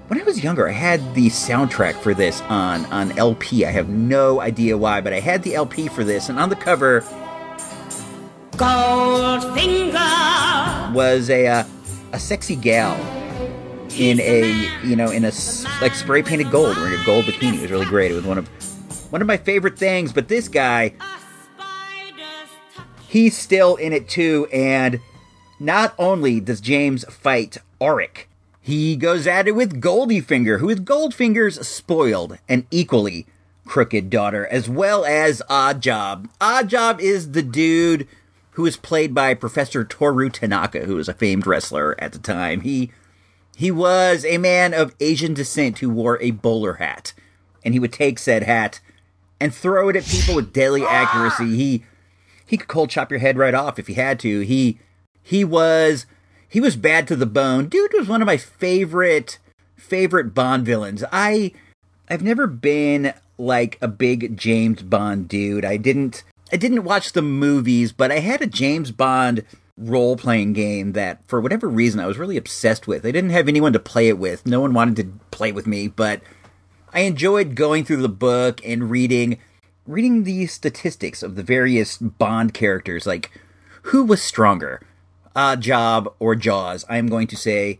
when 0.07 0.19
I 0.19 0.23
was 0.23 0.43
younger, 0.43 0.67
I 0.67 0.73
had 0.73 1.15
the 1.15 1.27
soundtrack 1.27 1.95
for 1.95 2.13
this 2.13 2.41
on 2.41 2.85
on 2.87 3.17
LP. 3.17 3.65
I 3.65 3.71
have 3.71 3.89
no 3.89 4.41
idea 4.41 4.77
why, 4.77 5.01
but 5.01 5.13
I 5.13 5.19
had 5.19 5.43
the 5.43 5.55
LP 5.55 5.87
for 5.87 6.03
this, 6.03 6.29
and 6.29 6.37
on 6.39 6.49
the 6.49 6.55
cover 6.55 7.01
Goldfinger 8.51 9.93
was 10.93 11.29
a 11.29 11.47
uh, 11.47 11.63
a 12.11 12.19
sexy 12.19 12.55
gal 12.55 12.95
in 13.97 14.19
a 14.19 14.69
you 14.83 14.95
know 14.95 15.09
in 15.09 15.25
a 15.25 15.31
like 15.81 15.95
spray 15.95 16.21
painted 16.21 16.51
gold 16.51 16.77
wearing 16.77 16.99
a 16.99 17.05
gold 17.05 17.25
bikini. 17.25 17.55
It 17.55 17.61
was 17.61 17.71
really 17.71 17.85
great. 17.85 18.11
It 18.11 18.15
was 18.15 18.25
one 18.25 18.37
of 18.37 18.47
one 19.11 19.21
of 19.21 19.27
my 19.27 19.37
favorite 19.37 19.77
things. 19.79 20.13
But 20.13 20.27
this 20.27 20.47
guy, 20.47 20.93
he's 23.11 23.37
still 23.37 23.75
in 23.75 23.91
it 23.91 24.07
too, 24.07 24.47
and 24.53 25.01
not 25.59 25.93
only 25.99 26.39
does 26.39 26.61
James 26.61 27.03
fight 27.09 27.57
Auric, 27.81 28.29
he 28.61 28.95
goes 28.95 29.27
at 29.27 29.49
it 29.49 29.51
with 29.51 29.81
Goldiefinger, 29.81 30.59
who 30.59 30.69
is 30.69 30.79
Goldfinger's 30.79 31.67
spoiled 31.67 32.37
and 32.47 32.65
equally 32.71 33.25
crooked 33.65 34.09
daughter, 34.09 34.47
as 34.47 34.69
well 34.69 35.03
as 35.03 35.41
Oddjob. 35.49 36.29
Oddjob 36.39 37.01
is 37.01 37.33
the 37.33 37.41
dude 37.41 38.07
who 38.51 38.65
is 38.65 38.77
played 38.77 39.13
by 39.13 39.33
Professor 39.33 39.83
Toru 39.83 40.29
Tanaka, 40.29 40.85
who 40.85 40.95
was 40.95 41.09
a 41.09 41.13
famed 41.13 41.45
wrestler 41.45 41.95
at 41.99 42.13
the 42.13 42.19
time. 42.19 42.61
He 42.61 42.91
he 43.57 43.71
was 43.71 44.23
a 44.23 44.37
man 44.37 44.73
of 44.73 44.95
Asian 45.01 45.33
descent 45.33 45.79
who 45.79 45.89
wore 45.89 46.19
a 46.21 46.31
bowler 46.31 46.75
hat, 46.75 47.13
and 47.65 47.73
he 47.73 47.79
would 47.79 47.93
take 47.93 48.19
said 48.19 48.43
hat 48.43 48.79
and 49.39 49.53
throw 49.53 49.89
it 49.89 49.97
at 49.97 50.05
people 50.05 50.35
with 50.35 50.53
deadly 50.53 50.85
accuracy. 50.85 51.57
He 51.57 51.83
he 52.51 52.57
could 52.57 52.67
cold 52.67 52.89
chop 52.89 53.09
your 53.09 53.21
head 53.21 53.37
right 53.37 53.53
off 53.53 53.79
if 53.79 53.87
he 53.87 53.93
had 53.93 54.19
to. 54.19 54.41
He 54.41 54.77
he 55.23 55.45
was 55.45 56.05
he 56.49 56.59
was 56.59 56.75
bad 56.75 57.07
to 57.07 57.15
the 57.15 57.25
bone. 57.25 57.69
Dude 57.69 57.93
was 57.93 58.09
one 58.09 58.21
of 58.21 58.25
my 58.25 58.35
favorite 58.35 59.39
favorite 59.77 60.33
Bond 60.33 60.65
villains. 60.65 61.01
I 61.13 61.53
I've 62.09 62.21
never 62.21 62.47
been 62.47 63.13
like 63.37 63.77
a 63.81 63.87
big 63.87 64.35
James 64.35 64.83
Bond 64.83 65.29
dude. 65.29 65.63
I 65.63 65.77
didn't 65.77 66.25
I 66.51 66.57
didn't 66.57 66.83
watch 66.83 67.13
the 67.13 67.21
movies, 67.21 67.93
but 67.93 68.11
I 68.11 68.19
had 68.19 68.41
a 68.41 68.47
James 68.47 68.91
Bond 68.91 69.45
role 69.77 70.17
playing 70.17 70.51
game 70.51 70.91
that 70.91 71.21
for 71.27 71.39
whatever 71.39 71.69
reason 71.69 72.01
I 72.01 72.05
was 72.05 72.17
really 72.17 72.35
obsessed 72.35 72.85
with. 72.85 73.05
I 73.05 73.11
didn't 73.11 73.29
have 73.29 73.47
anyone 73.47 73.71
to 73.71 73.79
play 73.79 74.09
it 74.09 74.17
with. 74.17 74.45
No 74.45 74.59
one 74.59 74.73
wanted 74.73 74.97
to 74.97 75.25
play 75.31 75.53
with 75.53 75.67
me, 75.67 75.87
but 75.87 76.21
I 76.93 76.99
enjoyed 77.01 77.55
going 77.55 77.85
through 77.85 78.01
the 78.01 78.09
book 78.09 78.59
and 78.65 78.91
reading 78.91 79.37
reading 79.87 80.23
the 80.23 80.45
statistics 80.47 81.23
of 81.23 81.35
the 81.35 81.43
various 81.43 81.97
Bond 81.97 82.53
characters 82.53 83.05
like 83.05 83.31
who 83.83 84.03
was 84.03 84.21
stronger, 84.21 84.81
Odd 85.35 85.61
Job 85.61 86.13
or 86.19 86.35
Jaws. 86.35 86.85
I 86.87 86.97
am 86.97 87.07
going 87.07 87.27
to 87.27 87.35
say 87.35 87.79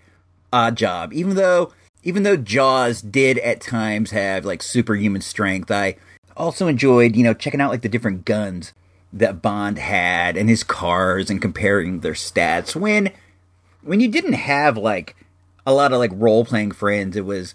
Odd 0.52 0.76
Job, 0.76 1.14
even 1.14 1.36
though 1.36 1.74
even 2.04 2.24
though 2.24 2.38
Jaws 2.38 3.02
did 3.02 3.38
at 3.40 3.62
times 3.62 4.12
have 4.12 4.46
like 4.46 4.64
superhuman 4.64 5.22
strength. 5.22 5.70
I 5.70 5.96
also 6.36 6.68
enjoyed 6.68 7.16
you 7.16 7.24
know 7.24 7.34
checking 7.34 7.62
out 7.62 7.72
like 7.72 7.82
the 7.82 7.90
different 7.90 8.26
guns 8.26 8.74
that 9.14 9.42
Bond 9.42 9.78
had 9.78 10.38
and 10.38 10.50
his 10.50 10.64
cars 10.64 11.30
and 11.30 11.42
comparing 11.42 12.00
their 12.00 12.14
stats 12.14 12.76
when 12.76 13.12
when 13.82 14.00
you 14.00 14.08
didn't 14.08 14.34
have 14.34 14.78
like 14.78 15.16
a 15.66 15.74
lot 15.74 15.92
of 15.94 16.00
like 16.00 16.12
role 16.14 16.46
playing 16.46 16.72
friends. 16.72 17.16
It 17.16 17.26
was 17.26 17.54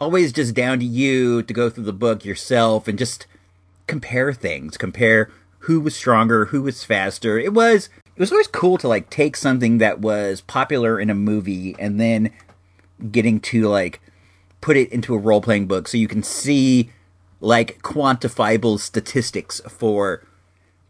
always 0.00 0.32
just 0.32 0.54
down 0.54 0.78
to 0.78 0.84
you 0.84 1.42
to 1.42 1.52
go 1.52 1.70
through 1.70 1.84
the 1.84 1.92
book 1.92 2.24
yourself 2.24 2.88
and 2.88 2.98
just 2.98 3.26
compare 3.92 4.32
things, 4.32 4.78
compare 4.78 5.28
who 5.58 5.78
was 5.78 5.94
stronger, 5.94 6.46
who 6.46 6.62
was 6.62 6.82
faster. 6.82 7.38
It 7.38 7.52
was 7.52 7.90
it 8.06 8.18
was 8.18 8.32
always 8.32 8.46
cool 8.46 8.78
to 8.78 8.88
like 8.88 9.10
take 9.10 9.36
something 9.36 9.76
that 9.78 10.00
was 10.00 10.40
popular 10.40 10.98
in 10.98 11.10
a 11.10 11.14
movie 11.14 11.76
and 11.78 12.00
then 12.00 12.30
getting 13.10 13.38
to 13.40 13.68
like 13.68 14.00
put 14.62 14.78
it 14.78 14.90
into 14.90 15.14
a 15.14 15.18
role 15.18 15.42
playing 15.42 15.66
book 15.66 15.88
so 15.88 15.98
you 15.98 16.08
can 16.08 16.22
see 16.22 16.90
like 17.40 17.82
quantifiable 17.82 18.80
statistics 18.80 19.60
for 19.68 20.24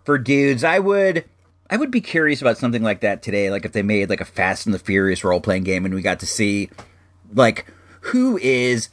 for 0.05 0.17
dudes. 0.17 0.63
I 0.63 0.79
would 0.79 1.25
I 1.69 1.79
would 1.79 1.91
be 1.91 2.01
curious 2.01 2.41
about 2.41 2.57
something 2.57 2.85
like 2.85 3.01
that 3.01 3.21
today, 3.21 3.51
like 3.51 3.65
if 3.65 3.73
they 3.73 3.83
made 3.83 4.11
like 4.11 4.21
a 4.21 4.25
Fast 4.25 4.65
and 4.65 4.73
the 4.73 4.79
Furious 4.79 5.25
role 5.25 5.41
playing 5.41 5.65
game 5.65 5.85
and 5.85 5.93
we 5.93 6.03
got 6.03 6.21
to 6.21 6.27
see 6.27 6.71
like 7.35 7.67
who 8.03 8.39
is 8.39 8.91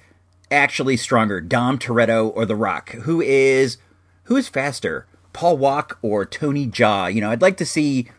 actually 0.50 0.98
stronger, 0.98 1.40
Dom 1.42 1.78
Toretto 1.78 2.36
or 2.36 2.48
The 2.48 2.56
Rock? 2.56 2.90
Who 3.04 3.22
is 3.22 3.78
who 4.30 4.38
is 4.38 4.48
faster, 4.48 5.08
Paul 5.34 5.58
Walk 5.58 5.98
or 6.04 6.24
Tony 6.24 6.68
Jaa? 6.68 7.12
You 7.12 7.20
know, 7.20 7.32
I'd 7.32 7.42
like 7.42 7.58
to 7.58 7.66
see 7.66 8.10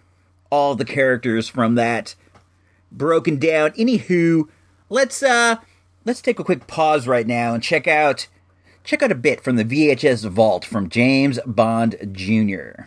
all 0.51 0.75
the 0.75 0.85
characters 0.85 1.49
from 1.49 1.77
that 1.77 2.17
broken 2.91 3.39
down. 3.39 3.71
Anywho, 3.73 4.49
let's 4.89 5.23
uh 5.23 5.57
let's 6.05 6.21
take 6.21 6.41
a 6.41 6.45
quick 6.45 6.67
pause 6.67 7.07
right 7.07 7.29
now 7.29 7.55
and 7.55 7.63
check 7.63 7.87
out 7.87 8.27
check 8.83 9.05
out 9.05 9.13
a 9.13 9.15
bit 9.15 9.41
from 9.41 9.55
the 9.55 9.65
VHS 9.65 10.29
vault 10.29 10.65
from 10.65 10.89
James 10.89 11.39
Bond 11.47 11.95
Jr. 12.11 12.87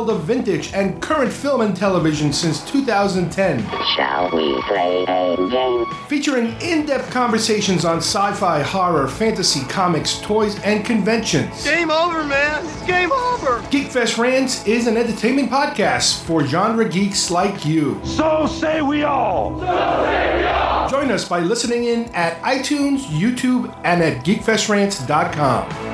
world 0.00 0.18
of 0.18 0.24
vintage 0.24 0.72
and 0.72 1.00
current 1.02 1.30
film 1.30 1.60
and 1.60 1.76
television 1.76 2.32
since 2.32 2.64
2010. 2.70 3.58
Shall 3.96 4.30
we 4.34 4.62
play 4.62 5.04
a 5.06 5.36
game? 5.36 5.84
Featuring 6.08 6.56
in 6.62 6.86
depth 6.86 7.10
conversations 7.10 7.84
on 7.84 7.98
sci 7.98 8.32
fi, 8.32 8.62
horror, 8.62 9.06
fantasy, 9.08 9.60
comics, 9.66 10.18
toys, 10.20 10.58
and 10.62 10.86
conventions. 10.86 11.64
Game 11.64 11.90
over, 11.90 12.24
man. 12.24 12.64
It's 12.64 12.86
game 12.86 13.12
over. 13.12 13.60
Geekfest 13.70 14.16
Rants 14.16 14.66
is 14.66 14.86
an 14.86 14.96
entertainment 14.96 15.50
podcast 15.50 16.22
for 16.22 16.46
genre 16.46 16.88
geeks 16.88 17.30
like 17.30 17.66
you. 17.66 18.00
So 18.02 18.46
say 18.46 18.80
we 18.80 19.02
all. 19.02 19.60
So 19.60 19.66
say 19.66 20.38
we 20.38 20.44
all. 20.46 20.88
Join 20.88 21.10
us 21.10 21.28
by 21.28 21.40
listening 21.40 21.84
in 21.84 22.04
at 22.14 22.40
iTunes, 22.40 23.00
YouTube, 23.00 23.70
and 23.84 24.02
at 24.02 24.24
geekfestrants.com. 24.24 25.89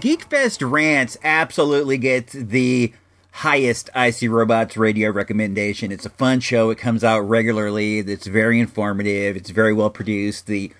Geekfest 0.00 0.68
Rants 0.68 1.18
absolutely 1.22 1.98
gets 1.98 2.32
the 2.32 2.92
highest 3.32 3.90
I 3.94 4.10
See 4.10 4.28
Robots 4.28 4.78
radio 4.78 5.10
recommendation. 5.10 5.92
It's 5.92 6.06
a 6.06 6.10
fun 6.10 6.40
show. 6.40 6.70
It 6.70 6.78
comes 6.78 7.04
out 7.04 7.20
regularly. 7.20 7.98
It's 7.98 8.26
very 8.26 8.58
informative. 8.58 9.36
It's 9.36 9.50
very 9.50 9.74
well 9.74 9.90
produced. 9.90 10.46
The 10.46 10.72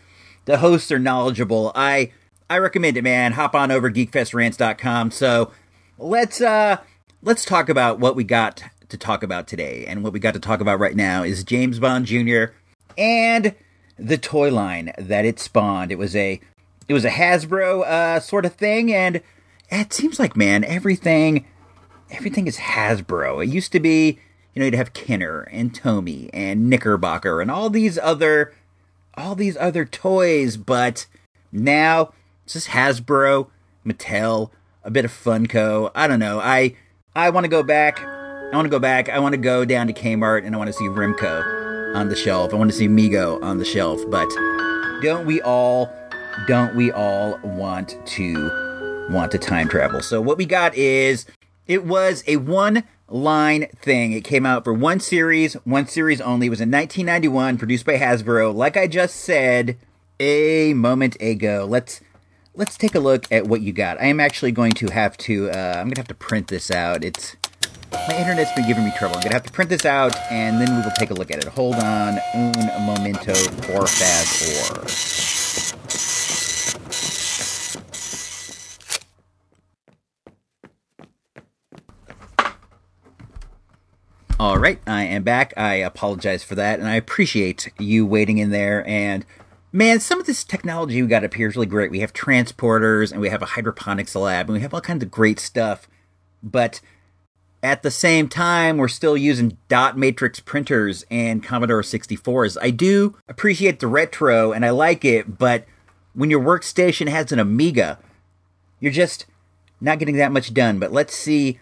the 0.46 0.58
hosts 0.58 0.90
are 0.90 0.98
knowledgeable. 0.98 1.70
I 1.74 2.12
I 2.48 2.56
recommend 2.58 2.96
it, 2.96 3.02
man. 3.02 3.32
Hop 3.32 3.54
on 3.54 3.70
over 3.70 3.90
geekfestrants.com. 3.90 5.10
So, 5.10 5.52
let's 5.98 6.40
uh 6.40 6.78
let's 7.22 7.44
talk 7.44 7.68
about 7.68 7.98
what 8.00 8.16
we 8.16 8.24
got 8.24 8.64
to 8.88 8.96
talk 8.96 9.22
about 9.22 9.46
today. 9.46 9.84
And 9.86 10.02
what 10.02 10.14
we 10.14 10.18
got 10.18 10.32
to 10.34 10.40
talk 10.40 10.60
about 10.60 10.80
right 10.80 10.96
now 10.96 11.22
is 11.24 11.44
James 11.44 11.78
Bond 11.78 12.06
Jr. 12.06 12.54
and 12.96 13.54
the 13.98 14.16
toy 14.16 14.50
line 14.50 14.92
that 14.96 15.26
it 15.26 15.38
spawned. 15.38 15.92
It 15.92 15.98
was 15.98 16.16
a 16.16 16.40
it 16.90 16.92
was 16.92 17.04
a 17.04 17.10
Hasbro 17.10 17.84
uh, 17.84 18.18
sort 18.18 18.44
of 18.44 18.54
thing, 18.54 18.92
and 18.92 19.22
it 19.70 19.92
seems 19.92 20.18
like 20.18 20.36
man, 20.36 20.64
everything 20.64 21.46
everything 22.10 22.48
is 22.48 22.56
Hasbro. 22.56 23.44
It 23.44 23.48
used 23.48 23.70
to 23.70 23.78
be, 23.78 24.18
you 24.52 24.58
know, 24.58 24.64
you'd 24.64 24.74
have 24.74 24.92
Kenner 24.92 25.42
and 25.52 25.72
Tomy 25.72 26.30
and 26.32 26.68
Knickerbocker 26.68 27.40
and 27.40 27.48
all 27.48 27.70
these 27.70 27.96
other 27.96 28.52
all 29.14 29.36
these 29.36 29.56
other 29.58 29.84
toys, 29.84 30.56
but 30.56 31.06
now 31.52 32.12
it's 32.42 32.54
just 32.54 32.70
Hasbro, 32.70 33.46
Mattel, 33.86 34.50
a 34.82 34.90
bit 34.90 35.04
of 35.04 35.12
Funko. 35.12 35.92
I 35.94 36.08
don't 36.08 36.18
know. 36.18 36.40
I 36.40 36.74
I 37.14 37.30
want 37.30 37.44
to 37.44 37.48
go 37.48 37.62
back. 37.62 38.00
I 38.00 38.50
want 38.52 38.66
to 38.66 38.70
go 38.70 38.80
back. 38.80 39.08
I 39.08 39.20
want 39.20 39.34
to 39.34 39.40
go 39.40 39.64
down 39.64 39.86
to 39.86 39.92
Kmart 39.92 40.44
and 40.44 40.56
I 40.56 40.58
want 40.58 40.66
to 40.66 40.74
see 40.74 40.86
Remco 40.86 41.94
on 41.94 42.08
the 42.08 42.16
shelf. 42.16 42.52
I 42.52 42.56
want 42.56 42.72
to 42.72 42.76
see 42.76 42.88
Mego 42.88 43.40
on 43.44 43.58
the 43.58 43.64
shelf, 43.64 44.00
but 44.10 44.28
don't 45.02 45.24
we 45.24 45.40
all 45.42 45.88
don't 46.46 46.74
we 46.74 46.92
all 46.92 47.38
want 47.42 47.96
to 48.06 49.06
want 49.10 49.32
to 49.32 49.38
time 49.38 49.68
travel? 49.68 50.00
So 50.02 50.20
what 50.20 50.38
we 50.38 50.46
got 50.46 50.74
is 50.74 51.26
it 51.66 51.84
was 51.84 52.24
a 52.26 52.36
one 52.36 52.84
line 53.08 53.66
thing. 53.80 54.12
It 54.12 54.24
came 54.24 54.46
out 54.46 54.64
for 54.64 54.72
one 54.72 55.00
series, 55.00 55.54
one 55.64 55.86
series 55.86 56.20
only. 56.20 56.46
It 56.46 56.50
was 56.50 56.60
in 56.60 56.70
1991, 56.70 57.58
produced 57.58 57.84
by 57.84 57.96
Hasbro. 57.96 58.54
Like 58.54 58.76
I 58.76 58.86
just 58.86 59.16
said 59.16 59.76
a 60.18 60.74
moment 60.74 61.16
ago, 61.20 61.66
let's 61.68 62.00
let's 62.54 62.76
take 62.76 62.94
a 62.94 63.00
look 63.00 63.30
at 63.30 63.46
what 63.46 63.60
you 63.60 63.72
got. 63.72 64.00
I 64.00 64.06
am 64.06 64.20
actually 64.20 64.52
going 64.52 64.72
to 64.72 64.88
have 64.88 65.16
to. 65.18 65.50
Uh, 65.50 65.74
I'm 65.76 65.88
gonna 65.88 65.98
have 65.98 66.08
to 66.08 66.14
print 66.14 66.48
this 66.48 66.70
out. 66.70 67.04
It's 67.04 67.36
my 67.92 68.16
internet's 68.16 68.52
been 68.52 68.66
giving 68.66 68.84
me 68.84 68.92
trouble. 68.98 69.16
I'm 69.16 69.22
gonna 69.22 69.34
have 69.34 69.46
to 69.46 69.52
print 69.52 69.70
this 69.70 69.84
out, 69.84 70.16
and 70.30 70.60
then 70.60 70.76
we 70.76 70.82
will 70.82 70.92
take 70.96 71.10
a 71.10 71.14
look 71.14 71.30
at 71.30 71.38
it. 71.38 71.44
Hold 71.44 71.76
on, 71.76 72.18
un 72.34 72.86
momento, 72.86 73.34
por 73.62 73.86
favor. 73.86 75.29
All 84.40 84.56
right, 84.56 84.80
I 84.86 85.02
am 85.02 85.22
back. 85.22 85.52
I 85.58 85.74
apologize 85.74 86.42
for 86.42 86.54
that, 86.54 86.78
and 86.78 86.88
I 86.88 86.94
appreciate 86.94 87.70
you 87.78 88.06
waiting 88.06 88.38
in 88.38 88.48
there. 88.48 88.82
And 88.88 89.26
man, 89.70 90.00
some 90.00 90.18
of 90.18 90.24
this 90.24 90.44
technology 90.44 91.02
we 91.02 91.08
got 91.08 91.24
up 91.24 91.34
here 91.34 91.46
is 91.46 91.56
really 91.56 91.66
great. 91.66 91.90
We 91.90 92.00
have 92.00 92.14
transporters, 92.14 93.12
and 93.12 93.20
we 93.20 93.28
have 93.28 93.42
a 93.42 93.52
hydroponics 93.52 94.14
lab, 94.14 94.46
and 94.46 94.54
we 94.54 94.62
have 94.62 94.72
all 94.72 94.80
kinds 94.80 95.02
of 95.02 95.10
great 95.10 95.38
stuff. 95.38 95.90
But 96.42 96.80
at 97.62 97.82
the 97.82 97.90
same 97.90 98.30
time, 98.30 98.78
we're 98.78 98.88
still 98.88 99.14
using 99.14 99.58
dot 99.68 99.98
matrix 99.98 100.40
printers 100.40 101.04
and 101.10 101.44
Commodore 101.44 101.82
64s. 101.82 102.56
I 102.62 102.70
do 102.70 103.18
appreciate 103.28 103.80
the 103.80 103.88
retro, 103.88 104.52
and 104.52 104.64
I 104.64 104.70
like 104.70 105.04
it, 105.04 105.36
but 105.36 105.66
when 106.14 106.30
your 106.30 106.40
workstation 106.40 107.08
has 107.08 107.30
an 107.30 107.40
Amiga, 107.40 107.98
you're 108.80 108.90
just 108.90 109.26
not 109.82 109.98
getting 109.98 110.16
that 110.16 110.32
much 110.32 110.54
done. 110.54 110.78
But 110.78 110.92
let's 110.92 111.14
see 111.14 111.60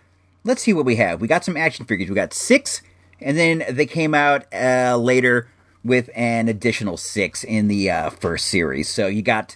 let's 0.49 0.63
see 0.63 0.73
what 0.73 0.87
we 0.87 0.97
have. 0.97 1.21
We 1.21 1.29
got 1.29 1.45
some 1.45 1.57
action 1.57 1.85
figures. 1.85 2.09
We 2.09 2.15
got 2.15 2.33
six, 2.33 2.83
and 3.21 3.37
then 3.37 3.65
they 3.71 3.87
came 3.87 4.15
out 4.15 4.47
uh, 4.53 4.97
later 4.97 5.49
with 5.85 6.11
an 6.15 6.49
additional 6.49 6.97
six 6.97 7.45
in 7.45 7.69
the 7.69 7.91
uh, 7.91 8.11
first 8.11 8.47
series. 8.47 8.89
So 8.89 9.07
you 9.07 9.23
got 9.23 9.55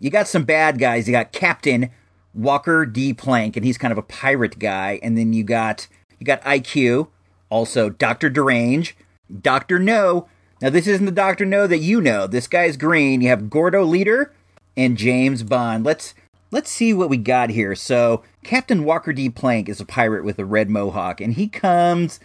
you 0.00 0.10
got 0.10 0.28
some 0.28 0.44
bad 0.44 0.78
guys. 0.78 1.08
You 1.08 1.12
got 1.12 1.32
Captain 1.32 1.90
Walker 2.34 2.84
D. 2.84 3.14
Plank, 3.14 3.56
and 3.56 3.64
he's 3.64 3.78
kind 3.78 3.92
of 3.92 3.98
a 3.98 4.02
pirate 4.02 4.58
guy. 4.58 4.98
And 5.02 5.16
then 5.16 5.32
you 5.32 5.44
got 5.44 5.88
you 6.18 6.26
got 6.26 6.42
IQ, 6.42 7.08
also 7.48 7.88
Doctor 7.88 8.28
Derange, 8.28 8.92
Doctor 9.40 9.78
No. 9.78 10.28
Now 10.60 10.70
this 10.70 10.86
isn't 10.86 11.06
the 11.06 11.12
Doctor 11.12 11.46
No 11.46 11.66
that 11.66 11.78
you 11.78 12.00
know. 12.00 12.26
This 12.26 12.48
guy's 12.48 12.76
green. 12.76 13.20
You 13.20 13.28
have 13.28 13.48
Gordo 13.48 13.84
Leiter 13.84 14.32
and 14.76 14.96
James 14.96 15.42
Bond. 15.42 15.84
Let's 15.84 16.14
let's 16.50 16.70
see 16.70 16.92
what 16.92 17.10
we 17.10 17.16
got 17.16 17.50
here. 17.50 17.74
So 17.74 18.22
Captain 18.44 18.84
Walker 18.84 19.12
D. 19.12 19.28
Plank 19.28 19.68
is 19.68 19.80
a 19.80 19.84
pirate 19.84 20.24
with 20.24 20.38
a 20.38 20.44
red 20.44 20.70
mohawk, 20.70 21.20
and 21.20 21.34
he 21.34 21.48
comes 21.48 22.20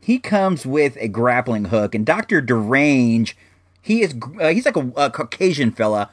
he 0.00 0.18
comes 0.18 0.64
with 0.64 0.96
a 0.98 1.08
grappling 1.08 1.66
hook. 1.66 1.94
And 1.94 2.06
Doctor 2.06 2.40
Derange, 2.40 3.34
he 3.82 4.02
is 4.02 4.14
uh, 4.40 4.48
he's 4.48 4.66
like 4.66 4.76
a, 4.76 4.92
a, 4.96 5.10
Caucasian 5.10 5.70
fella 5.70 6.10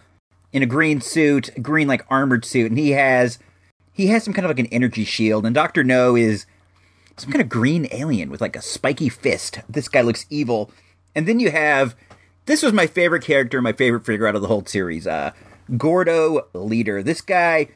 in 0.52 0.64
a 0.64 0.68
green 0.68 1.02
suit, 1.02 1.50
green 1.62 1.88
like 1.88 2.06
armored 2.10 2.46
suit, 2.46 2.70
and 2.70 2.80
he 2.80 2.92
has 2.92 3.40
he 3.94 4.08
has 4.08 4.24
some 4.24 4.34
kind 4.34 4.46
of 4.46 4.50
like 4.50 4.60
an 4.60 4.68
energy 4.68 5.06
shield. 5.06 5.46
And 5.46 5.56
Doctor 5.56 5.84
No 5.84 6.16
is 6.16 6.46
some 7.18 7.32
kind 7.32 7.42
of 7.42 7.50
green 7.50 7.88
alien 7.92 8.30
with 8.30 8.42
like 8.42 8.56
a 8.56 8.62
spiky 8.62 9.10
fist. 9.10 9.60
This 9.68 9.90
guy 9.90 10.02
looks 10.02 10.26
evil. 10.30 10.72
And 11.16 11.28
then 11.28 11.40
you 11.40 11.50
have 11.50 11.96
this 12.46 12.64
was 12.64 12.74
my 12.74 12.88
favorite 12.88 13.24
character, 13.24 13.62
my 13.62 13.74
favorite 13.74 14.06
figure 14.06 14.28
out 14.28 14.36
of 14.36 14.42
the 14.42 14.48
whole 14.48 14.66
series. 14.66 15.08
Uh, 15.08 15.32
Gordo 15.76 16.48
Leiter. 16.54 17.04
This 17.04 17.22
guy, 17.22 17.70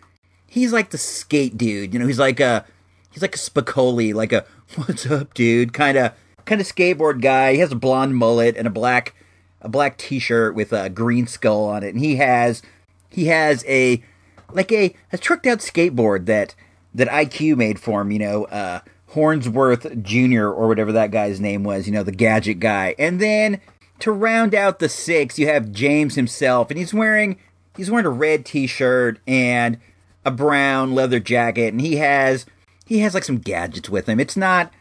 he's 0.47 0.71
like 0.71 0.91
the 0.91 0.97
skate 0.97 1.57
dude. 1.57 1.93
You 1.93 1.99
know, 1.99 2.07
he's 2.07 2.19
like 2.19 2.39
a 2.39 2.65
he's 3.11 3.21
like 3.21 3.35
a 3.35 3.39
Spicoli, 3.39 4.13
like 4.13 4.31
a 4.31 4.45
what's 4.75 5.09
up, 5.09 5.33
dude, 5.33 5.73
kind 5.73 5.97
of 5.97 6.13
kind 6.45 6.61
of 6.61 6.67
skateboard 6.67 7.21
guy. 7.21 7.53
He 7.53 7.59
has 7.59 7.71
a 7.71 7.75
blonde 7.75 8.15
mullet 8.15 8.55
and 8.57 8.67
a 8.67 8.71
black 8.71 9.15
a 9.61 9.69
black 9.69 9.97
t-shirt 9.97 10.55
with 10.55 10.73
a 10.73 10.89
green 10.89 11.27
skull 11.27 11.65
on 11.65 11.83
it, 11.83 11.93
and 11.93 11.99
he 11.99 12.15
has 12.17 12.61
he 13.09 13.25
has 13.25 13.63
a 13.67 14.03
like 14.51 14.71
a 14.71 14.95
a 15.11 15.17
tricked 15.17 15.47
out 15.47 15.59
skateboard 15.59 16.25
that 16.25 16.55
that 16.93 17.07
IQ 17.07 17.57
made 17.57 17.79
for 17.79 18.01
him. 18.01 18.11
You 18.11 18.19
know, 18.19 18.43
uh, 18.45 18.79
Hornsworth 19.11 20.01
Jr. 20.01 20.47
or 20.47 20.67
whatever 20.67 20.91
that 20.91 21.11
guy's 21.11 21.39
name 21.39 21.63
was. 21.63 21.85
You 21.87 21.93
know, 21.93 22.03
the 22.03 22.11
gadget 22.11 22.59
guy, 22.59 22.95
and 22.97 23.19
then. 23.19 23.61
To 23.99 24.11
round 24.11 24.55
out 24.55 24.79
the 24.79 24.89
six, 24.89 25.37
you 25.37 25.45
have 25.45 25.71
James 25.71 26.15
himself, 26.15 26.71
and 26.71 26.79
he's 26.79 26.91
wearing 26.91 27.37
he's 27.81 27.89
wearing 27.89 28.05
a 28.05 28.11
red 28.11 28.45
t-shirt 28.45 29.19
and 29.25 29.79
a 30.23 30.29
brown 30.29 30.93
leather 30.93 31.19
jacket 31.19 31.69
and 31.69 31.81
he 31.81 31.95
has 31.95 32.45
he 32.85 32.99
has 32.99 33.15
like 33.15 33.23
some 33.23 33.39
gadgets 33.39 33.89
with 33.89 34.07
him. 34.07 34.19
It's 34.19 34.37
not 34.37 34.71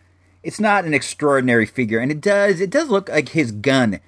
it's 0.43 0.61
not 0.61 0.85
an 0.85 0.93
extraordinary 0.93 1.65
figure 1.65 1.99
and 1.99 2.13
it 2.13 2.21
does 2.21 2.61
it 2.61 2.69
does 2.69 2.91
look 2.91 3.09
like 3.09 3.31
his 3.31 3.53
gun 3.53 4.01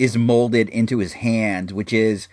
is 0.00 0.16
molded 0.16 0.68
into 0.70 0.98
his 0.98 1.12
hand 1.12 1.70
which 1.70 1.92
is 1.92 2.26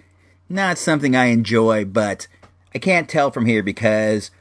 not 0.49 0.79
something 0.79 1.15
i 1.15 1.25
enjoy 1.25 1.85
but 1.85 2.27
i 2.73 2.79
can't 2.79 3.07
tell 3.07 3.29
from 3.29 3.45
here 3.45 3.61
because 3.61 4.31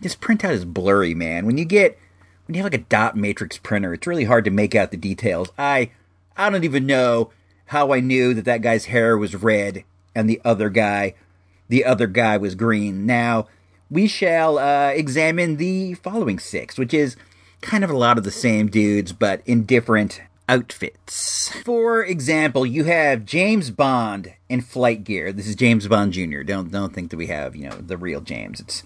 this 0.00 0.16
printout 0.16 0.52
is 0.52 0.64
blurry 0.64 1.14
man. 1.14 1.44
When 1.44 1.58
you 1.58 1.66
get 1.66 1.98
when 2.46 2.54
you 2.54 2.62
have 2.62 2.72
like 2.72 2.80
a 2.80 2.84
dot 2.84 3.14
matrix 3.14 3.58
printer 3.58 3.92
it's 3.92 4.06
really 4.06 4.24
hard 4.24 4.46
to 4.46 4.50
make 4.50 4.74
out 4.74 4.90
the 4.90 4.96
details. 4.96 5.52
I 5.58 5.90
i 6.34 6.48
don't 6.48 6.64
even 6.64 6.86
know 6.86 7.30
how 7.66 7.92
i 7.92 8.00
knew 8.00 8.32
that 8.32 8.46
that 8.46 8.62
guy's 8.62 8.86
hair 8.86 9.18
was 9.18 9.34
red 9.34 9.84
and 10.14 10.30
the 10.30 10.40
other 10.46 10.70
guy 10.70 11.12
the 11.68 11.84
other 11.84 12.06
guy 12.06 12.36
was 12.36 12.54
green. 12.54 13.06
Now, 13.06 13.46
we 13.90 14.06
shall 14.06 14.58
uh, 14.58 14.88
examine 14.88 15.56
the 15.56 15.94
following 15.94 16.38
six, 16.38 16.78
which 16.78 16.94
is 16.94 17.16
kind 17.60 17.84
of 17.84 17.90
a 17.90 17.96
lot 17.96 18.18
of 18.18 18.24
the 18.24 18.30
same 18.30 18.68
dudes, 18.68 19.12
but 19.12 19.42
in 19.46 19.64
different 19.64 20.20
outfits. 20.48 21.48
For 21.64 22.04
example, 22.04 22.64
you 22.64 22.84
have 22.84 23.24
James 23.24 23.70
Bond 23.70 24.34
in 24.48 24.60
flight 24.60 25.04
gear. 25.04 25.32
This 25.32 25.46
is 25.46 25.56
James 25.56 25.88
Bond 25.88 26.12
Jr. 26.12 26.42
Don't 26.42 26.70
don't 26.70 26.92
think 26.92 27.10
that 27.10 27.16
we 27.16 27.26
have 27.26 27.56
you 27.56 27.68
know 27.68 27.76
the 27.76 27.96
real 27.96 28.20
James. 28.20 28.60
It's 28.60 28.82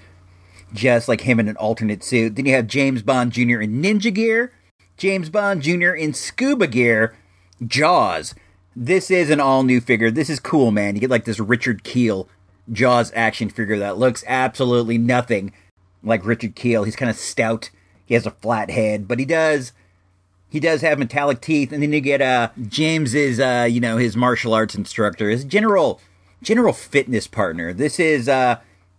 just 0.72 1.08
like 1.08 1.22
him 1.22 1.40
in 1.40 1.48
an 1.48 1.56
alternate 1.56 2.04
suit. 2.04 2.36
Then 2.36 2.46
you 2.46 2.54
have 2.54 2.66
James 2.66 3.02
Bond 3.02 3.32
Jr. 3.32 3.60
in 3.60 3.82
ninja 3.82 4.12
gear. 4.12 4.52
James 4.96 5.28
Bond 5.30 5.62
Jr. 5.62 5.90
in 5.90 6.14
scuba 6.14 6.66
gear. 6.66 7.16
Jaws. 7.66 8.34
This 8.76 9.10
is 9.10 9.30
an 9.30 9.40
all 9.40 9.62
new 9.62 9.80
figure. 9.80 10.10
This 10.10 10.30
is 10.30 10.38
cool, 10.40 10.70
man. 10.70 10.94
You 10.94 11.00
get 11.00 11.10
like 11.10 11.24
this 11.24 11.40
Richard 11.40 11.82
Kiel 11.84 12.28
Jaws 12.72 13.12
action 13.14 13.48
figure 13.50 13.78
that 13.78 13.98
looks 13.98 14.24
absolutely 14.26 14.98
nothing 14.98 15.52
like 16.02 16.24
Richard 16.24 16.54
Kiel. 16.54 16.84
He's 16.84 16.96
kind 16.96 17.11
of 17.11 17.16
stout. 17.16 17.70
He 18.06 18.14
has 18.14 18.26
a 18.26 18.30
flat 18.32 18.70
head, 18.70 19.06
but 19.06 19.18
he 19.18 19.24
does 19.24 19.72
he 20.48 20.58
does 20.58 20.80
have 20.80 20.98
metallic 20.98 21.40
teeth. 21.40 21.72
And 21.72 21.82
then 21.82 21.92
you 21.92 22.00
get 22.00 22.20
uh 22.20 22.50
James's 22.68 23.40
uh 23.40 23.66
you 23.70 23.80
know 23.80 23.96
his 23.96 24.16
martial 24.16 24.54
arts 24.54 24.74
instructor, 24.74 25.30
his 25.30 25.44
general 25.44 26.00
general 26.42 26.72
fitness 26.72 27.26
partner. 27.26 27.72
This 27.72 28.00
is 28.00 28.28
uh 28.28 28.56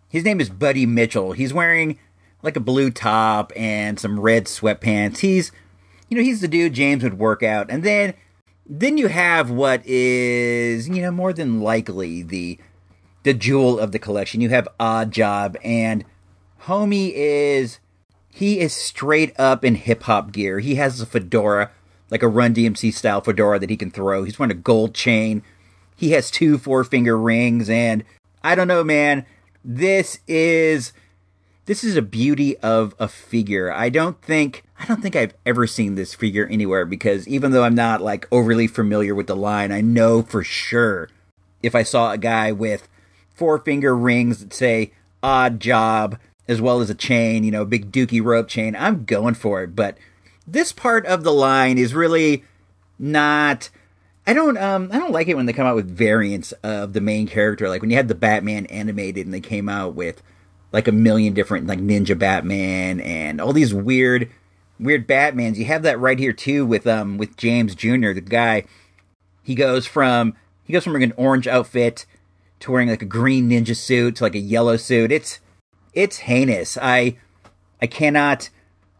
his 0.09 0.24
name 0.24 0.41
is 0.41 0.49
Buddy 0.49 0.86
Mitchell. 0.86 1.34
He's 1.34 1.53
wearing 1.53 1.97
like 2.43 2.55
a 2.55 2.62
blue 2.62 2.91
top 2.91 3.51
and 3.55 3.99
some 3.99 4.20
red 4.20 4.45
sweatpants. 4.45 5.20
He's 5.20 5.51
you 6.09 6.18
know 6.18 6.24
he's 6.24 6.41
the 6.41 6.47
dude 6.47 6.74
James 6.74 7.03
would 7.03 7.20
work 7.20 7.43
out. 7.43 7.68
And 7.70 7.84
then 7.84 8.14
then 8.66 8.97
you 8.97 9.07
have 9.07 9.49
what 9.49 9.86
is 9.86 10.88
you 10.88 11.01
know 11.01 11.12
more 11.12 11.34
than 11.34 11.62
likely 11.62 12.24
the 12.24 12.59
the 13.24 13.34
jewel 13.34 13.80
of 13.80 13.91
the 13.91 13.99
collection. 13.99 14.41
You 14.41 14.49
have 14.49 14.67
Odd 14.80 15.11
Job 15.11 15.57
and 15.63 16.05
Homie 16.63 17.11
is 17.13 17.80
he 18.30 18.59
is 18.59 18.74
straight 18.74 19.38
up 19.39 19.65
in 19.65 19.76
hip 19.76 20.03
hop 20.03 20.32
gear. 20.32 20.59
He 20.59 20.76
has 20.76 21.01
a 21.01 21.05
fedora, 21.05 21.72
like 22.09 22.24
a 22.24 22.28
Run 22.28 22.53
DMC 22.53 22.93
style 22.93 23.22
fedora 23.22 23.59
that 23.59 23.69
he 23.69 23.78
can 23.78 23.91
throw. 23.91 24.24
He's 24.24 24.39
wearing 24.39 24.51
a 24.51 24.55
gold 24.55 24.93
chain. 24.93 25.43
He 25.95 26.11
has 26.11 26.32
two 26.32 26.57
four 26.57 26.84
finger 26.84 27.17
rings, 27.17 27.69
and 27.69 28.03
I 28.43 28.55
don't 28.55 28.67
know, 28.67 28.84
man. 28.84 29.26
This 29.63 30.19
is 30.28 30.93
this 31.65 31.84
is 31.84 31.95
a 31.95 32.01
beauty 32.01 32.57
of 32.57 32.95
a 32.99 33.07
figure. 33.07 33.72
I 33.72 33.89
don't 33.89 34.22
think 34.22 34.63
I 34.80 34.86
don't 34.86 35.01
think 35.01 35.15
I've 35.15 35.36
ever 35.45 35.67
seen 35.67 35.95
this 35.95 36.13
figure 36.13 36.47
anywhere 36.47 36.86
because 36.86 37.28
even 37.28 37.51
though 37.51 37.63
I'm 37.63 37.76
not 37.76 38.01
like 38.01 38.28
overly 38.32 38.67
familiar 38.67 39.13
with 39.13 39.28
the 39.28 39.36
line, 39.36 39.72
I 39.72 39.82
know 39.82 40.22
for 40.22 40.43
sure 40.43 41.09
if 41.61 41.76
I 41.76 41.84
saw 41.84 42.11
a 42.11 42.17
guy 42.17 42.51
with 42.51 42.88
four 43.42 43.58
finger 43.58 43.98
rings 43.98 44.38
that 44.38 44.54
say 44.54 44.92
odd 45.24 45.60
job 45.60 46.16
as 46.48 46.62
well 46.62 46.80
as 46.80 46.92
a 46.92 46.96
chain, 46.96 47.44
you 47.44 47.50
know, 47.50 47.66
big 47.66 47.92
dookie 47.92 48.24
rope 48.24 48.48
chain, 48.48 48.76
I'm 48.76 49.04
going 49.04 49.34
for 49.34 49.64
it. 49.64 49.76
But 49.76 49.98
this 50.46 50.72
part 50.72 51.08
of 51.08 51.24
the 51.24 51.34
line 51.34 51.80
is 51.80 51.96
really 51.96 52.44
not 53.00 53.72
I 54.28 54.34
don't 54.34 54.60
um 54.60 54.92
I 54.94 55.00
don't 55.00 55.12
like 55.12 55.28
it 55.28 55.34
when 55.34 55.48
they 55.48 55.54
come 55.54 55.66
out 55.66 55.76
with 55.76 55.89
variants 55.89 56.52
of 56.62 56.94
the 56.94 57.02
main 57.02 57.26
character. 57.26 57.68
Like 57.68 57.82
when 57.82 57.89
you 57.89 57.98
had 57.98 58.10
the 58.10 58.14
Batman 58.14 58.68
animated 58.68 59.26
and 59.26 59.34
they 59.34 59.42
came 59.42 59.68
out 59.68 59.96
with 59.96 60.22
like 60.72 60.88
a 60.88 60.92
million 60.92 61.34
different 61.34 61.66
like 61.66 61.80
Ninja 61.80 62.16
Batman 62.16 63.00
and 63.00 63.42
all 63.42 63.54
these 63.54 63.74
weird 63.74 64.30
weird 64.80 65.08
Batmans. 65.08 65.56
You 65.56 65.66
have 65.66 65.82
that 65.82 66.00
right 66.00 66.20
here 66.20 66.34
too 66.34 66.64
with 66.64 66.86
um 66.86 67.18
with 67.18 67.38
James 67.38 67.74
Jr. 67.74 68.14
the 68.14 68.22
guy 68.22 68.66
he 69.42 69.56
goes 69.56 69.88
from 69.88 70.36
he 70.64 70.74
goes 70.74 70.84
from 70.84 70.94
wearing 70.94 71.10
an 71.10 71.18
orange 71.18 71.48
outfit 71.48 72.06
to 72.62 72.72
wearing 72.72 72.89
like 72.89 73.01
a 73.01 73.05
green 73.05 73.49
ninja 73.49 73.76
suit 73.76 74.18
to 74.18 74.24
like 74.24 74.36
a 74.36 74.39
yellow 74.39 74.78
suit. 74.78 75.12
It's 75.12 75.39
it's 75.93 76.18
heinous. 76.18 76.78
I 76.82 77.18
I 77.82 77.88
cannot 77.88 78.49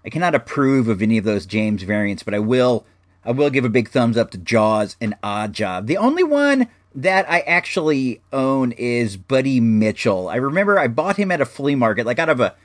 I 0.06 0.10
cannot 0.10 0.36
approve 0.36 0.88
of 0.88 1.02
any 1.02 1.18
of 1.18 1.24
those 1.24 1.46
James 1.46 1.84
variants, 1.84 2.24
but 2.24 2.34
I 2.34 2.40
will 2.40 2.86
I 3.24 3.32
will 3.32 3.50
give 3.50 3.66
a 3.66 3.70
big 3.70 3.90
thumbs 3.90 4.18
up 4.18 4.32
to 4.32 4.38
Jaws 4.38 4.96
and 5.00 5.16
Odd 5.22 5.54
Job. 5.54 5.88
The 5.88 5.98
only 5.98 6.24
one 6.24 6.68
that 6.94 7.30
I 7.30 7.42
actually 7.42 8.22
own 8.34 8.72
is 8.74 9.16
Buddy 9.16 9.60
Mitchell. 9.60 10.28
I 10.28 10.36
remember 10.36 10.78
I 10.78 10.88
bought 10.88 11.18
him 11.18 11.32
at 11.32 11.42
a 11.42 11.46
flea 11.46 11.76
market, 11.76 12.06
like 12.06 12.20
out 12.20 12.30
of 12.30 12.40
a 12.40 12.56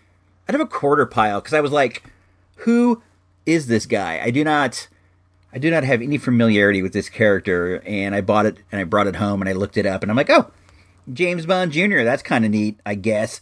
out 0.48 0.54
of 0.54 0.60
a 0.60 0.66
quarter 0.66 1.06
pile, 1.06 1.40
because 1.40 1.54
I 1.54 1.60
was 1.60 1.72
like, 1.72 2.04
who 2.56 3.02
is 3.44 3.66
this 3.66 3.86
guy? 3.86 4.20
I 4.22 4.30
do 4.30 4.42
not 4.42 4.88
I 5.52 5.58
do 5.58 5.70
not 5.70 5.84
have 5.84 6.02
any 6.02 6.18
familiarity 6.18 6.82
with 6.82 6.92
this 6.92 7.08
character, 7.08 7.82
and 7.86 8.14
I 8.14 8.20
bought 8.20 8.46
it 8.46 8.58
and 8.72 8.80
I 8.80 8.84
brought 8.84 9.06
it 9.06 9.16
home 9.16 9.40
and 9.42 9.48
I 9.48 9.52
looked 9.52 9.76
it 9.76 9.86
up 9.86 10.02
and 10.02 10.10
I'm 10.10 10.16
like, 10.16 10.30
oh, 10.30 10.50
James 11.12 11.46
Bond 11.46 11.72
Jr. 11.72 12.02
That's 12.02 12.22
kind 12.22 12.44
of 12.44 12.50
neat, 12.50 12.78
I 12.84 12.94
guess. 12.94 13.40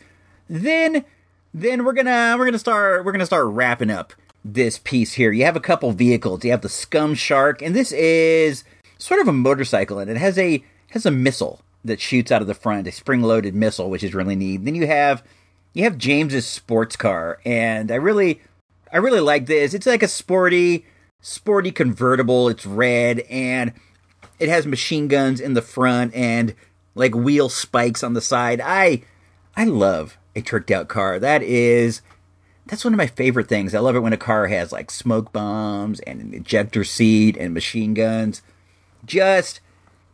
Then 0.49 1.05
then 1.53 1.85
we're 1.85 1.93
gonna 1.93 2.37
we're 2.39 2.45
gonna 2.45 2.59
start 2.59 3.05
we're 3.05 3.13
gonna 3.13 3.27
start 3.27 3.47
wrapping 3.47 3.91
up 3.91 4.13
this 4.45 4.79
piece 4.79 5.15
here. 5.15 5.33
You 5.33 5.45
have 5.45 5.57
a 5.57 5.61
couple 5.61 5.93
vehicles. 5.93 6.45
You 6.45 6.51
have 6.51 6.63
the 6.63 6.69
Scum 6.69 7.15
Shark, 7.15 7.63
and 7.63 7.75
this 7.75 7.93
is 7.93 8.65
sort 8.99 9.21
of 9.21 9.29
a 9.29 9.33
motorcycle, 9.33 9.99
and 9.99 10.11
it 10.11 10.17
has 10.17 10.39
a 10.39 10.63
has 10.91 11.07
a 11.07 11.11
missile 11.11 11.61
that 11.85 12.01
shoots 12.01 12.33
out 12.33 12.43
of 12.43 12.49
the 12.49 12.55
front, 12.55 12.87
a 12.87 12.93
spring 12.93 13.23
loaded 13.23 13.55
missile, 13.55 13.91
which 13.91 14.05
is 14.05 14.15
really 14.15 14.37
neat. 14.37 14.65
Then 14.65 14.75
you 14.75 14.87
have 14.87 15.23
you 15.73 15.85
have 15.85 15.99
James's 15.99 16.47
sports 16.47 16.97
car, 16.97 17.39
and 17.45 17.91
I 17.91 17.97
really 17.97 18.41
I 18.93 18.99
really 18.99 19.21
like 19.21 19.47
this. 19.47 19.75
It's 19.75 19.87
like 19.87 20.03
a 20.03 20.09
sporty 20.09 20.85
sporty 21.21 21.73
convertible. 21.73 22.49
It's 22.49 22.67
red 22.67 23.21
and 23.31 23.73
it 24.39 24.49
has 24.49 24.67
machine 24.67 25.09
guns 25.09 25.41
in 25.41 25.55
the 25.55 25.63
front 25.63 26.15
and 26.15 26.55
like 26.95 27.15
wheel 27.15 27.49
spikes 27.49 28.03
on 28.03 28.15
the 28.15 28.21
side. 28.21 28.61
I 28.63 29.03
I 29.57 29.65
love 29.65 30.19
a 30.35 30.41
tricked 30.41 30.71
out 30.71 30.89
car. 30.89 31.19
That 31.19 31.43
is 31.43 32.03
that's 32.67 32.85
one 32.85 32.95
of 32.95 32.99
my 32.99 33.07
favorite 33.07 33.49
things. 33.49 33.75
I 33.75 33.81
love 33.81 33.95
it 33.95 34.01
when 34.01 34.13
a 34.13 34.19
car 34.19 34.47
has 34.47 34.73
like 34.73 34.91
smoke 34.91 35.33
bombs 35.33 36.01
and 36.01 36.21
an 36.21 36.35
ejector 36.35 36.85
seat 36.85 37.37
and 37.37 37.53
machine 37.53 37.95
guns. 37.95 38.43
Just 39.05 39.61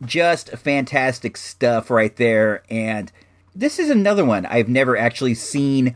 just 0.03 0.49
fantastic 0.49 1.37
stuff 1.37 1.91
right 1.91 2.15
there 2.15 2.63
and 2.69 3.11
this 3.53 3.77
is 3.77 3.89
another 3.89 4.25
one 4.25 4.45
I've 4.47 4.67
never 4.69 4.97
actually 4.97 5.35
seen 5.35 5.95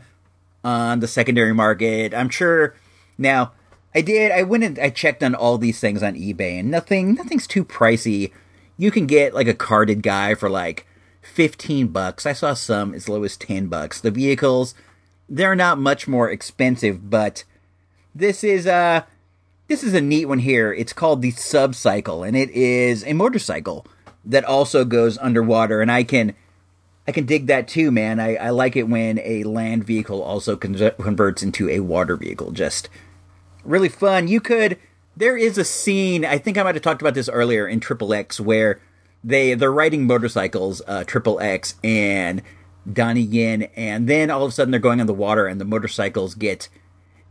on 0.62 1.00
the 1.00 1.08
secondary 1.08 1.54
market. 1.54 2.14
I'm 2.14 2.28
sure 2.28 2.74
now 3.18 3.52
I 3.94 4.02
did 4.02 4.30
I 4.30 4.42
went 4.42 4.64
and 4.64 4.78
I 4.78 4.90
checked 4.90 5.22
on 5.22 5.34
all 5.34 5.58
these 5.58 5.80
things 5.80 6.02
on 6.02 6.14
eBay 6.14 6.60
and 6.60 6.70
nothing 6.70 7.14
nothing's 7.14 7.46
too 7.46 7.64
pricey. 7.64 8.32
You 8.76 8.90
can 8.90 9.06
get 9.06 9.34
like 9.34 9.48
a 9.48 9.54
carded 9.54 10.02
guy 10.02 10.34
for 10.34 10.50
like 10.50 10.86
15 11.22 11.88
bucks. 11.88 12.26
I 12.26 12.32
saw 12.32 12.54
some 12.54 12.94
as 12.94 13.08
low 13.08 13.24
as 13.24 13.36
10 13.36 13.68
bucks. 13.68 14.00
The 14.00 14.10
vehicles, 14.10 14.74
they're 15.28 15.56
not 15.56 15.78
much 15.78 16.06
more 16.06 16.30
expensive, 16.30 17.10
but 17.10 17.44
this 18.14 18.44
is 18.44 18.66
uh 18.66 19.02
this 19.68 19.82
is 19.82 19.94
a 19.94 20.00
neat 20.00 20.26
one 20.26 20.38
here. 20.38 20.72
It's 20.72 20.92
called 20.92 21.22
the 21.22 21.32
Subcycle 21.32 22.26
and 22.26 22.36
it 22.36 22.50
is 22.50 23.04
a 23.04 23.14
motorcycle 23.14 23.86
that 24.24 24.44
also 24.44 24.84
goes 24.84 25.18
underwater 25.18 25.80
and 25.80 25.90
I 25.90 26.04
can 26.04 26.34
I 27.08 27.12
can 27.12 27.24
dig 27.24 27.46
that 27.46 27.68
too, 27.68 27.90
man. 27.92 28.18
I, 28.18 28.34
I 28.36 28.50
like 28.50 28.74
it 28.76 28.88
when 28.88 29.20
a 29.20 29.44
land 29.44 29.84
vehicle 29.84 30.22
also 30.22 30.56
con- 30.56 30.92
converts 31.00 31.42
into 31.42 31.68
a 31.68 31.80
water 31.80 32.16
vehicle. 32.16 32.50
Just 32.50 32.88
really 33.64 33.88
fun. 33.88 34.28
You 34.28 34.40
could 34.40 34.78
there 35.16 35.36
is 35.36 35.56
a 35.56 35.64
scene, 35.64 36.24
I 36.24 36.38
think 36.38 36.58
I 36.58 36.62
might 36.62 36.74
have 36.74 36.82
talked 36.82 37.00
about 37.00 37.14
this 37.14 37.28
earlier 37.28 37.66
in 37.66 37.80
Triple 37.80 38.12
X 38.12 38.38
where 38.38 38.80
they 39.24 39.54
they're 39.54 39.72
riding 39.72 40.06
motorcycles, 40.06 40.82
uh, 40.86 41.04
Triple 41.04 41.40
X 41.40 41.74
and 41.82 42.42
Donnie 42.90 43.22
Yen, 43.22 43.62
and 43.74 44.08
then 44.08 44.30
all 44.30 44.44
of 44.44 44.50
a 44.50 44.52
sudden 44.52 44.70
they're 44.70 44.80
going 44.80 45.00
on 45.00 45.06
the 45.06 45.14
water, 45.14 45.46
and 45.46 45.60
the 45.60 45.64
motorcycles 45.64 46.34
get 46.34 46.68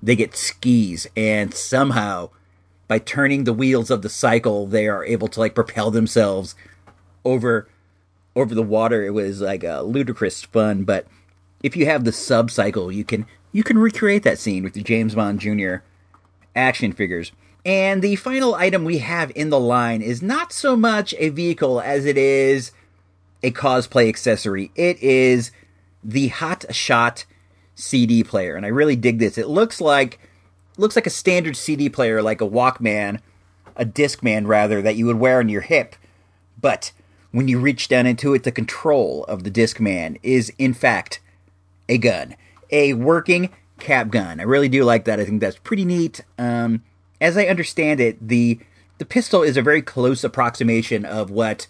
they 0.01 0.15
get 0.15 0.35
skis, 0.35 1.07
and 1.15 1.53
somehow 1.53 2.29
by 2.87 2.99
turning 2.99 3.43
the 3.43 3.53
wheels 3.53 3.89
of 3.89 4.01
the 4.01 4.09
cycle, 4.09 4.67
they 4.67 4.87
are 4.87 5.05
able 5.05 5.27
to 5.29 5.39
like 5.39 5.55
propel 5.55 5.91
themselves 5.91 6.55
over 7.23 7.69
over 8.35 8.53
the 8.53 8.63
water. 8.63 9.05
It 9.05 9.11
was 9.11 9.41
like 9.41 9.63
a 9.63 9.81
ludicrous 9.81 10.43
fun, 10.43 10.83
but 10.83 11.07
if 11.63 11.75
you 11.77 11.85
have 11.85 12.03
the 12.03 12.11
sub 12.11 12.51
cycle, 12.51 12.91
you 12.91 13.05
can 13.05 13.25
you 13.51 13.63
can 13.63 13.77
recreate 13.77 14.23
that 14.23 14.39
scene 14.39 14.63
with 14.63 14.73
the 14.73 14.83
James 14.83 15.15
Bond 15.15 15.39
Jr. 15.39 15.75
action 16.55 16.91
figures. 16.91 17.31
And 17.65 18.03
the 18.03 18.15
final 18.15 18.53
item 18.53 18.83
we 18.83 18.99
have 18.99 19.31
in 19.35 19.49
the 19.49 19.59
line 19.59 20.03
is 20.03 20.21
not 20.21 20.53
so 20.53 20.75
much 20.75 21.15
a 21.17 21.29
vehicle 21.29 21.81
as 21.81 22.05
it 22.05 22.15
is 22.15 22.71
a 23.41 23.49
cosplay 23.49 24.07
accessory. 24.07 24.71
It 24.75 25.01
is 25.01 25.51
the 26.03 26.27
Hot 26.27 26.65
Shot 26.73 27.25
CD 27.73 28.23
player, 28.23 28.55
and 28.55 28.65
I 28.65 28.69
really 28.69 28.95
dig 28.95 29.17
this. 29.17 29.39
It 29.39 29.47
looks 29.47 29.81
like 29.81 30.19
looks 30.77 30.95
like 30.95 31.07
a 31.07 31.11
standard 31.11 31.57
CD 31.57 31.89
player, 31.89 32.21
like 32.21 32.41
a 32.41 32.47
Walkman, 32.47 33.19
a 33.75 33.85
Discman 33.85 34.45
rather, 34.45 34.81
that 34.81 34.95
you 34.95 35.07
would 35.07 35.19
wear 35.19 35.39
on 35.39 35.49
your 35.49 35.61
hip. 35.61 35.95
But 36.61 36.91
when 37.31 37.47
you 37.47 37.59
reach 37.59 37.87
down 37.87 38.05
into 38.05 38.33
it, 38.33 38.43
the 38.43 38.51
control 38.51 39.23
of 39.25 39.43
the 39.43 39.51
Discman 39.51 40.19
is 40.21 40.53
in 40.59 40.73
fact 40.73 41.19
a 41.89 41.97
gun, 41.97 42.35
a 42.69 42.93
working 42.93 43.49
cap 43.79 44.09
gun. 44.09 44.39
I 44.39 44.43
really 44.43 44.69
do 44.69 44.83
like 44.83 45.05
that. 45.05 45.19
I 45.19 45.25
think 45.25 45.41
that's 45.41 45.57
pretty 45.57 45.85
neat. 45.85 46.21
Um, 46.37 46.83
as 47.21 47.37
I 47.37 47.45
understand 47.45 47.99
it, 47.99 48.27
the 48.27 48.59
the 48.97 49.05
pistol 49.05 49.43
is 49.43 49.57
a 49.57 49.61
very 49.61 49.81
close 49.81 50.23
approximation 50.23 51.05
of 51.05 51.29
what 51.29 51.67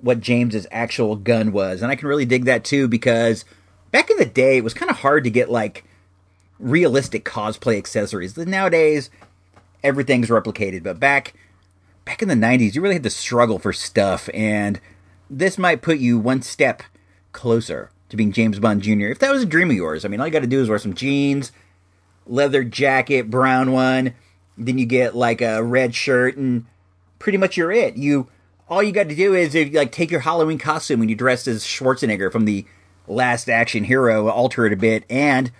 what 0.00 0.20
James's 0.20 0.66
actual 0.70 1.16
gun 1.16 1.52
was, 1.52 1.82
and 1.82 1.90
I 1.90 1.96
can 1.96 2.08
really 2.08 2.24
dig 2.24 2.44
that 2.44 2.64
too 2.64 2.88
because 2.88 3.44
back 3.90 4.10
in 4.10 4.16
the 4.16 4.24
day, 4.24 4.58
it 4.58 4.64
was 4.64 4.74
kind 4.74 4.90
of 4.90 4.98
hard 4.98 5.24
to 5.24 5.30
get 5.30 5.50
like 5.50 5.84
realistic 6.58 7.24
cosplay 7.24 7.76
accessories. 7.78 8.36
Nowadays, 8.36 9.10
everything's 9.82 10.28
replicated, 10.28 10.82
but 10.82 10.98
back 11.00 11.34
back 12.04 12.20
in 12.22 12.28
the 12.28 12.34
90s, 12.34 12.74
you 12.74 12.80
really 12.80 12.96
had 12.96 13.02
to 13.04 13.10
struggle 13.10 13.58
for 13.58 13.72
stuff, 13.72 14.28
and 14.34 14.80
this 15.30 15.56
might 15.56 15.82
put 15.82 15.98
you 15.98 16.18
one 16.18 16.42
step 16.42 16.82
closer 17.30 17.90
to 18.08 18.16
being 18.16 18.32
James 18.32 18.58
Bond 18.58 18.82
Jr. 18.82 19.06
If 19.06 19.20
that 19.20 19.30
was 19.30 19.42
a 19.42 19.46
dream 19.46 19.70
of 19.70 19.76
yours, 19.76 20.04
I 20.04 20.08
mean, 20.08 20.20
all 20.20 20.26
you 20.26 20.32
got 20.32 20.40
to 20.40 20.46
do 20.46 20.60
is 20.60 20.68
wear 20.68 20.78
some 20.78 20.94
jeans, 20.94 21.52
leather 22.26 22.64
jacket, 22.64 23.30
brown 23.30 23.72
one, 23.72 24.14
then 24.56 24.78
you 24.78 24.86
get 24.86 25.14
like 25.14 25.40
a 25.40 25.62
red 25.62 25.94
shirt, 25.94 26.36
and 26.36 26.66
pretty 27.18 27.38
much 27.38 27.56
you're 27.56 27.72
it. 27.72 27.96
You 27.96 28.28
all 28.68 28.82
you 28.82 28.92
got 28.92 29.08
to 29.08 29.14
do 29.14 29.34
is 29.34 29.54
if 29.54 29.72
you 29.72 29.78
like 29.78 29.92
take 29.92 30.10
your 30.10 30.20
Halloween 30.20 30.58
costume 30.58 31.00
and 31.00 31.10
you 31.10 31.16
dress 31.16 31.46
as 31.46 31.64
Schwarzenegger 31.64 32.30
from 32.30 32.44
the 32.44 32.64
Last 33.06 33.48
Action 33.48 33.84
Hero, 33.84 34.28
alter 34.28 34.66
it 34.66 34.72
a 34.72 34.76
bit, 34.76 35.04
and 35.10 35.50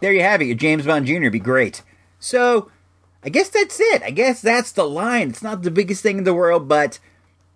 there 0.00 0.12
you 0.12 0.22
have 0.22 0.40
it. 0.40 0.46
Your 0.46 0.56
James 0.56 0.86
Bond 0.86 1.06
Jr. 1.06 1.30
be 1.30 1.38
great. 1.38 1.82
So 2.20 2.70
I 3.24 3.28
guess 3.28 3.48
that's 3.48 3.80
it. 3.80 4.02
I 4.02 4.10
guess 4.10 4.40
that's 4.40 4.72
the 4.72 4.88
line. 4.88 5.30
It's 5.30 5.42
not 5.42 5.62
the 5.62 5.70
biggest 5.70 6.02
thing 6.02 6.18
in 6.18 6.24
the 6.24 6.34
world, 6.34 6.68
but 6.68 6.98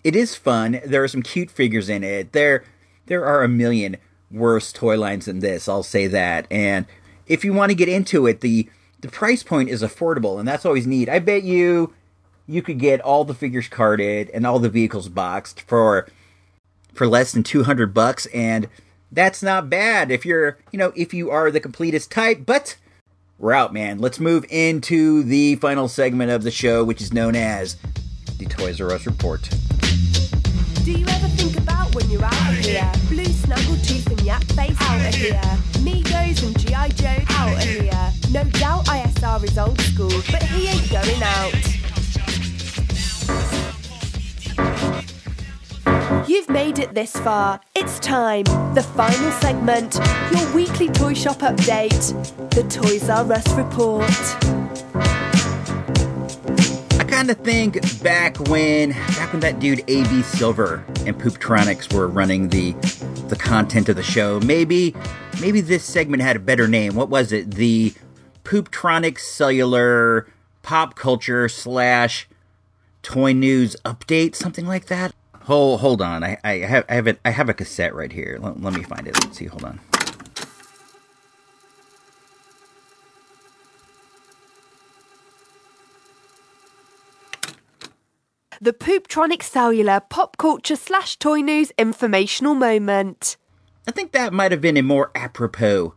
it 0.03 0.17
is 0.17 0.35
fun. 0.35 0.81
There 0.85 1.05
are 1.05 1.09
some 1.09 1.23
cute 1.23 1.51
figures 1.51 1.89
in 1.89 2.03
it. 2.03 2.33
There 2.33 2.65
there 3.07 3.25
are 3.25 3.43
a 3.43 3.49
million 3.49 3.97
worse 4.31 4.73
toy 4.73 4.99
lines 4.99 5.27
than 5.27 5.41
this, 5.41 5.69
I'll 5.69 5.83
say 5.83 6.07
that. 6.09 6.47
And 6.51 6.87
if 7.27 7.45
you 7.45 7.53
want 7.53 7.71
to 7.71 7.77
get 7.77 7.89
into 7.89 8.27
it, 8.27 8.41
the 8.41 8.69
the 9.03 9.09
price 9.09 9.43
point 9.43 9.69
is 9.69 9.83
affordable, 9.83 10.39
and 10.39 10.49
that's 10.49 10.65
always 10.65 10.87
neat. 10.87 11.09
I 11.09 11.19
bet 11.19 11.43
you 11.43 11.93
you 12.47 12.63
could 12.63 12.79
get 12.79 13.01
all 13.01 13.25
the 13.25 13.35
figures 13.35 13.69
carded 13.69 14.31
and 14.31 14.47
all 14.47 14.59
the 14.59 14.69
vehicles 14.69 15.09
boxed 15.09 15.61
for 15.63 16.09
for 16.95 17.07
less 17.07 17.33
than 17.33 17.43
200 17.43 17.95
bucks 17.95 18.27
and 18.27 18.69
that's 19.13 19.43
not 19.43 19.71
bad 19.71 20.11
if 20.11 20.25
you're, 20.25 20.59
you 20.73 20.79
know, 20.79 20.93
if 20.97 21.13
you 21.13 21.31
are 21.31 21.51
the 21.51 21.61
completest 21.61 22.11
type, 22.11 22.45
but 22.47 22.77
we're 23.39 23.53
out, 23.53 23.73
man. 23.73 23.99
Let's 23.99 24.19
move 24.19 24.47
into 24.49 25.23
the 25.23 25.57
final 25.57 25.87
segment 25.89 26.31
of 26.31 26.43
the 26.43 26.51
show, 26.51 26.83
which 26.83 27.03
is 27.03 27.13
known 27.13 27.37
as 27.37 27.77
the 28.39 28.47
Toys 28.47 28.81
R 28.81 28.91
Us 28.91 29.05
Report. 29.05 29.49
Snaggletooth 33.93 34.11
and 34.11 34.21
Yak 34.23 34.45
Face 34.45 34.77
out 34.81 35.07
of 35.07 35.15
here. 35.15 35.41
Migos 35.85 36.43
and 36.45 36.59
G.I. 36.59 36.89
Joe 36.91 37.17
out 37.31 37.53
of 37.53 37.63
here. 37.63 38.13
No 38.31 38.45
doubt 38.59 38.87
ISR 38.87 39.45
is 39.45 39.59
old 39.59 39.81
school, 39.81 40.23
but 40.31 40.43
he 40.43 40.69
ain't 40.69 40.91
going 40.91 41.23
out. 41.23 41.53
You've 46.29 46.49
made 46.49 46.79
it 46.79 46.95
this 46.95 47.13
far. 47.13 47.61
It's 47.75 47.99
time. 47.99 48.45
The 48.75 48.83
final 48.83 49.31
segment. 49.33 49.99
Your 50.35 50.55
weekly 50.55 50.89
toy 50.89 51.15
shop 51.15 51.39
update. 51.39 52.15
The 52.51 52.63
Toys 52.65 53.09
R 53.09 53.31
Us 53.33 53.53
report. 53.55 55.32
Kind 57.23 57.31
of 57.31 57.45
think 57.45 58.03
back 58.03 58.37
when 58.49 58.91
back 58.91 59.33
when 59.33 59.39
that 59.43 59.61
dude 59.61 59.85
AB 59.87 60.23
Silver 60.23 60.85
and 61.07 61.17
Pooptronics 61.17 61.95
were 61.95 62.09
running 62.09 62.49
the 62.49 62.73
the 63.29 63.37
content 63.37 63.89
of 63.89 63.95
the 63.95 64.03
show. 64.03 64.41
Maybe 64.41 64.93
maybe 65.41 65.61
this 65.61 65.85
segment 65.85 66.21
had 66.21 66.35
a 66.35 66.41
better 66.41 66.67
name. 66.67 66.97
What 66.97 67.11
was 67.11 67.31
it? 67.31 67.53
The 67.53 67.95
Pooptronics 68.43 69.21
Cellular 69.21 70.27
Pop 70.63 70.97
Culture 70.97 71.49
slash 71.49 72.29
Toy 73.05 73.33
News 73.33 73.77
Update, 73.85 74.35
something 74.35 74.67
like 74.67 74.87
that. 74.87 75.15
Hold 75.43 75.79
hold 75.79 76.03
on. 76.03 76.25
I, 76.25 76.39
I 76.43 76.55
have 76.59 76.85
I 76.89 76.95
have 76.95 77.19
have 77.25 77.49
a 77.49 77.55
cassette 77.55 77.95
right 77.95 78.11
here. 78.11 78.37
Let, 78.43 78.61
let 78.61 78.75
me 78.75 78.83
find 78.83 79.07
it. 79.07 79.15
Let's 79.23 79.39
see. 79.39 79.45
Hold 79.47 79.63
on. 79.63 79.79
The 88.63 88.73
Pooptronic 88.73 89.43
Cellular 89.43 89.99
Pop 89.99 90.37
Culture 90.37 90.77
slash 90.77 91.17
Toy 91.17 91.41
News 91.41 91.73
informational 91.77 92.55
moment. 92.55 93.37
I 93.89 93.91
think 93.91 94.13
that 94.13 94.33
might 94.33 94.53
have 94.53 94.61
been 94.61 94.77
a 94.77 94.85
more 94.85 95.11
apropos 95.17 95.95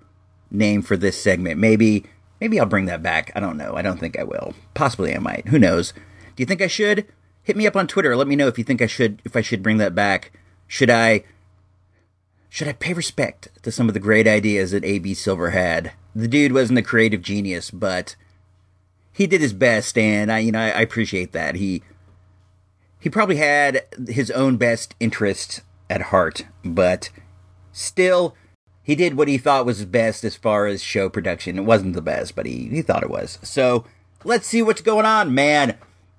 name 0.50 0.82
for 0.82 0.98
this 0.98 1.22
segment. 1.22 1.60
Maybe 1.60 2.06
maybe 2.42 2.60
I'll 2.60 2.66
bring 2.66 2.86
that 2.86 3.04
back. 3.04 3.32
I 3.36 3.40
don't 3.40 3.58
know. 3.58 3.76
I 3.76 3.84
don't 3.84 4.00
think 4.00 4.18
I 4.18 4.24
will. 4.24 4.56
Possibly 4.74 5.14
I 5.14 5.20
might. 5.20 5.48
Who 5.50 5.60
knows? 5.60 5.94
Do 6.36 6.42
you 6.42 6.48
think 6.48 6.60
I 6.60 6.66
should? 6.66 7.06
Hit 7.44 7.56
me 7.56 7.68
up 7.68 7.76
on 7.76 7.86
Twitter. 7.86 8.16
Let 8.16 8.28
me 8.28 8.36
know 8.36 8.48
if 8.48 8.58
you 8.58 8.64
think 8.64 8.82
I 8.82 8.88
should 8.88 9.22
if 9.24 9.36
I 9.36 9.42
should 9.42 9.62
bring 9.62 9.78
that 9.78 9.94
back. 9.94 10.32
Should 10.66 10.90
I 10.90 11.24
should 12.50 12.68
I 12.68 12.74
pay 12.74 12.94
respect 12.94 13.48
to 13.62 13.72
some 13.72 13.88
of 13.90 13.94
the 13.94 14.00
great 14.00 14.28
ideas 14.28 14.72
that 14.72 14.84
AB 14.84 15.14
Silver 15.14 15.52
had? 15.52 15.92
The 16.16 16.28
dude 16.28 16.52
wasn't 16.52 16.80
a 16.80 16.82
creative 16.82 17.22
genius, 17.22 17.70
but 17.70 18.16
he 19.14 19.28
did 19.28 19.42
his 19.42 19.54
best 19.54 20.00
and 20.00 20.32
I 20.32 20.40
you 20.40 20.52
know 20.52 20.62
I, 20.62 20.70
I 20.70 20.82
appreciate 20.82 21.32
that. 21.34 21.54
He 21.54 21.84
he 23.06 23.10
probably 23.12 23.36
had 23.36 23.84
his 24.08 24.32
own 24.32 24.58
best 24.58 24.96
interests 25.00 25.62
at 25.92 26.02
heart, 26.02 26.48
but 26.64 27.12
still 27.72 28.36
he 28.82 28.96
did 28.96 29.14
what 29.14 29.28
he 29.28 29.38
thought 29.38 29.68
was 29.68 29.86
best 29.86 30.24
as 30.24 30.36
far 30.36 30.66
as 30.66 30.82
show 30.82 31.08
production. 31.08 31.60
It 31.60 31.66
wasn't 31.66 31.94
the 31.94 32.02
best, 32.02 32.36
but 32.36 32.48
he, 32.48 32.68
he 32.68 32.82
thought 32.82 33.04
it 33.04 33.12
was. 33.12 33.38
So 33.44 33.86
let's 34.24 34.48
see 34.48 34.64
what's 34.64 34.82
going 34.82 35.06
on, 35.06 35.36
man. 35.36 35.78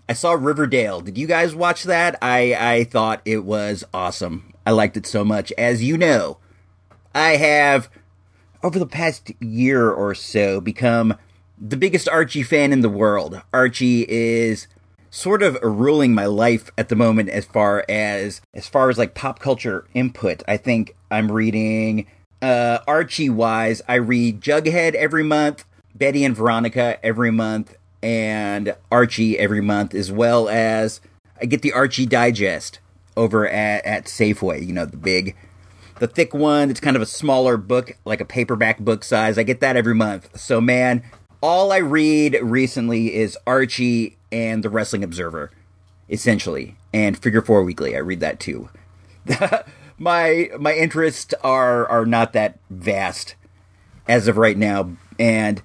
I 0.09 0.13
saw 0.13 0.35
Riverdale. 0.35 1.01
Did 1.01 1.19
you 1.19 1.27
guys 1.27 1.57
watch 1.57 1.83
that? 1.83 2.17
I, 2.23 2.55
I 2.55 2.85
thought 2.85 3.21
it 3.25 3.45
was 3.45 3.83
awesome. 3.93 4.55
I 4.65 4.71
liked 4.71 4.97
it 4.97 5.09
so 5.09 5.25
much. 5.25 5.51
As 5.59 5.83
you 5.83 5.99
know, 5.99 6.39
I 7.13 7.31
have, 7.31 7.91
over 8.63 8.79
the 8.79 8.87
past 8.87 9.33
year 9.41 9.91
or 9.91 10.15
so, 10.15 10.61
become 10.61 11.17
the 11.59 11.77
biggest 11.77 12.09
Archie 12.09 12.45
fan 12.45 12.73
in 12.73 12.83
the 12.83 12.89
world. 12.89 13.43
Archie 13.53 14.07
is 14.09 14.69
sort 15.11 15.43
of 15.43 15.59
ruling 15.63 16.15
my 16.15 16.27
life 16.27 16.71
at 16.77 16.89
the 16.89 16.97
moment 16.97 17.29
as 17.31 17.45
far 17.45 17.85
as 17.89 18.41
as 18.55 18.69
far 18.69 18.91
as 18.91 18.99
like 18.99 19.15
pop 19.15 19.39
culture 19.39 19.87
input. 19.95 20.43
I 20.49 20.57
think 20.57 20.95
I'm 21.11 21.31
reading 21.31 22.07
uh 22.43 22.79
Archie 22.87 23.31
wise, 23.31 23.83
I 23.89 23.95
read 23.95 24.41
Jughead 24.41 24.95
every 24.95 25.23
month, 25.23 25.65
Betty 25.95 26.25
and 26.25 26.37
Veronica 26.37 26.99
every 27.05 27.31
month, 27.31 27.77
and 28.03 28.75
Archie 28.91 29.39
every 29.39 29.61
month, 29.61 29.95
as 29.95 30.13
well 30.13 30.49
as 30.49 31.01
I 31.41 31.47
get 31.47 31.63
the 31.63 31.73
Archie 31.73 32.07
Digest 32.07 32.81
over 33.17 33.49
at, 33.49 33.85
at 33.85 34.05
Safeway, 34.05 34.65
you 34.67 34.73
know, 34.73 34.87
the 34.87 34.97
big 34.97 35.37
the 35.99 36.07
thick 36.07 36.35
one, 36.35 36.71
it's 36.71 36.81
kind 36.81 36.97
of 36.97 37.03
a 37.03 37.07
smaller 37.07 37.57
book, 37.57 37.97
like 38.05 38.21
a 38.21 38.25
paperback 38.25 38.79
book 38.79 39.03
size. 39.03 39.39
I 39.39 39.45
get 39.45 39.61
that 39.61 39.77
every 39.77 39.95
month. 39.95 40.39
So 40.39 40.61
man, 40.61 41.03
all 41.47 41.71
I 41.71 41.77
read 41.77 42.37
recently 42.43 43.15
is 43.15 43.39
Archie 43.47 44.17
and 44.33 44.65
the 44.65 44.69
Wrestling 44.69 45.05
Observer, 45.05 45.53
essentially, 46.11 46.77
and 46.93 47.17
Figure 47.17 47.41
Four 47.41 47.63
Weekly. 47.63 47.95
I 47.95 48.01
read 48.01 48.19
that 48.19 48.41
too. 48.41 48.69
my 49.99 50.51
my 50.59 50.75
interests 50.75 51.35
are 51.45 51.87
are 51.87 52.05
not 52.05 52.33
that 52.33 52.59
vast 52.69 53.37
as 54.09 54.27
of 54.27 54.39
right 54.39 54.59
now, 54.59 54.91
and 55.21 55.63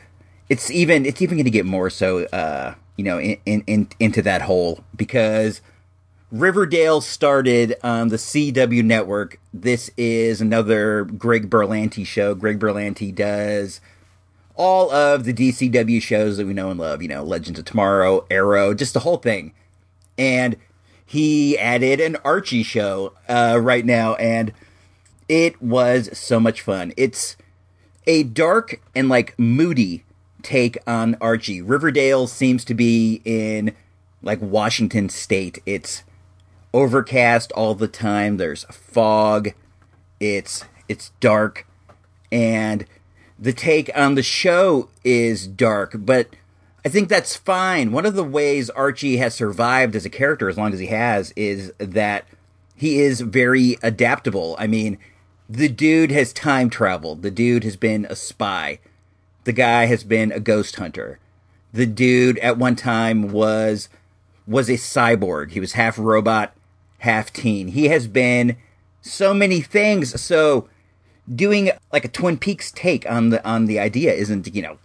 it's 0.50 0.70
even 0.70 1.04
it's 1.04 1.20
even 1.20 1.38
going 1.38 1.46
to 1.46 1.50
get 1.50 1.66
more 1.66 1.90
so, 1.90 2.26
uh, 2.26 2.76
you 2.96 3.04
know, 3.04 3.20
in, 3.20 3.38
in, 3.48 3.64
in 3.66 3.88
into 4.00 4.22
that 4.22 4.44
hole 4.44 4.84
because 4.96 5.62
Riverdale 6.32 7.02
started 7.02 7.76
on 7.84 8.10
the 8.10 8.18
CW 8.18 8.84
network. 8.84 9.40
This 9.52 9.90
is 9.98 10.42
another 10.42 11.06
Greg 11.06 11.50
Berlanti 11.50 12.06
show. 12.06 12.36
Greg 12.36 12.60
Berlanti 12.60 13.14
does 13.14 13.82
all 14.62 14.92
of 14.92 15.24
the 15.24 15.34
DCW 15.34 16.00
shows 16.00 16.38
that 16.38 16.46
we 16.46 16.54
know 16.54 16.70
and 16.70 16.80
love, 16.80 17.02
you 17.02 17.08
know, 17.08 17.24
Legends 17.24 17.58
of 17.58 17.66
Tomorrow, 17.66 18.28
Arrow, 18.30 18.76
just 18.76 18.94
the 18.94 19.00
whole 19.00 19.18
thing. 19.18 19.54
And 20.20 20.56
he 21.04 21.58
added 21.58 22.00
an 22.00 22.16
Archie 22.24 22.62
show 22.62 23.14
uh, 23.28 23.58
right 23.60 23.84
now, 23.84 24.14
and 24.16 24.54
it 25.28 25.60
was 25.64 26.16
so 26.16 26.40
much 26.40 26.62
fun. 26.62 26.94
It's 26.96 27.38
a 28.06 28.22
dark 28.22 28.80
and 28.94 29.10
like 29.10 29.34
moody 29.40 30.04
take 30.44 30.78
on 30.86 31.18
Archie. 31.20 31.64
Riverdale 31.64 32.28
seems 32.28 32.64
to 32.66 32.76
be 32.76 33.24
in 33.26 33.74
like 34.22 34.42
Washington 34.44 35.10
State. 35.10 35.58
It's 35.66 36.04
overcast 36.72 37.52
all 37.54 37.74
the 37.74 37.88
time. 37.88 38.38
There's 38.38 38.66
fog. 38.66 39.54
It's 40.20 40.66
it's 40.88 41.14
dark, 41.20 41.66
and 42.32 42.86
the 43.42 43.52
take 43.52 43.90
on 43.96 44.14
the 44.14 44.24
show 44.24 44.88
is 45.04 45.48
dark, 45.48 45.94
but 45.96 46.30
I 46.86 46.90
think 46.90 47.10
that's 47.10 47.36
fine. 47.36 47.92
One 47.92 48.06
of 48.06 48.14
the 48.14 48.24
ways 48.24 48.70
Archie 48.70 49.18
has 49.18 49.34
survived 49.34 49.96
as 49.96 50.06
a 50.06 50.10
character, 50.10 50.48
as 50.48 50.58
long 50.58 50.74
as 50.74 50.80
he 50.80 50.88
has, 50.88 51.34
is 51.36 51.74
that 51.80 52.26
he 52.76 53.00
is 53.00 53.22
very 53.22 53.78
adaptable. 53.82 54.56
I 54.60 54.68
mean, 54.68 55.00
the 55.50 55.70
dude 55.70 56.12
has 56.12 56.32
time 56.34 56.70
traveled. 56.70 57.24
The 57.24 57.32
dude 57.32 57.64
has 57.64 57.76
been 57.76 58.06
a 58.06 58.16
spy. 58.16 58.80
The 59.44 59.54
guy 59.54 59.86
has 59.86 60.04
been 60.04 60.32
a 60.32 60.40
ghost 60.40 60.76
hunter. 60.76 61.20
The 61.74 61.88
dude 61.88 62.38
at 62.40 62.58
one 62.58 62.76
time 62.76 63.32
was 63.32 63.90
was 64.48 64.70
a 64.70 64.74
cyborg. 64.74 65.52
He 65.52 65.60
was 65.60 65.74
half 65.74 65.98
robot, 65.98 66.54
half 67.00 67.34
teen. 67.34 67.70
He 67.70 67.86
has 67.86 68.08
been 68.08 68.58
so 69.02 69.34
many 69.34 69.62
things. 69.62 70.20
So 70.22 70.68
doing 71.34 71.72
like 71.92 72.06
a 72.06 72.10
Twin 72.10 72.38
Peaks 72.38 72.72
take 72.72 73.10
on 73.10 73.30
the 73.30 73.46
on 73.48 73.66
the 73.66 73.80
idea 73.80 74.14
isn't 74.14 74.54
you 74.54 74.62
know 74.62 74.78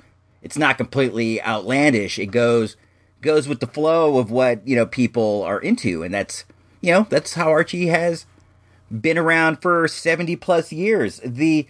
it's 0.42 0.58
not 0.58 0.76
completely 0.76 1.42
outlandish. 1.42 2.18
It 2.18 2.26
goes 2.26 2.76
goes 3.20 3.48
with 3.48 3.60
the 3.60 3.66
flow 3.66 4.18
of 4.18 4.30
what 4.30 4.66
you 4.66 4.76
know 4.76 4.86
people 4.86 5.42
are 5.42 5.60
into, 5.60 6.02
and 6.02 6.14
that's 6.14 6.44
you 6.80 6.92
know 6.92 7.06
that's 7.10 7.34
how 7.34 7.50
Archie 7.50 7.88
has 7.88 8.26
been 9.00 9.18
around 9.18 9.60
for 9.60 9.88
seventy 9.88 10.36
plus 10.36 10.72
years. 10.72 11.20
the 11.24 11.66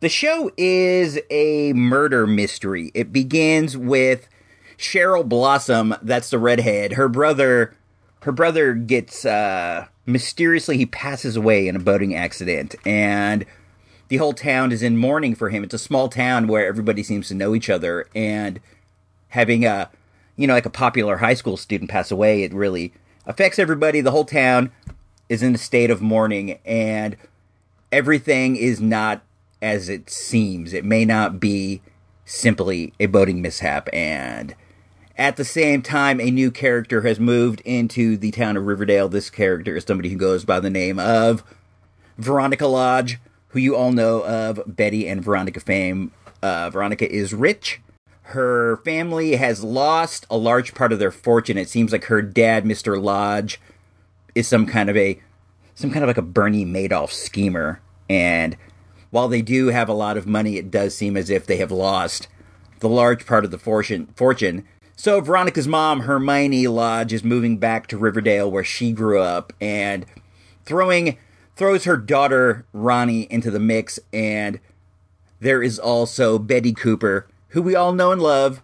The 0.00 0.08
show 0.08 0.50
is 0.56 1.18
a 1.30 1.72
murder 1.72 2.26
mystery. 2.26 2.90
It 2.94 3.12
begins 3.12 3.76
with 3.76 4.28
Cheryl 4.76 5.26
Blossom, 5.26 5.94
that's 6.02 6.30
the 6.30 6.38
redhead. 6.38 6.94
Her 6.94 7.08
brother, 7.08 7.74
her 8.22 8.32
brother 8.32 8.74
gets 8.74 9.24
uh, 9.24 9.86
mysteriously 10.04 10.76
he 10.76 10.86
passes 10.86 11.36
away 11.36 11.68
in 11.68 11.76
a 11.76 11.80
boating 11.80 12.14
accident, 12.14 12.74
and 12.84 13.46
the 14.12 14.18
whole 14.18 14.34
town 14.34 14.72
is 14.72 14.82
in 14.82 14.98
mourning 14.98 15.34
for 15.34 15.48
him. 15.48 15.64
It's 15.64 15.72
a 15.72 15.78
small 15.78 16.10
town 16.10 16.46
where 16.46 16.66
everybody 16.66 17.02
seems 17.02 17.28
to 17.28 17.34
know 17.34 17.54
each 17.54 17.70
other, 17.70 18.10
and 18.14 18.60
having 19.28 19.64
a, 19.64 19.88
you 20.36 20.46
know, 20.46 20.52
like 20.52 20.66
a 20.66 20.70
popular 20.70 21.16
high 21.16 21.32
school 21.32 21.56
student 21.56 21.90
pass 21.90 22.10
away, 22.10 22.42
it 22.42 22.52
really 22.52 22.92
affects 23.24 23.58
everybody. 23.58 24.02
The 24.02 24.10
whole 24.10 24.26
town 24.26 24.70
is 25.30 25.42
in 25.42 25.54
a 25.54 25.58
state 25.58 25.90
of 25.90 26.02
mourning, 26.02 26.58
and 26.66 27.16
everything 27.90 28.54
is 28.54 28.82
not 28.82 29.22
as 29.62 29.88
it 29.88 30.10
seems. 30.10 30.74
It 30.74 30.84
may 30.84 31.06
not 31.06 31.40
be 31.40 31.80
simply 32.26 32.92
a 33.00 33.06
boating 33.06 33.40
mishap, 33.40 33.88
and 33.94 34.54
at 35.16 35.36
the 35.36 35.44
same 35.44 35.80
time, 35.80 36.20
a 36.20 36.30
new 36.30 36.50
character 36.50 37.00
has 37.00 37.18
moved 37.18 37.62
into 37.62 38.18
the 38.18 38.30
town 38.30 38.58
of 38.58 38.66
Riverdale. 38.66 39.08
This 39.08 39.30
character 39.30 39.74
is 39.74 39.84
somebody 39.84 40.10
who 40.10 40.18
goes 40.18 40.44
by 40.44 40.60
the 40.60 40.68
name 40.68 40.98
of 40.98 41.42
Veronica 42.18 42.66
Lodge, 42.66 43.18
who 43.52 43.60
you 43.60 43.76
all 43.76 43.92
know 43.92 44.24
of 44.24 44.62
Betty 44.66 45.06
and 45.06 45.22
Veronica 45.22 45.60
fame. 45.60 46.12
Uh, 46.42 46.70
Veronica 46.70 47.10
is 47.10 47.32
rich. 47.32 47.80
Her 48.22 48.78
family 48.78 49.36
has 49.36 49.62
lost 49.62 50.26
a 50.30 50.36
large 50.36 50.74
part 50.74 50.92
of 50.92 50.98
their 50.98 51.10
fortune. 51.10 51.58
It 51.58 51.68
seems 51.68 51.92
like 51.92 52.04
her 52.04 52.22
dad, 52.22 52.64
Mr. 52.64 53.00
Lodge, 53.00 53.60
is 54.34 54.48
some 54.48 54.66
kind 54.66 54.88
of 54.88 54.96
a 54.96 55.20
some 55.74 55.90
kind 55.90 56.02
of 56.02 56.08
like 56.08 56.18
a 56.18 56.22
Bernie 56.22 56.66
Madoff 56.66 57.10
schemer. 57.10 57.80
And 58.08 58.56
while 59.10 59.28
they 59.28 59.42
do 59.42 59.68
have 59.68 59.88
a 59.88 59.94
lot 59.94 60.16
of 60.16 60.26
money, 60.26 60.56
it 60.56 60.70
does 60.70 60.94
seem 60.94 61.16
as 61.16 61.30
if 61.30 61.46
they 61.46 61.56
have 61.58 61.70
lost 61.70 62.28
the 62.80 62.88
large 62.88 63.26
part 63.26 63.44
of 63.44 63.50
the 63.50 63.58
fortune. 63.58 64.08
Fortune. 64.16 64.66
So 64.96 65.20
Veronica's 65.20 65.68
mom, 65.68 66.00
Hermione 66.00 66.68
Lodge, 66.68 67.12
is 67.12 67.24
moving 67.24 67.58
back 67.58 67.86
to 67.88 67.98
Riverdale 67.98 68.50
where 68.50 68.64
she 68.64 68.92
grew 68.92 69.20
up 69.20 69.52
and 69.60 70.06
throwing 70.64 71.18
throws 71.56 71.84
her 71.84 71.96
daughter 71.96 72.64
Ronnie 72.72 73.30
into 73.30 73.50
the 73.50 73.60
mix 73.60 73.98
and 74.12 74.60
there 75.40 75.62
is 75.62 75.78
also 75.78 76.38
Betty 76.38 76.72
Cooper, 76.72 77.26
who 77.48 77.62
we 77.62 77.74
all 77.74 77.92
know 77.92 78.12
and 78.12 78.22
love, 78.22 78.62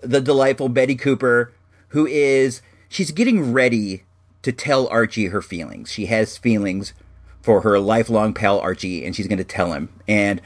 the 0.00 0.20
delightful 0.20 0.68
Betty 0.68 0.94
Cooper, 0.94 1.52
who 1.88 2.06
is 2.06 2.62
she's 2.88 3.10
getting 3.10 3.52
ready 3.52 4.04
to 4.42 4.52
tell 4.52 4.86
Archie 4.88 5.26
her 5.26 5.42
feelings. 5.42 5.90
She 5.90 6.06
has 6.06 6.38
feelings 6.38 6.94
for 7.42 7.62
her 7.62 7.78
lifelong 7.78 8.32
pal 8.32 8.60
Archie 8.60 9.04
and 9.04 9.14
she's 9.14 9.26
going 9.26 9.38
to 9.38 9.44
tell 9.44 9.72
him. 9.72 9.88
And 10.06 10.40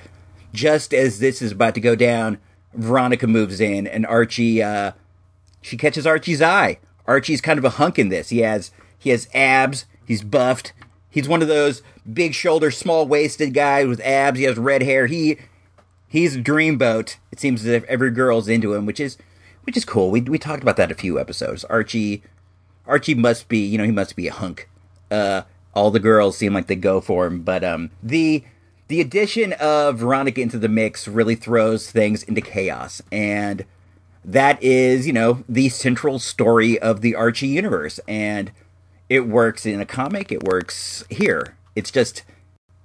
just 0.52 0.94
as 0.94 1.18
this 1.18 1.42
is 1.42 1.52
about 1.52 1.74
to 1.74 1.80
go 1.80 1.94
down, 1.94 2.38
Veronica 2.72 3.26
moves 3.26 3.60
in 3.60 3.86
and 3.86 4.06
Archie 4.06 4.62
uh 4.62 4.92
she 5.60 5.76
catches 5.76 6.06
Archie's 6.06 6.42
eye. 6.42 6.78
Archie's 7.06 7.40
kind 7.40 7.58
of 7.58 7.64
a 7.64 7.70
hunk 7.70 7.98
in 7.98 8.08
this. 8.08 8.30
He 8.30 8.38
has 8.38 8.70
he 8.98 9.10
has 9.10 9.28
abs. 9.34 9.84
He's 10.06 10.22
buffed. 10.22 10.72
He's 11.14 11.28
one 11.28 11.42
of 11.42 11.48
those 11.48 11.80
big 12.12 12.34
shoulder, 12.34 12.72
small 12.72 13.06
waisted 13.06 13.54
guys 13.54 13.86
with 13.86 14.00
abs. 14.00 14.36
He 14.36 14.46
has 14.46 14.58
red 14.58 14.82
hair. 14.82 15.06
He 15.06 15.38
he's 16.08 16.34
a 16.34 16.40
dreamboat. 16.42 17.18
It 17.30 17.38
seems 17.38 17.60
as 17.60 17.68
if 17.68 17.84
every 17.84 18.10
girl's 18.10 18.48
into 18.48 18.74
him, 18.74 18.84
which 18.84 18.98
is 18.98 19.16
which 19.62 19.76
is 19.76 19.84
cool. 19.84 20.10
We 20.10 20.22
we 20.22 20.40
talked 20.40 20.64
about 20.64 20.76
that 20.76 20.90
a 20.90 20.96
few 20.96 21.20
episodes. 21.20 21.62
Archie 21.66 22.24
Archie 22.84 23.14
must 23.14 23.46
be 23.48 23.58
you 23.58 23.78
know 23.78 23.84
he 23.84 23.92
must 23.92 24.16
be 24.16 24.26
a 24.26 24.32
hunk. 24.32 24.68
Uh, 25.08 25.42
all 25.72 25.92
the 25.92 26.00
girls 26.00 26.36
seem 26.36 26.52
like 26.52 26.66
they 26.66 26.74
go 26.74 27.00
for 27.00 27.26
him, 27.26 27.42
but 27.42 27.62
um 27.62 27.92
the 28.02 28.42
the 28.88 29.00
addition 29.00 29.52
of 29.54 29.98
Veronica 29.98 30.40
into 30.40 30.58
the 30.58 30.68
mix 30.68 31.06
really 31.06 31.36
throws 31.36 31.92
things 31.92 32.24
into 32.24 32.40
chaos 32.40 33.00
and 33.12 33.64
that 34.24 34.60
is, 34.62 35.06
you 35.06 35.12
know, 35.12 35.44
the 35.48 35.68
central 35.68 36.18
story 36.18 36.78
of 36.78 37.02
the 37.02 37.14
Archie 37.14 37.48
universe. 37.48 38.00
And 38.08 38.52
it 39.08 39.26
works 39.26 39.66
in 39.66 39.80
a 39.80 39.86
comic, 39.86 40.32
it 40.32 40.42
works 40.42 41.04
here. 41.10 41.56
It's 41.76 41.90
just, 41.90 42.22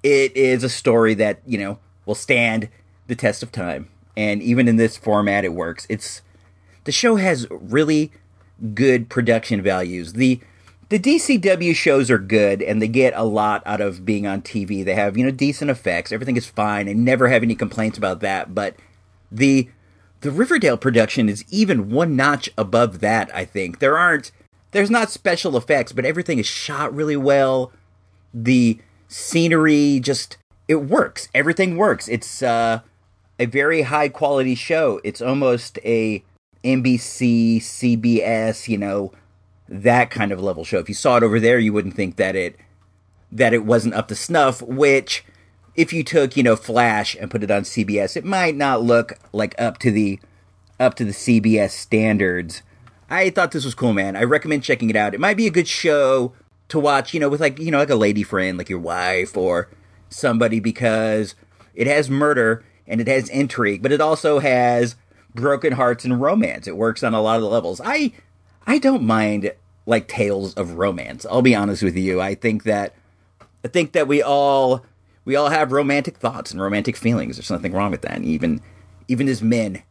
it 0.03 0.35
is 0.35 0.63
a 0.63 0.69
story 0.69 1.13
that, 1.15 1.39
you 1.45 1.57
know, 1.57 1.79
will 2.05 2.15
stand 2.15 2.69
the 3.07 3.15
test 3.15 3.43
of 3.43 3.51
time. 3.51 3.89
And 4.17 4.41
even 4.41 4.67
in 4.67 4.75
this 4.75 4.97
format, 4.97 5.45
it 5.45 5.53
works. 5.53 5.85
It's, 5.89 6.21
the 6.83 6.91
show 6.91 7.15
has 7.15 7.47
really 7.49 8.11
good 8.73 9.09
production 9.09 9.61
values. 9.61 10.13
The, 10.13 10.41
the 10.89 10.99
DCW 10.99 11.75
shows 11.75 12.09
are 12.09 12.17
good 12.17 12.61
and 12.61 12.81
they 12.81 12.87
get 12.87 13.13
a 13.15 13.23
lot 13.23 13.61
out 13.65 13.79
of 13.79 14.05
being 14.05 14.25
on 14.25 14.41
TV. 14.41 14.83
They 14.83 14.95
have, 14.95 15.17
you 15.17 15.23
know, 15.23 15.31
decent 15.31 15.69
effects. 15.69 16.11
Everything 16.11 16.35
is 16.35 16.47
fine. 16.47 16.89
I 16.89 16.93
never 16.93 17.29
have 17.29 17.43
any 17.43 17.55
complaints 17.55 17.97
about 17.97 18.21
that. 18.21 18.53
But 18.53 18.75
the 19.31 19.69
the 20.21 20.31
Riverdale 20.31 20.77
production 20.77 21.29
is 21.29 21.45
even 21.49 21.91
one 21.91 22.17
notch 22.17 22.49
above 22.57 22.99
that, 22.99 23.33
I 23.33 23.45
think. 23.45 23.79
There 23.79 23.97
aren't 23.97 24.31
there's 24.71 24.89
not 24.89 25.09
special 25.09 25.57
effects, 25.57 25.91
but 25.91 26.05
everything 26.05 26.39
is 26.39 26.45
shot 26.45 26.93
really 26.93 27.17
well. 27.17 27.71
The 28.33 28.79
scenery 29.07 29.99
just 29.99 30.37
it 30.67 30.83
works. 30.83 31.29
Everything 31.33 31.77
works. 31.77 32.07
It's 32.07 32.43
uh, 32.43 32.81
a 33.39 33.45
very 33.45 33.83
high 33.83 34.09
quality 34.09 34.55
show. 34.55 35.01
It's 35.03 35.21
almost 35.21 35.79
a 35.83 36.23
NBC, 36.63 37.57
CBS, 37.57 38.67
you 38.67 38.77
know, 38.77 39.11
that 39.67 40.11
kind 40.11 40.31
of 40.31 40.41
level 40.41 40.63
show. 40.63 40.77
If 40.77 40.89
you 40.89 40.95
saw 40.95 41.17
it 41.17 41.23
over 41.23 41.39
there, 41.39 41.57
you 41.57 41.73
wouldn't 41.73 41.95
think 41.95 42.17
that 42.17 42.35
it 42.35 42.55
that 43.31 43.53
it 43.53 43.65
wasn't 43.65 43.93
up 43.93 44.07
to 44.07 44.15
snuff, 44.15 44.61
which 44.61 45.23
if 45.75 45.93
you 45.93 46.03
took, 46.03 46.35
you 46.35 46.43
know, 46.43 46.55
Flash 46.55 47.15
and 47.15 47.29
put 47.29 47.43
it 47.43 47.51
on 47.51 47.61
CBS, 47.61 48.17
it 48.17 48.25
might 48.25 48.55
not 48.55 48.81
look 48.81 49.13
like 49.31 49.53
up 49.59 49.77
to 49.79 49.91
the 49.91 50.19
up 50.79 50.95
to 50.95 51.05
the 51.05 51.11
CBS 51.11 51.71
standards. 51.71 52.61
I 53.09 53.29
thought 53.29 53.51
this 53.51 53.65
was 53.65 53.75
cool, 53.75 53.93
man. 53.93 54.15
I 54.15 54.23
recommend 54.23 54.63
checking 54.63 54.89
it 54.89 54.95
out. 54.95 55.13
It 55.13 55.19
might 55.19 55.37
be 55.37 55.47
a 55.47 55.51
good 55.51 55.67
show 55.67 56.33
to 56.69 56.79
watch, 56.79 57.13
you 57.13 57.19
know, 57.19 57.29
with 57.29 57.41
like, 57.41 57.59
you 57.59 57.71
know, 57.71 57.79
like 57.79 57.89
a 57.89 57.95
lady 57.95 58.23
friend, 58.23 58.57
like 58.57 58.69
your 58.69 58.79
wife 58.79 59.35
or 59.35 59.69
somebody 60.09 60.59
because 60.59 61.35
it 61.73 61.87
has 61.87 62.09
murder 62.09 62.63
and 62.87 63.01
it 63.01 63.07
has 63.07 63.29
intrigue, 63.29 63.81
but 63.81 63.91
it 63.91 64.01
also 64.01 64.39
has 64.39 64.95
broken 65.33 65.73
hearts 65.73 66.05
and 66.05 66.21
romance. 66.21 66.67
It 66.67 66.77
works 66.77 67.03
on 67.03 67.13
a 67.13 67.21
lot 67.21 67.37
of 67.37 67.41
the 67.41 67.49
levels. 67.49 67.81
I 67.83 68.13
I 68.67 68.77
don't 68.77 69.03
mind 69.03 69.51
like 69.85 70.07
tales 70.07 70.53
of 70.53 70.73
romance. 70.73 71.25
I'll 71.25 71.41
be 71.41 71.55
honest 71.55 71.81
with 71.81 71.97
you. 71.97 72.21
I 72.21 72.35
think 72.35 72.63
that 72.63 72.93
I 73.63 73.67
think 73.67 73.93
that 73.93 74.07
we 74.07 74.21
all 74.21 74.85
we 75.25 75.35
all 75.35 75.49
have 75.49 75.71
romantic 75.71 76.17
thoughts 76.17 76.51
and 76.51 76.61
romantic 76.61 76.95
feelings. 76.95 77.37
There's 77.37 77.51
nothing 77.51 77.73
wrong 77.73 77.91
with 77.91 78.01
that. 78.01 78.15
And 78.15 78.25
even 78.25 78.61
even 79.07 79.27
as 79.27 79.41
men, 79.41 79.83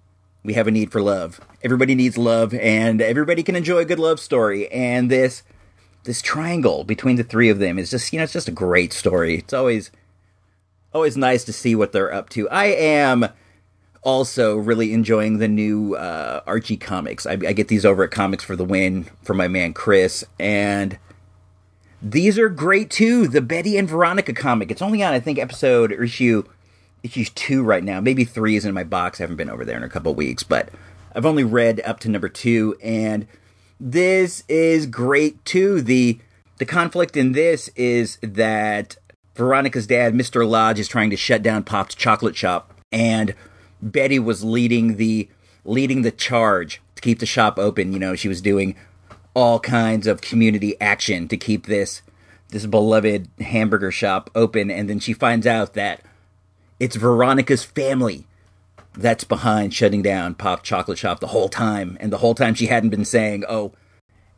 we 0.48 0.54
have 0.54 0.66
a 0.66 0.70
need 0.70 0.90
for 0.90 1.02
love. 1.02 1.42
Everybody 1.62 1.94
needs 1.94 2.16
love, 2.16 2.54
and 2.54 3.02
everybody 3.02 3.42
can 3.42 3.54
enjoy 3.54 3.80
a 3.80 3.84
good 3.84 3.98
love 3.98 4.18
story. 4.18 4.66
And 4.72 5.10
this 5.10 5.42
this 6.04 6.22
triangle 6.22 6.84
between 6.84 7.16
the 7.16 7.22
three 7.22 7.50
of 7.50 7.58
them 7.58 7.78
is 7.78 7.90
just 7.90 8.10
you 8.14 8.18
know 8.18 8.22
it's 8.22 8.32
just 8.32 8.48
a 8.48 8.52
great 8.52 8.94
story. 8.94 9.36
It's 9.40 9.52
always 9.52 9.90
always 10.94 11.18
nice 11.18 11.44
to 11.44 11.52
see 11.52 11.74
what 11.74 11.92
they're 11.92 12.10
up 12.10 12.30
to. 12.30 12.48
I 12.48 12.64
am 12.64 13.28
also 14.00 14.56
really 14.56 14.94
enjoying 14.94 15.36
the 15.36 15.48
new 15.48 15.96
uh, 15.96 16.40
Archie 16.46 16.78
comics. 16.78 17.26
I, 17.26 17.32
I 17.32 17.52
get 17.52 17.68
these 17.68 17.84
over 17.84 18.04
at 18.04 18.10
Comics 18.10 18.42
for 18.42 18.56
the 18.56 18.64
Win 18.64 19.04
for 19.22 19.34
my 19.34 19.48
man 19.48 19.74
Chris, 19.74 20.24
and 20.40 20.98
these 22.00 22.38
are 22.38 22.48
great 22.48 22.88
too. 22.88 23.28
The 23.28 23.42
Betty 23.42 23.76
and 23.76 23.86
Veronica 23.86 24.32
comic. 24.32 24.70
It's 24.70 24.80
only 24.80 25.02
on 25.02 25.12
I 25.12 25.20
think 25.20 25.38
episode 25.38 25.92
or 25.92 26.04
issue 26.04 26.44
issue 27.02 27.24
two 27.34 27.62
right 27.62 27.84
now. 27.84 28.00
Maybe 28.00 28.24
three 28.24 28.56
is 28.56 28.64
in 28.64 28.74
my 28.74 28.84
box. 28.84 29.20
I 29.20 29.24
haven't 29.24 29.36
been 29.36 29.50
over 29.50 29.64
there 29.64 29.76
in 29.76 29.82
a 29.82 29.88
couple 29.88 30.14
weeks, 30.14 30.42
but 30.42 30.70
I've 31.14 31.26
only 31.26 31.44
read 31.44 31.80
up 31.84 32.00
to 32.00 32.08
number 32.08 32.28
two, 32.28 32.76
and 32.82 33.26
this 33.80 34.44
is 34.48 34.86
great 34.86 35.44
too. 35.44 35.80
The 35.80 36.18
the 36.58 36.66
conflict 36.66 37.16
in 37.16 37.32
this 37.32 37.68
is 37.76 38.18
that 38.22 38.96
Veronica's 39.34 39.86
dad, 39.86 40.14
Mr. 40.14 40.48
Lodge, 40.48 40.80
is 40.80 40.88
trying 40.88 41.10
to 41.10 41.16
shut 41.16 41.42
down 41.42 41.62
Pop's 41.62 41.94
chocolate 41.94 42.36
shop, 42.36 42.74
and 42.90 43.34
Betty 43.80 44.18
was 44.18 44.44
leading 44.44 44.96
the 44.96 45.28
leading 45.64 46.02
the 46.02 46.10
charge 46.10 46.80
to 46.96 47.02
keep 47.02 47.20
the 47.20 47.26
shop 47.26 47.58
open. 47.58 47.92
You 47.92 47.98
know, 47.98 48.14
she 48.14 48.28
was 48.28 48.40
doing 48.40 48.74
all 49.34 49.60
kinds 49.60 50.06
of 50.06 50.20
community 50.20 50.74
action 50.80 51.28
to 51.28 51.36
keep 51.36 51.66
this 51.66 52.02
this 52.48 52.66
beloved 52.66 53.28
hamburger 53.40 53.92
shop 53.92 54.30
open 54.34 54.70
and 54.70 54.88
then 54.88 54.98
she 54.98 55.12
finds 55.12 55.46
out 55.46 55.74
that 55.74 56.00
it's 56.80 56.96
Veronica's 56.96 57.64
family 57.64 58.26
that's 58.94 59.24
behind 59.24 59.74
shutting 59.74 60.02
down 60.02 60.34
Pop 60.34 60.62
Chocolate 60.62 60.98
Shop 60.98 61.20
the 61.20 61.28
whole 61.28 61.48
time 61.48 61.96
and 62.00 62.12
the 62.12 62.18
whole 62.18 62.34
time 62.34 62.54
she 62.54 62.66
hadn't 62.66 62.90
been 62.90 63.04
saying, 63.04 63.44
"Oh, 63.48 63.72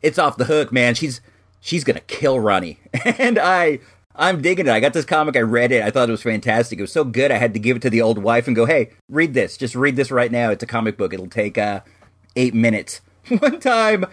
it's 0.01 0.19
off 0.19 0.37
the 0.37 0.45
hook, 0.45 0.71
man. 0.71 0.95
She's 0.95 1.21
she's 1.59 1.83
to 1.83 1.93
kill 2.01 2.39
Ronnie." 2.39 2.79
and 3.05 3.39
I 3.39 3.79
I'm 4.15 4.41
digging 4.41 4.67
it. 4.67 4.71
I 4.71 4.79
got 4.79 4.93
this 4.93 5.05
comic. 5.05 5.35
I 5.35 5.41
read 5.41 5.71
it. 5.71 5.83
I 5.83 5.89
thought 5.89 6.09
it 6.09 6.11
was 6.11 6.23
fantastic. 6.23 6.79
It 6.79 6.83
was 6.83 6.91
so 6.91 7.03
good. 7.03 7.31
I 7.31 7.37
had 7.37 7.53
to 7.53 7.59
give 7.59 7.77
it 7.77 7.81
to 7.83 7.89
the 7.89 8.01
old 8.01 8.17
wife 8.17 8.47
and 8.47 8.55
go, 8.55 8.65
"Hey, 8.65 8.91
read 9.09 9.33
this. 9.33 9.57
Just 9.57 9.75
read 9.75 9.95
this 9.95 10.11
right 10.11 10.31
now. 10.31 10.51
It's 10.51 10.63
a 10.63 10.67
comic 10.67 10.97
book. 10.97 11.13
It'll 11.13 11.27
take 11.27 11.57
uh, 11.57 11.81
eight 12.35 12.53
minutes." 12.53 13.01
One 13.39 13.59
time, 13.59 14.05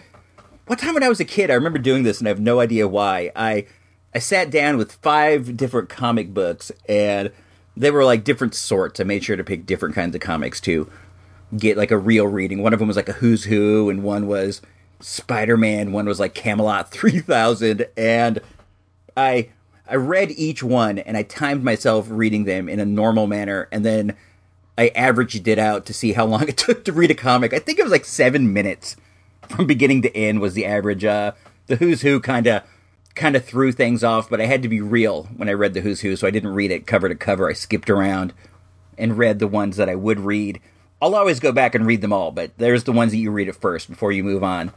one 0.67 0.77
time 0.77 0.93
when 0.93 1.01
I 1.01 1.09
was 1.09 1.19
a 1.19 1.25
kid, 1.25 1.49
I 1.49 1.55
remember 1.55 1.79
doing 1.79 2.03
this, 2.03 2.19
and 2.19 2.27
I 2.27 2.29
have 2.29 2.39
no 2.39 2.59
idea 2.59 2.87
why. 2.87 3.31
I 3.35 3.65
I 4.13 4.19
sat 4.19 4.51
down 4.51 4.77
with 4.77 4.93
five 4.93 5.57
different 5.57 5.89
comic 5.89 6.31
books, 6.33 6.71
and 6.87 7.31
they 7.79 7.89
were 7.89 8.03
like 8.03 8.25
different 8.25 8.53
sorts. 8.53 8.99
I 8.99 9.05
made 9.05 9.23
sure 9.23 9.37
to 9.37 9.43
pick 9.43 9.65
different 9.65 9.95
kinds 9.95 10.13
of 10.13 10.21
comics 10.21 10.59
to 10.61 10.91
get 11.57 11.77
like 11.77 11.91
a 11.91 11.97
real 11.97 12.27
reading. 12.27 12.61
One 12.61 12.73
of 12.73 12.79
them 12.79 12.89
was 12.89 12.97
like 12.97 13.09
a 13.09 13.13
Who's 13.13 13.45
Who, 13.45 13.89
and 13.89 14.03
one 14.03 14.27
was 14.27 14.61
Spider 14.99 15.55
Man. 15.55 15.93
One 15.93 16.05
was 16.05 16.19
like 16.19 16.35
Camelot 16.35 16.91
three 16.91 17.19
thousand, 17.19 17.87
and 17.97 18.41
I 19.15 19.49
I 19.87 19.95
read 19.95 20.31
each 20.31 20.61
one 20.61 20.99
and 20.99 21.17
I 21.17 21.23
timed 21.23 21.63
myself 21.63 22.07
reading 22.09 22.43
them 22.43 22.67
in 22.67 22.79
a 22.79 22.85
normal 22.85 23.27
manner, 23.27 23.69
and 23.71 23.85
then 23.85 24.15
I 24.77 24.89
averaged 24.89 25.47
it 25.47 25.57
out 25.57 25.85
to 25.85 25.93
see 25.93 26.13
how 26.13 26.25
long 26.25 26.43
it 26.49 26.57
took 26.57 26.83
to 26.83 26.91
read 26.91 27.11
a 27.11 27.15
comic. 27.15 27.53
I 27.53 27.59
think 27.59 27.79
it 27.79 27.83
was 27.83 27.91
like 27.93 28.05
seven 28.05 28.51
minutes 28.51 28.97
from 29.47 29.65
beginning 29.65 30.01
to 30.01 30.15
end 30.15 30.41
was 30.41 30.53
the 30.53 30.65
average. 30.65 31.05
Uh, 31.05 31.31
the 31.67 31.77
Who's 31.77 32.01
Who 32.01 32.19
kind 32.19 32.45
of 32.45 32.63
kind 33.19 33.35
of 33.35 33.45
threw 33.45 33.71
things 33.71 34.03
off, 34.03 34.29
but 34.29 34.41
I 34.41 34.45
had 34.45 34.63
to 34.63 34.69
be 34.69 34.81
real 34.81 35.23
when 35.35 35.49
I 35.49 35.53
read 35.53 35.73
the 35.73 35.81
Who's 35.81 36.01
Who, 36.01 36.15
so 36.15 36.25
I 36.25 36.31
didn't 36.31 36.53
read 36.53 36.71
it 36.71 36.87
cover 36.87 37.09
to 37.09 37.15
cover. 37.15 37.49
I 37.49 37.53
skipped 37.53 37.89
around 37.89 38.33
and 38.97 39.17
read 39.17 39.39
the 39.39 39.47
ones 39.47 39.77
that 39.77 39.89
I 39.89 39.95
would 39.95 40.21
read. 40.21 40.61
I'll 41.01 41.15
always 41.15 41.39
go 41.39 41.51
back 41.51 41.75
and 41.75 41.85
read 41.85 42.01
them 42.01 42.13
all, 42.13 42.31
but 42.31 42.57
there's 42.57 42.85
the 42.85 42.91
ones 42.91 43.11
that 43.11 43.17
you 43.17 43.29
read 43.29 43.49
at 43.49 43.55
first 43.55 43.89
before 43.89 44.11
you 44.11 44.23
move 44.23 44.43
on. 44.43 44.71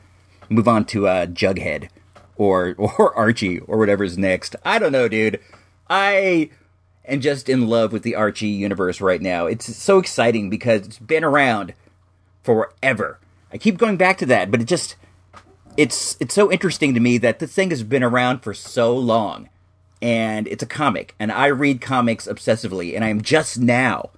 Move 0.49 0.68
on 0.68 0.84
to 0.86 1.07
uh, 1.07 1.26
Jughead 1.26 1.88
or 2.36 2.74
or 2.78 3.14
Archie 3.16 3.61
or 3.61 3.78
whatever's 3.78 4.18
next. 4.18 4.57
I 4.64 4.78
don't 4.78 4.93
know, 4.93 5.09
dude. 5.09 5.40
I 5.88 6.51
am 7.07 7.20
just 7.20 7.49
in 7.49 7.68
love 7.68 7.93
with 7.93 8.03
the 8.03 8.16
Archie 8.16 8.49
universe 8.49 9.01
right 9.01 9.22
now. 9.22 9.47
It's 9.47 9.76
so 9.76 9.99
exciting 9.99 10.51
because 10.51 10.86
it's 10.86 10.99
been 10.99 11.24
around 11.24 11.74
forever. 12.43 13.18
I 13.53 13.59
keep 13.59 13.78
going 13.78 13.97
back 13.97 14.18
to 14.18 14.26
that, 14.26 14.51
but 14.51 14.61
it 14.61 14.64
just 14.64 14.97
it's 15.77 16.16
it's 16.20 16.35
so 16.35 16.51
interesting 16.51 16.95
to 16.95 17.01
me 17.01 17.18
that 17.18 17.39
this 17.39 17.53
thing 17.53 17.70
has 17.70 17.83
been 17.83 18.03
around 18.03 18.41
for 18.41 18.55
so 18.55 18.97
long 18.97 19.49
and 20.01 20.47
it's 20.49 20.62
a 20.62 20.66
comic 20.66 21.14
and 21.18 21.33
I 21.33 21.47
read 21.47 21.81
comics 21.81 22.27
obsessively 22.27 22.95
and 22.95 23.05
I'm 23.05 23.23
just 23.23 23.59
now 23.59 24.11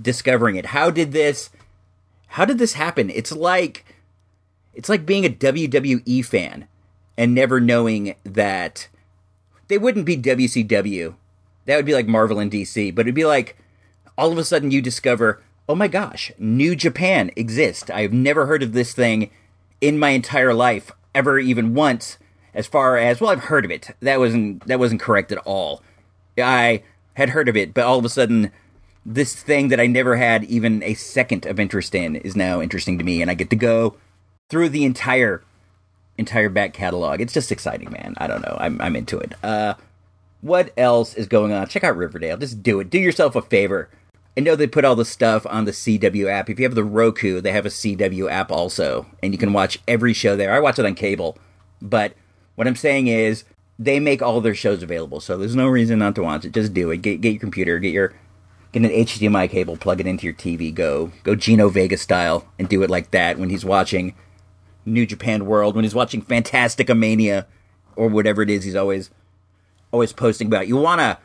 discovering 0.00 0.56
it. 0.56 0.66
How 0.66 0.90
did 0.90 1.12
this 1.12 1.50
how 2.28 2.44
did 2.44 2.58
this 2.58 2.74
happen? 2.74 3.10
It's 3.10 3.32
like 3.32 3.84
it's 4.74 4.88
like 4.88 5.04
being 5.04 5.24
a 5.24 5.30
WWE 5.30 6.24
fan 6.24 6.66
and 7.16 7.34
never 7.34 7.60
knowing 7.60 8.14
that 8.24 8.88
they 9.68 9.78
wouldn't 9.78 10.06
be 10.06 10.16
WCW. 10.16 11.14
That 11.66 11.76
would 11.76 11.86
be 11.86 11.94
like 11.94 12.06
Marvel 12.06 12.38
and 12.38 12.50
DC, 12.50 12.94
but 12.94 13.02
it'd 13.02 13.14
be 13.14 13.24
like 13.24 13.56
all 14.16 14.32
of 14.32 14.38
a 14.38 14.44
sudden 14.44 14.70
you 14.70 14.82
discover, 14.82 15.42
oh 15.68 15.74
my 15.74 15.88
gosh, 15.88 16.32
New 16.38 16.76
Japan 16.76 17.30
exists. 17.36 17.90
I've 17.90 18.12
never 18.12 18.46
heard 18.46 18.62
of 18.62 18.72
this 18.72 18.92
thing 18.92 19.30
in 19.82 19.98
my 19.98 20.10
entire 20.10 20.54
life, 20.54 20.92
ever 21.14 21.38
even 21.38 21.74
once. 21.74 22.16
As 22.54 22.66
far 22.66 22.96
as 22.96 23.20
well, 23.20 23.30
I've 23.30 23.44
heard 23.44 23.66
of 23.66 23.70
it. 23.70 23.90
That 24.00 24.18
wasn't 24.18 24.66
that 24.66 24.78
wasn't 24.78 25.00
correct 25.00 25.32
at 25.32 25.38
all. 25.38 25.82
I 26.38 26.82
had 27.14 27.30
heard 27.30 27.48
of 27.48 27.56
it, 27.56 27.74
but 27.74 27.84
all 27.84 27.98
of 27.98 28.04
a 28.04 28.10
sudden, 28.10 28.50
this 29.04 29.34
thing 29.34 29.68
that 29.68 29.80
I 29.80 29.86
never 29.86 30.16
had 30.16 30.44
even 30.44 30.82
a 30.82 30.94
second 30.94 31.44
of 31.44 31.58
interest 31.58 31.94
in 31.94 32.16
is 32.16 32.36
now 32.36 32.60
interesting 32.60 32.96
to 32.98 33.04
me, 33.04 33.20
and 33.20 33.30
I 33.30 33.34
get 33.34 33.50
to 33.50 33.56
go 33.56 33.96
through 34.48 34.70
the 34.70 34.84
entire 34.84 35.42
entire 36.18 36.48
back 36.48 36.74
catalog. 36.74 37.20
It's 37.20 37.32
just 37.32 37.50
exciting, 37.50 37.90
man. 37.90 38.14
I 38.18 38.26
don't 38.26 38.42
know. 38.42 38.56
I'm 38.60 38.80
I'm 38.80 38.96
into 38.96 39.18
it. 39.18 39.34
Uh, 39.42 39.74
what 40.42 40.72
else 40.76 41.14
is 41.14 41.26
going 41.26 41.52
on? 41.52 41.68
Check 41.68 41.84
out 41.84 41.96
Riverdale. 41.96 42.36
Just 42.36 42.62
do 42.62 42.80
it. 42.80 42.90
Do 42.90 42.98
yourself 42.98 43.34
a 43.34 43.42
favor. 43.42 43.88
I 44.36 44.40
know 44.40 44.56
they 44.56 44.66
put 44.66 44.84
all 44.84 44.96
the 44.96 45.04
stuff 45.04 45.46
on 45.48 45.66
the 45.66 45.72
CW 45.72 46.26
app. 46.26 46.48
If 46.48 46.58
you 46.58 46.64
have 46.64 46.74
the 46.74 46.84
Roku, 46.84 47.40
they 47.40 47.52
have 47.52 47.66
a 47.66 47.70
CW 47.70 48.30
app 48.30 48.50
also, 48.50 49.06
and 49.22 49.32
you 49.32 49.38
can 49.38 49.52
watch 49.52 49.78
every 49.86 50.14
show 50.14 50.36
there. 50.36 50.52
I 50.52 50.60
watch 50.60 50.78
it 50.78 50.86
on 50.86 50.94
cable, 50.94 51.36
but 51.82 52.14
what 52.54 52.66
I'm 52.66 52.76
saying 52.76 53.08
is 53.08 53.44
they 53.78 54.00
make 54.00 54.22
all 54.22 54.40
their 54.40 54.54
shows 54.54 54.82
available, 54.82 55.20
so 55.20 55.36
there's 55.36 55.56
no 55.56 55.68
reason 55.68 55.98
not 55.98 56.14
to 56.14 56.22
watch 56.22 56.44
it. 56.44 56.52
Just 56.52 56.72
do 56.72 56.90
it. 56.90 57.02
Get 57.02 57.20
get 57.20 57.32
your 57.32 57.40
computer, 57.40 57.78
get 57.78 57.92
your 57.92 58.14
get 58.72 58.84
an 58.84 58.90
HDMI 58.90 59.50
cable, 59.50 59.76
plug 59.76 60.00
it 60.00 60.06
into 60.06 60.24
your 60.24 60.34
TV, 60.34 60.74
go 60.74 61.12
go 61.24 61.34
Gino 61.34 61.68
Vega 61.68 61.98
style, 61.98 62.46
and 62.58 62.68
do 62.68 62.82
it 62.82 62.90
like 62.90 63.10
that 63.10 63.38
when 63.38 63.50
he's 63.50 63.64
watching 63.64 64.14
New 64.86 65.04
Japan 65.04 65.44
World, 65.44 65.74
when 65.74 65.84
he's 65.84 65.94
watching 65.94 66.22
Fantastica 66.22 66.96
Mania, 66.96 67.46
or 67.96 68.08
whatever 68.08 68.40
it 68.40 68.48
is 68.50 68.64
he's 68.64 68.76
always 68.76 69.10
always 69.90 70.12
posting 70.12 70.46
about. 70.46 70.68
You 70.68 70.78
wanna 70.78 71.18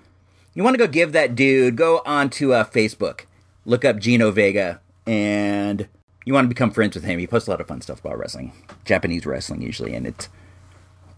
you 0.57 0.63
wanna 0.63 0.79
go 0.79 0.87
give 0.87 1.11
that 1.11 1.35
dude 1.35 1.75
go 1.75 2.01
onto 2.03 2.51
uh, 2.51 2.63
Facebook, 2.63 3.25
look 3.63 3.85
up 3.85 3.99
Gino 3.99 4.31
Vega, 4.31 4.81
and 5.05 5.87
you 6.25 6.33
want 6.33 6.45
to 6.45 6.49
become 6.49 6.71
friends 6.71 6.95
with 6.95 7.03
him. 7.03 7.19
He 7.19 7.27
posts 7.27 7.47
a 7.47 7.51
lot 7.51 7.61
of 7.61 7.67
fun 7.67 7.79
stuff 7.81 7.99
about 7.99 8.17
wrestling, 8.17 8.53
Japanese 8.83 9.27
wrestling 9.27 9.61
usually, 9.61 9.93
and 9.93 10.07
it's 10.07 10.29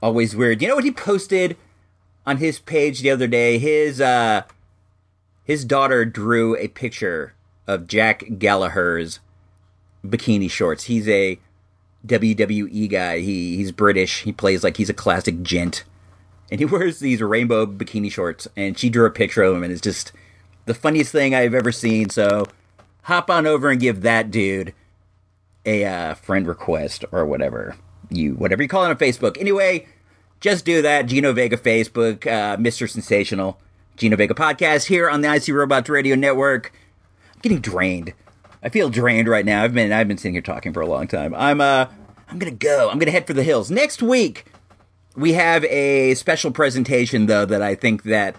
always 0.03 0.35
weird. 0.35 0.61
You 0.61 0.67
know 0.67 0.75
what 0.75 0.83
he 0.83 0.91
posted 0.91 1.55
on 2.25 2.35
his 2.37 2.59
page 2.59 2.99
the 2.99 3.11
other 3.11 3.27
day? 3.27 3.57
His 3.59 4.01
uh 4.01 4.41
his 5.45 5.63
daughter 5.63 6.03
drew 6.03 6.57
a 6.57 6.67
picture 6.67 7.33
of 7.65 7.87
Jack 7.87 8.25
Gallagher's 8.39 9.21
bikini 10.05 10.51
shorts. 10.51 10.83
He's 10.83 11.07
a 11.07 11.39
WWE 12.05 12.89
guy. 12.89 13.19
He 13.19 13.55
he's 13.55 13.71
British. 13.71 14.23
He 14.23 14.33
plays 14.33 14.65
like 14.65 14.75
he's 14.75 14.89
a 14.89 14.93
classic 14.93 15.43
gent. 15.43 15.85
And 16.51 16.59
he 16.59 16.65
wears 16.65 16.99
these 16.99 17.21
rainbow 17.21 17.65
bikini 17.65 18.11
shorts 18.11 18.47
and 18.55 18.77
she 18.77 18.89
drew 18.89 19.05
a 19.05 19.11
picture 19.11 19.43
of 19.43 19.55
him 19.55 19.63
and 19.63 19.71
it's 19.71 19.81
just 19.81 20.11
the 20.65 20.73
funniest 20.73 21.11
thing 21.11 21.33
I've 21.33 21.53
ever 21.53 21.71
seen. 21.71 22.09
So 22.09 22.45
hop 23.03 23.29
on 23.29 23.47
over 23.47 23.69
and 23.69 23.79
give 23.79 24.01
that 24.01 24.31
dude 24.31 24.73
a 25.65 25.85
uh, 25.85 26.13
friend 26.15 26.47
request 26.47 27.05
or 27.11 27.25
whatever 27.25 27.75
you 28.09 28.33
whatever 28.33 28.61
you 28.61 28.69
call 28.69 28.85
it 28.85 28.89
on 28.89 28.97
Facebook. 28.97 29.37
Anyway, 29.39 29.87
just 30.39 30.65
do 30.65 30.81
that. 30.81 31.05
Gino 31.05 31.33
Vega 31.33 31.57
Facebook, 31.57 32.25
uh, 32.25 32.57
Mr. 32.57 32.89
Sensational, 32.89 33.59
Gino 33.97 34.15
Vega 34.15 34.33
podcast 34.33 34.87
here 34.87 35.09
on 35.09 35.21
the 35.21 35.27
I 35.27 35.39
See 35.39 35.51
Robots 35.51 35.89
Radio 35.89 36.15
Network. 36.15 36.71
I'm 37.33 37.39
getting 37.41 37.59
drained. 37.59 38.13
I 38.61 38.69
feel 38.69 38.89
drained 38.89 39.27
right 39.27 39.45
now. 39.45 39.63
I've 39.63 39.73
been 39.73 39.91
I've 39.91 40.07
been 40.07 40.17
sitting 40.17 40.33
here 40.33 40.41
talking 40.41 40.73
for 40.73 40.81
a 40.81 40.87
long 40.87 41.07
time. 41.07 41.33
I'm 41.35 41.61
uh 41.61 41.87
I'm 42.27 42.39
gonna 42.39 42.51
go. 42.51 42.89
I'm 42.89 42.99
gonna 42.99 43.11
head 43.11 43.27
for 43.27 43.33
the 43.33 43.43
hills 43.43 43.71
next 43.71 44.01
week. 44.01 44.45
We 45.19 45.33
have 45.33 45.65
a 45.65 46.15
special 46.15 46.49
presentation 46.51 47.25
though 47.25 47.43
that 47.43 47.61
I 47.61 47.75
think 47.75 48.03
that 48.03 48.37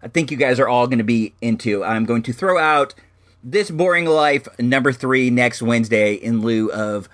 I 0.00 0.06
think 0.06 0.30
you 0.30 0.36
guys 0.36 0.60
are 0.60 0.68
all 0.68 0.86
going 0.86 0.98
to 0.98 1.04
be 1.04 1.34
into. 1.40 1.82
I'm 1.82 2.04
going 2.04 2.22
to 2.22 2.32
throw 2.32 2.58
out 2.58 2.94
this 3.42 3.72
boring 3.72 4.06
life 4.06 4.46
number 4.60 4.92
three 4.92 5.30
next 5.30 5.62
Wednesday 5.62 6.14
in 6.14 6.40
lieu 6.40 6.70
of 6.70 7.08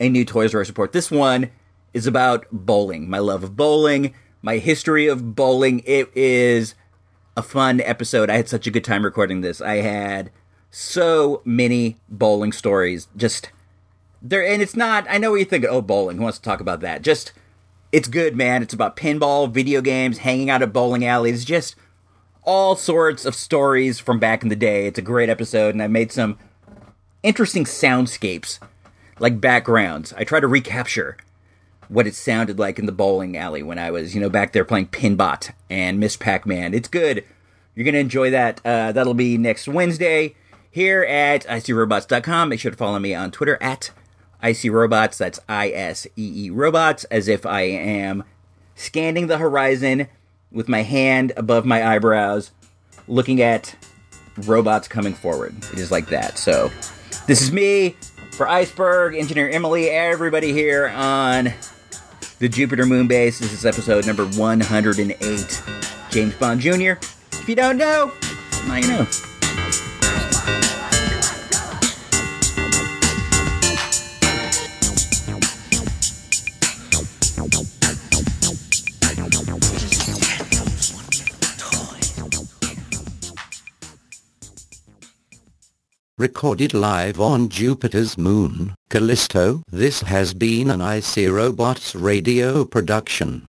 a 0.00 0.08
new 0.08 0.24
Toys 0.24 0.52
R 0.52 0.62
Us 0.62 0.68
report. 0.68 0.90
This 0.90 1.12
one 1.12 1.50
is 1.94 2.08
about 2.08 2.44
bowling, 2.50 3.08
my 3.08 3.20
love 3.20 3.44
of 3.44 3.54
bowling, 3.54 4.14
my 4.42 4.56
history 4.56 5.06
of 5.06 5.36
bowling. 5.36 5.82
It 5.86 6.10
is 6.16 6.74
a 7.36 7.42
fun 7.44 7.80
episode. 7.80 8.30
I 8.30 8.36
had 8.36 8.48
such 8.48 8.66
a 8.66 8.72
good 8.72 8.84
time 8.84 9.04
recording 9.04 9.42
this. 9.42 9.60
I 9.60 9.76
had 9.76 10.32
so 10.72 11.40
many 11.44 11.98
bowling 12.08 12.50
stories. 12.50 13.06
Just 13.16 13.52
there, 14.20 14.44
and 14.44 14.60
it's 14.60 14.74
not. 14.74 15.06
I 15.08 15.18
know 15.18 15.30
what 15.30 15.38
you 15.38 15.44
think. 15.44 15.66
Oh, 15.66 15.82
bowling. 15.82 16.16
Who 16.16 16.24
wants 16.24 16.38
to 16.38 16.44
talk 16.44 16.60
about 16.60 16.80
that? 16.80 17.02
Just 17.02 17.32
it's 17.92 18.08
good, 18.08 18.36
man. 18.36 18.62
It's 18.62 18.74
about 18.74 18.96
pinball, 18.96 19.50
video 19.50 19.80
games, 19.80 20.18
hanging 20.18 20.50
out 20.50 20.62
at 20.62 20.72
bowling 20.72 21.04
alleys. 21.04 21.44
Just 21.44 21.76
all 22.42 22.76
sorts 22.76 23.24
of 23.24 23.34
stories 23.34 23.98
from 23.98 24.18
back 24.18 24.42
in 24.42 24.48
the 24.48 24.56
day. 24.56 24.86
It's 24.86 24.98
a 24.98 25.02
great 25.02 25.28
episode, 25.28 25.74
and 25.74 25.82
I 25.82 25.88
made 25.88 26.12
some 26.12 26.38
interesting 27.22 27.64
soundscapes, 27.64 28.58
like 29.18 29.40
backgrounds. 29.40 30.12
I 30.14 30.24
try 30.24 30.40
to 30.40 30.48
recapture 30.48 31.16
what 31.88 32.06
it 32.06 32.14
sounded 32.14 32.58
like 32.58 32.78
in 32.78 32.86
the 32.86 32.92
bowling 32.92 33.36
alley 33.36 33.62
when 33.62 33.78
I 33.78 33.90
was, 33.90 34.14
you 34.14 34.20
know, 34.20 34.30
back 34.30 34.52
there 34.52 34.64
playing 34.64 34.86
Pinbot 34.88 35.50
and 35.68 35.98
Miss 35.98 36.16
Pac 36.16 36.46
Man. 36.46 36.72
It's 36.72 36.88
good. 36.88 37.24
You're 37.74 37.84
going 37.84 37.94
to 37.94 38.00
enjoy 38.00 38.30
that. 38.30 38.60
Uh, 38.64 38.92
that'll 38.92 39.14
be 39.14 39.36
next 39.36 39.66
Wednesday 39.66 40.36
here 40.70 41.02
at 41.02 41.44
ISeeRobots.com. 41.46 42.48
Make 42.48 42.60
sure 42.60 42.70
to 42.70 42.76
follow 42.76 42.98
me 43.00 43.14
on 43.14 43.32
Twitter 43.32 43.58
at 43.60 43.90
ISeeRobots. 44.42 45.18
That's 45.18 45.40
I 45.48 45.70
S 45.70 46.06
E 46.16 46.46
E 46.46 46.50
Robots, 46.50 47.04
as 47.04 47.28
if 47.28 47.46
I 47.46 47.62
am 47.62 48.24
scanning 48.74 49.26
the 49.26 49.38
horizon 49.38 50.08
with 50.52 50.68
my 50.68 50.82
hand 50.82 51.32
above 51.36 51.64
my 51.64 51.86
eyebrows, 51.86 52.50
looking 53.06 53.40
at 53.40 53.74
robots 54.46 54.88
coming 54.88 55.14
forward. 55.14 55.54
It 55.72 55.78
is 55.78 55.90
like 55.90 56.06
that. 56.08 56.38
So, 56.38 56.70
this 57.26 57.42
is 57.42 57.52
me 57.52 57.96
for 58.32 58.48
Iceberg, 58.48 59.14
Engineer 59.14 59.50
Emily, 59.50 59.90
everybody 59.90 60.52
here 60.52 60.88
on 60.88 61.52
the 62.38 62.48
Jupiter 62.48 62.86
Moon 62.86 63.06
Base. 63.06 63.38
This 63.38 63.52
is 63.52 63.66
episode 63.66 64.06
number 64.06 64.26
108. 64.26 65.62
James 66.10 66.34
Bond 66.34 66.60
Jr. 66.60 66.92
If 67.32 67.48
you 67.48 67.54
don't 67.54 67.76
know, 67.76 68.12
now 68.66 68.76
you 68.76 68.88
know. 68.88 69.06
Recorded 86.20 86.74
live 86.74 87.18
on 87.18 87.48
Jupiter's 87.48 88.18
moon, 88.18 88.74
Callisto. 88.90 89.62
This 89.72 90.02
has 90.02 90.34
been 90.34 90.68
an 90.70 90.82
I 90.82 91.00
See 91.00 91.26
Robots 91.26 91.94
radio 91.94 92.66
production. 92.66 93.46